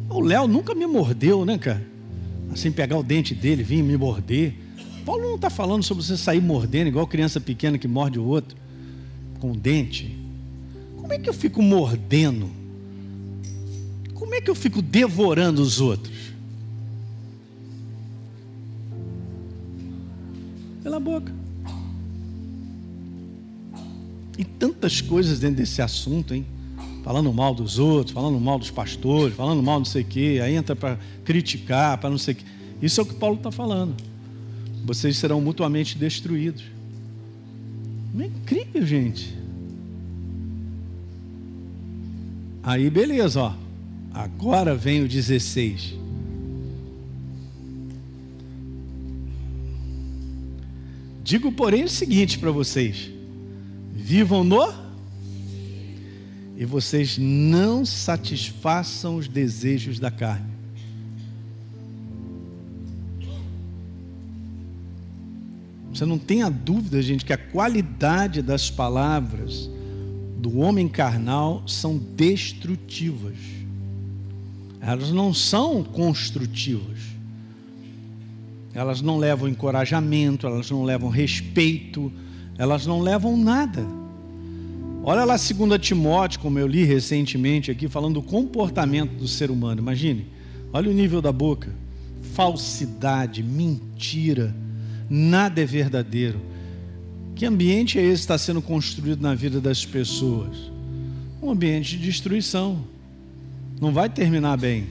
O 0.08 0.20
Léo 0.20 0.48
nunca 0.48 0.74
me 0.74 0.86
mordeu, 0.86 1.44
né, 1.44 1.58
cara? 1.58 1.86
Assim, 2.50 2.72
pegar 2.72 2.96
o 2.96 3.02
dente 3.02 3.34
dele, 3.34 3.62
vir 3.62 3.82
me 3.82 3.98
morder. 3.98 4.54
Paulo 5.04 5.24
não 5.24 5.34
está 5.34 5.50
falando 5.50 5.82
sobre 5.82 6.02
você 6.02 6.16
sair 6.16 6.40
mordendo, 6.40 6.86
igual 6.86 7.06
criança 7.06 7.38
pequena 7.38 7.76
que 7.76 7.86
morde 7.86 8.18
o 8.18 8.24
outro, 8.24 8.56
com 9.40 9.52
o 9.52 9.54
dente. 9.54 10.16
Como 10.96 11.12
é 11.12 11.18
que 11.18 11.28
eu 11.28 11.34
fico 11.34 11.60
mordendo? 11.60 12.48
Como 14.14 14.34
é 14.34 14.40
que 14.40 14.48
eu 14.48 14.54
fico 14.54 14.80
devorando 14.80 15.60
os 15.60 15.78
outros? 15.78 16.32
Pela 20.82 20.98
boca. 20.98 21.30
E 24.38 24.44
tantas 24.46 25.02
coisas 25.02 25.40
dentro 25.40 25.56
desse 25.56 25.82
assunto, 25.82 26.32
hein? 26.32 26.46
Falando 27.06 27.32
mal 27.32 27.54
dos 27.54 27.78
outros, 27.78 28.12
falando 28.12 28.40
mal 28.40 28.58
dos 28.58 28.68
pastores, 28.68 29.36
falando 29.36 29.62
mal 29.62 29.78
não 29.78 29.84
sei 29.84 30.02
o 30.02 30.04
quê, 30.04 30.40
aí 30.42 30.56
entra 30.56 30.74
para 30.74 30.98
criticar, 31.24 31.96
para 31.98 32.10
não 32.10 32.18
sei 32.18 32.34
o 32.34 32.36
quê. 32.36 32.44
Isso 32.82 33.00
é 33.00 33.04
o 33.04 33.06
que 33.06 33.14
Paulo 33.14 33.36
está 33.36 33.52
falando. 33.52 33.94
Vocês 34.84 35.16
serão 35.16 35.40
mutuamente 35.40 35.96
destruídos. 35.96 36.64
É 38.18 38.24
incrível, 38.24 38.84
gente. 38.84 39.38
Aí, 42.60 42.90
beleza, 42.90 43.40
ó. 43.40 43.54
Agora 44.12 44.74
vem 44.74 45.04
o 45.04 45.06
16. 45.06 45.94
Digo, 51.22 51.52
porém, 51.52 51.84
o 51.84 51.88
seguinte 51.88 52.36
para 52.36 52.50
vocês: 52.50 53.12
vivam 53.94 54.42
no 54.42 54.85
e 56.56 56.64
vocês 56.64 57.18
não 57.18 57.84
satisfaçam 57.84 59.16
os 59.16 59.28
desejos 59.28 59.98
da 60.00 60.10
carne. 60.10 60.56
Você 65.92 66.04
não 66.04 66.18
tenha 66.18 66.50
dúvida, 66.50 67.00
gente, 67.00 67.24
que 67.24 67.32
a 67.32 67.38
qualidade 67.38 68.42
das 68.42 68.70
palavras 68.70 69.70
do 70.38 70.58
homem 70.58 70.88
carnal 70.88 71.62
são 71.66 71.96
destrutivas. 71.96 73.36
Elas 74.80 75.10
não 75.10 75.32
são 75.32 75.82
construtivas. 75.82 76.98
Elas 78.74 79.00
não 79.00 79.16
levam 79.16 79.48
encorajamento, 79.48 80.46
elas 80.46 80.70
não 80.70 80.84
levam 80.84 81.08
respeito, 81.08 82.12
elas 82.58 82.86
não 82.86 83.00
levam 83.00 83.36
nada. 83.36 83.86
Olha 85.08 85.24
lá 85.24 85.36
2 85.36 85.80
Timóteo, 85.80 86.40
como 86.40 86.58
eu 86.58 86.66
li 86.66 86.82
recentemente 86.82 87.70
aqui, 87.70 87.86
falando 87.88 88.14
do 88.14 88.22
comportamento 88.22 89.12
do 89.12 89.28
ser 89.28 89.52
humano. 89.52 89.80
Imagine, 89.80 90.26
olha 90.72 90.90
o 90.90 90.92
nível 90.92 91.22
da 91.22 91.30
boca. 91.30 91.72
Falsidade, 92.34 93.40
mentira, 93.40 94.52
nada 95.08 95.62
é 95.62 95.64
verdadeiro. 95.64 96.40
Que 97.36 97.46
ambiente 97.46 98.00
é 98.00 98.02
esse 98.02 98.14
que 98.14 98.24
está 98.24 98.36
sendo 98.36 98.60
construído 98.60 99.20
na 99.20 99.32
vida 99.32 99.60
das 99.60 99.86
pessoas? 99.86 100.56
Um 101.40 101.52
ambiente 101.52 101.96
de 101.96 102.04
destruição. 102.04 102.82
Não 103.80 103.92
vai 103.92 104.08
terminar 104.08 104.56
bem. 104.56 104.88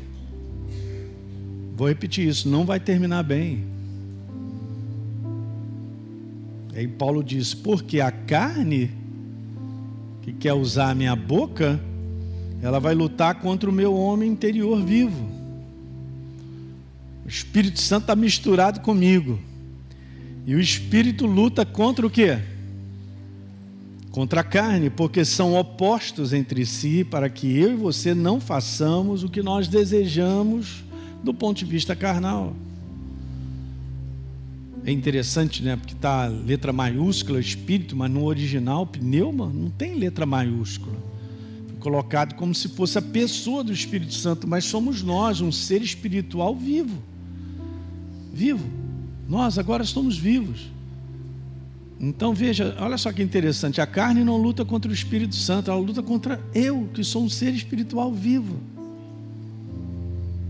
Vou 1.76 1.90
repetir 1.90 2.26
isso, 2.26 2.48
não 2.48 2.66
vai 2.66 2.80
terminar 2.80 3.24
bem. 3.24 3.66
Aí 6.74 6.88
Paulo 6.88 7.22
diz: 7.22 7.54
porque 7.54 8.00
a 8.00 8.12
carne 8.12 9.04
que 10.26 10.34
quer 10.34 10.54
usar 10.54 10.90
a 10.90 10.96
minha 10.96 11.16
boca, 11.16 11.80
ela 12.60 12.80
vai 12.80 12.96
lutar 12.96 13.36
contra 13.36 13.70
o 13.70 13.74
meu 13.74 13.94
homem 13.94 14.32
interior 14.32 14.84
vivo. 14.84 15.24
O 17.24 17.30
Espírito 17.30 17.80
Santo 17.80 18.06
está 18.06 18.16
misturado 18.16 18.80
comigo. 18.80 19.40
E 20.48 20.56
o 20.56 20.60
Espírito 20.60 21.28
luta 21.28 21.64
contra 21.64 22.08
o 22.08 22.10
quê? 22.10 22.40
Contra 24.10 24.42
a 24.42 24.44
carne, 24.44 24.90
porque 24.90 25.24
são 25.24 25.54
opostos 25.54 26.34
entre 26.34 26.66
si, 26.66 27.04
para 27.04 27.30
que 27.30 27.56
eu 27.60 27.74
e 27.74 27.76
você 27.76 28.16
não 28.16 28.42
façamos 28.42 29.24
o 29.24 29.30
que 29.30 29.44
nós 29.44 29.68
desejamos 29.68 30.84
do 31.24 31.36
ponto 31.36 31.60
de 31.60 31.66
vista 31.66 31.96
carnal. 31.96 32.56
É 34.86 34.92
interessante, 34.92 35.64
né? 35.64 35.76
Porque 35.76 35.96
está 35.96 36.28
letra 36.28 36.72
maiúscula, 36.72 37.40
espírito, 37.40 37.96
mas 37.96 38.12
no 38.12 38.24
original, 38.24 38.86
pneuma, 38.86 39.50
não 39.52 39.68
tem 39.68 39.96
letra 39.96 40.28
maiúscula. 40.28 40.96
Foi 41.68 41.78
colocado 41.80 42.36
como 42.36 42.54
se 42.54 42.70
fosse 42.70 42.96
a 43.00 43.02
pessoa 43.02 43.64
do 43.64 43.74
Espírito 43.74 44.14
Santo, 44.14 44.48
mas 44.48 44.66
somos 44.66 45.02
nós, 45.02 45.42
um 45.42 45.52
ser 45.52 45.82
espiritual 45.82 46.56
vivo. 46.56 47.02
Vivo. 48.32 48.64
Nós 49.28 49.58
agora 49.58 49.84
estamos 49.84 50.20
vivos. 50.20 50.70
Então 52.00 52.32
veja, 52.36 52.76
olha 52.80 52.98
só 53.00 53.12
que 53.12 53.24
interessante: 53.24 53.82
a 53.82 53.88
carne 53.88 54.24
não 54.24 54.38
luta 54.38 54.64
contra 54.64 54.92
o 54.92 54.94
Espírito 54.94 55.34
Santo, 55.34 55.72
ela 55.72 55.80
luta 55.80 56.04
contra 56.04 56.40
eu, 56.54 56.88
que 56.94 57.04
sou 57.04 57.24
um 57.24 57.30
ser 57.30 57.56
espiritual 57.56 58.14
vivo. 58.14 58.60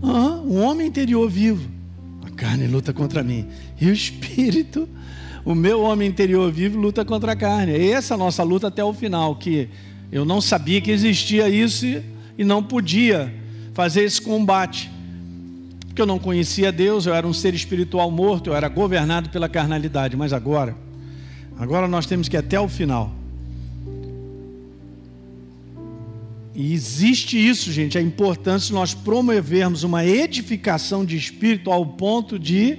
Uhum, 0.02 0.56
um 0.56 0.62
homem 0.62 0.88
interior 0.88 1.30
vivo 1.30 1.75
carne 2.36 2.66
luta 2.66 2.92
contra 2.92 3.22
mim. 3.22 3.48
E 3.80 3.86
o 3.86 3.92
espírito, 3.92 4.88
o 5.44 5.54
meu 5.54 5.80
homem 5.82 6.08
interior 6.08 6.52
vivo, 6.52 6.78
luta 6.78 7.04
contra 7.04 7.32
a 7.32 7.36
carne. 7.36 7.72
É 7.72 7.90
essa 7.90 8.14
a 8.14 8.16
nossa 8.16 8.42
luta 8.42 8.68
até 8.68 8.84
o 8.84 8.92
final, 8.92 9.34
que 9.36 9.68
eu 10.12 10.24
não 10.24 10.40
sabia 10.40 10.80
que 10.80 10.90
existia 10.90 11.48
isso 11.48 11.86
e 12.38 12.44
não 12.44 12.62
podia 12.62 13.32
fazer 13.74 14.04
esse 14.04 14.20
combate. 14.20 14.90
Porque 15.86 16.00
eu 16.00 16.06
não 16.06 16.18
conhecia 16.18 16.70
Deus, 16.70 17.06
eu 17.06 17.14
era 17.14 17.26
um 17.26 17.32
ser 17.32 17.54
espiritual 17.54 18.10
morto, 18.10 18.50
eu 18.50 18.54
era 18.54 18.68
governado 18.68 19.30
pela 19.30 19.48
carnalidade. 19.48 20.16
Mas 20.16 20.32
agora, 20.32 20.76
agora 21.58 21.88
nós 21.88 22.06
temos 22.06 22.28
que 22.28 22.36
ir 22.36 22.38
até 22.38 22.60
o 22.60 22.68
final. 22.68 23.12
E 26.56 26.72
existe 26.72 27.36
isso, 27.36 27.70
gente, 27.70 27.98
a 27.98 28.00
importância 28.00 28.68
de 28.68 28.72
nós 28.72 28.94
promovermos 28.94 29.82
uma 29.82 30.06
edificação 30.06 31.04
de 31.04 31.14
espírito 31.14 31.70
ao 31.70 31.84
ponto 31.84 32.38
de 32.38 32.78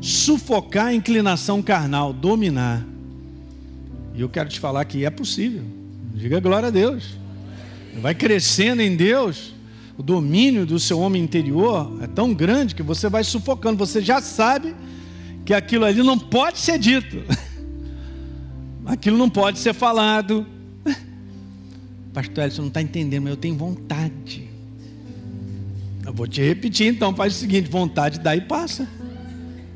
sufocar 0.00 0.86
a 0.86 0.92
inclinação 0.92 1.62
carnal, 1.62 2.12
dominar. 2.12 2.84
E 4.12 4.20
eu 4.20 4.28
quero 4.28 4.48
te 4.48 4.58
falar 4.58 4.84
que 4.86 5.04
é 5.04 5.10
possível. 5.10 5.62
Diga 6.16 6.40
glória 6.40 6.66
a 6.66 6.70
Deus. 6.70 7.16
Vai 8.02 8.12
crescendo 8.12 8.82
em 8.82 8.96
Deus, 8.96 9.54
o 9.96 10.02
domínio 10.02 10.66
do 10.66 10.80
seu 10.80 10.98
homem 10.98 11.22
interior 11.22 11.96
é 12.02 12.08
tão 12.08 12.34
grande 12.34 12.74
que 12.74 12.82
você 12.82 13.08
vai 13.08 13.22
sufocando. 13.22 13.78
Você 13.78 14.02
já 14.02 14.20
sabe 14.20 14.74
que 15.44 15.54
aquilo 15.54 15.84
ali 15.84 16.02
não 16.02 16.18
pode 16.18 16.58
ser 16.58 16.76
dito, 16.76 17.22
aquilo 18.84 19.16
não 19.16 19.30
pode 19.30 19.60
ser 19.60 19.74
falado, 19.74 20.44
Pastor 22.14 22.44
Elson 22.44 22.62
não 22.62 22.68
está 22.68 22.80
entendendo, 22.80 23.24
mas 23.24 23.32
eu 23.32 23.36
tenho 23.36 23.56
vontade. 23.56 24.48
Eu 26.06 26.12
vou 26.12 26.28
te 26.28 26.40
repetir 26.40 26.86
então, 26.86 27.14
faz 27.14 27.34
o 27.34 27.38
seguinte: 27.38 27.68
vontade 27.68 28.20
dá 28.20 28.36
e 28.36 28.40
passa. 28.40 28.88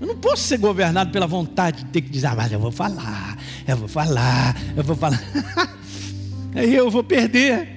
Eu 0.01 0.07
não 0.07 0.17
posso 0.17 0.45
ser 0.45 0.59
governado 0.59 1.11
pela 1.11 1.27
vontade 1.27 1.83
de 1.83 1.91
ter 1.91 2.01
que 2.01 2.09
dizer, 2.09 2.29
ah, 2.29 2.35
mas 2.37 2.53
eu 2.53 2.61
vou 2.61 2.71
falar, 2.71 3.37
eu 3.67 3.77
vou 3.77 3.89
falar, 3.89 4.57
eu 4.77 4.85
vou 4.85 4.95
falar. 4.95 5.21
Aí 6.55 6.73
eu 6.73 6.89
vou 6.89 7.03
perder. 7.03 7.77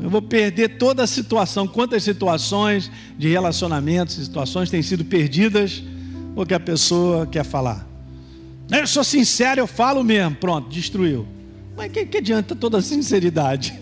Eu 0.00 0.10
vou 0.10 0.22
perder 0.22 0.76
toda 0.76 1.02
a 1.02 1.06
situação. 1.06 1.66
Quantas 1.66 2.04
situações 2.04 2.90
de 3.16 3.28
relacionamentos, 3.28 4.16
situações 4.16 4.70
têm 4.70 4.82
sido 4.82 5.04
perdidas 5.04 5.82
porque 6.34 6.54
a 6.54 6.60
pessoa 6.60 7.26
quer 7.26 7.44
falar. 7.44 7.88
Eu 8.70 8.86
sou 8.86 9.02
sincero, 9.02 9.60
eu 9.60 9.66
falo 9.66 10.04
mesmo. 10.04 10.36
Pronto, 10.36 10.68
destruiu. 10.68 11.26
Mas 11.78 11.92
que, 11.92 12.04
que 12.04 12.18
adianta 12.18 12.56
toda 12.56 12.78
a 12.78 12.82
sinceridade? 12.82 13.72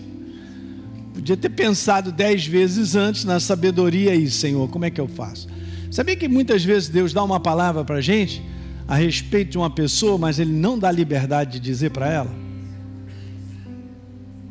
Podia 1.15 1.35
ter 1.35 1.49
pensado 1.49 2.11
dez 2.11 2.45
vezes 2.45 2.95
antes 2.95 3.25
na 3.25 3.39
sabedoria 3.39 4.11
aí, 4.11 4.29
Senhor, 4.29 4.69
como 4.69 4.85
é 4.85 4.91
que 4.91 5.01
eu 5.01 5.07
faço? 5.07 5.47
Sabia 5.89 6.15
que 6.15 6.27
muitas 6.27 6.63
vezes 6.63 6.89
Deus 6.89 7.11
dá 7.11 7.23
uma 7.23 7.39
palavra 7.39 7.83
para 7.83 7.95
a 7.95 8.01
gente 8.01 8.39
a 8.87 8.95
respeito 8.95 9.49
de 9.49 9.57
uma 9.57 9.71
pessoa, 9.71 10.15
mas 10.15 10.37
Ele 10.37 10.51
não 10.51 10.77
dá 10.77 10.91
liberdade 10.91 11.53
de 11.53 11.59
dizer 11.59 11.89
para 11.89 12.07
ela? 12.07 12.31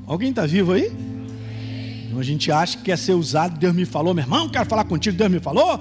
Alguém 0.08 0.30
está 0.30 0.44
vivo 0.44 0.72
aí? 0.72 0.90
Então 2.06 2.18
a 2.18 2.24
gente 2.24 2.50
acha 2.50 2.76
que 2.76 2.82
quer 2.82 2.98
ser 2.98 3.12
usado, 3.12 3.60
Deus 3.60 3.76
me 3.76 3.84
falou, 3.84 4.12
meu 4.12 4.24
irmão, 4.24 4.48
quero 4.48 4.68
falar 4.68 4.82
contigo, 4.82 5.16
Deus 5.16 5.30
me 5.30 5.38
falou. 5.38 5.78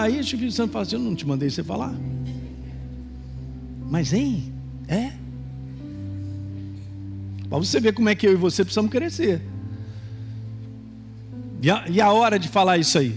Aí 0.00 0.16
o 0.16 0.20
Espírito 0.20 0.52
Santo 0.52 0.70
fala 0.70 0.84
assim: 0.84 0.94
Eu 0.94 1.00
não 1.00 1.16
te 1.16 1.26
mandei 1.26 1.50
você 1.50 1.64
falar. 1.64 1.92
Mas, 3.90 4.12
hein? 4.12 4.52
É? 4.86 5.23
Para 7.54 7.64
você 7.64 7.78
ver 7.78 7.92
como 7.92 8.08
é 8.08 8.14
que 8.14 8.26
eu 8.26 8.32
e 8.32 8.36
você 8.36 8.64
precisamos 8.64 8.90
crescer. 8.90 9.40
E 11.62 11.70
a, 11.70 11.84
e 11.88 12.00
a 12.00 12.10
hora 12.10 12.38
de 12.38 12.48
falar 12.48 12.78
isso 12.78 12.98
aí? 12.98 13.14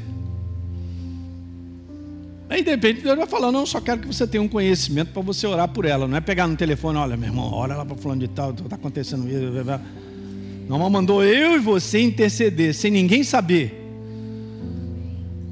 Aí 2.48 2.64
de 2.64 2.70
repente 2.70 3.02
Deus 3.02 3.18
vai 3.18 3.26
falar, 3.26 3.52
não, 3.52 3.66
só 3.66 3.82
quero 3.82 4.00
que 4.00 4.08
você 4.08 4.28
tenha 4.28 4.42
um 4.42 4.48
conhecimento 4.48 5.12
para 5.12 5.22
você 5.24 5.48
orar 5.48 5.68
por 5.68 5.86
ela. 5.86 6.08
Não 6.08 6.16
é 6.16 6.22
pegar 6.22 6.48
no 6.48 6.56
telefone, 6.56 6.98
olha, 7.00 7.18
meu 7.18 7.30
irmão, 7.30 7.52
ora 7.52 7.76
lá 7.76 7.84
para 7.84 7.98
fulano 7.98 8.22
de 8.22 8.28
tal, 8.28 8.52
está 8.52 8.76
acontecendo 8.76 9.28
isso. 9.28 9.52
Não, 10.70 10.78
mas 10.78 10.92
mandou 10.92 11.24
eu 11.24 11.56
e 11.56 11.60
você 11.60 12.00
interceder, 12.00 12.76
sem 12.76 12.92
ninguém 12.92 13.24
saber. 13.24 13.84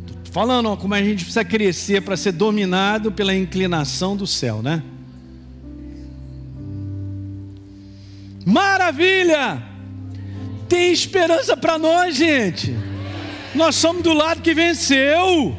Estou 0.05 0.31
falando 0.31 0.69
ó, 0.69 0.77
como 0.77 0.93
a 0.93 1.01
gente 1.01 1.23
precisa 1.23 1.43
crescer 1.43 2.01
para 2.01 2.15
ser 2.15 2.33
dominado 2.33 3.11
pela 3.11 3.33
inclinação 3.33 4.15
do 4.15 4.27
céu, 4.27 4.61
né? 4.61 4.83
Maravilha! 8.45 9.61
Tem 10.69 10.91
esperança 10.91 11.57
para 11.57 11.77
nós, 11.77 12.15
gente. 12.15 12.75
Nós 13.55 13.75
somos 13.75 14.03
do 14.03 14.13
lado 14.13 14.41
que 14.41 14.53
venceu. 14.53 15.55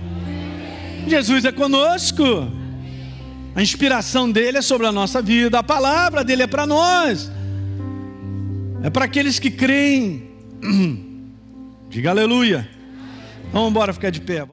Jesus 1.09 1.45
é 1.45 1.53
conosco. 1.53 2.23
A 3.55 3.63
inspiração 3.63 4.31
dele 4.31 4.59
é 4.59 4.63
sobre 4.63 4.87
a 4.87 4.93
nossa 4.93 5.23
vida, 5.23 5.59
a 5.59 5.63
palavra 5.63 6.23
dele 6.23 6.43
é 6.43 6.47
para 6.47 6.67
nós. 6.67 7.31
É 8.83 8.91
para 8.91 9.07
aqueles 9.07 9.39
que 9.39 9.51
creem. 9.51 10.31
Diga 11.89 12.11
aleluia. 12.11 12.69
Vamos 13.53 13.71
embora 13.71 13.93
ficar 13.93 14.11
de 14.11 14.21
pé. 14.21 14.45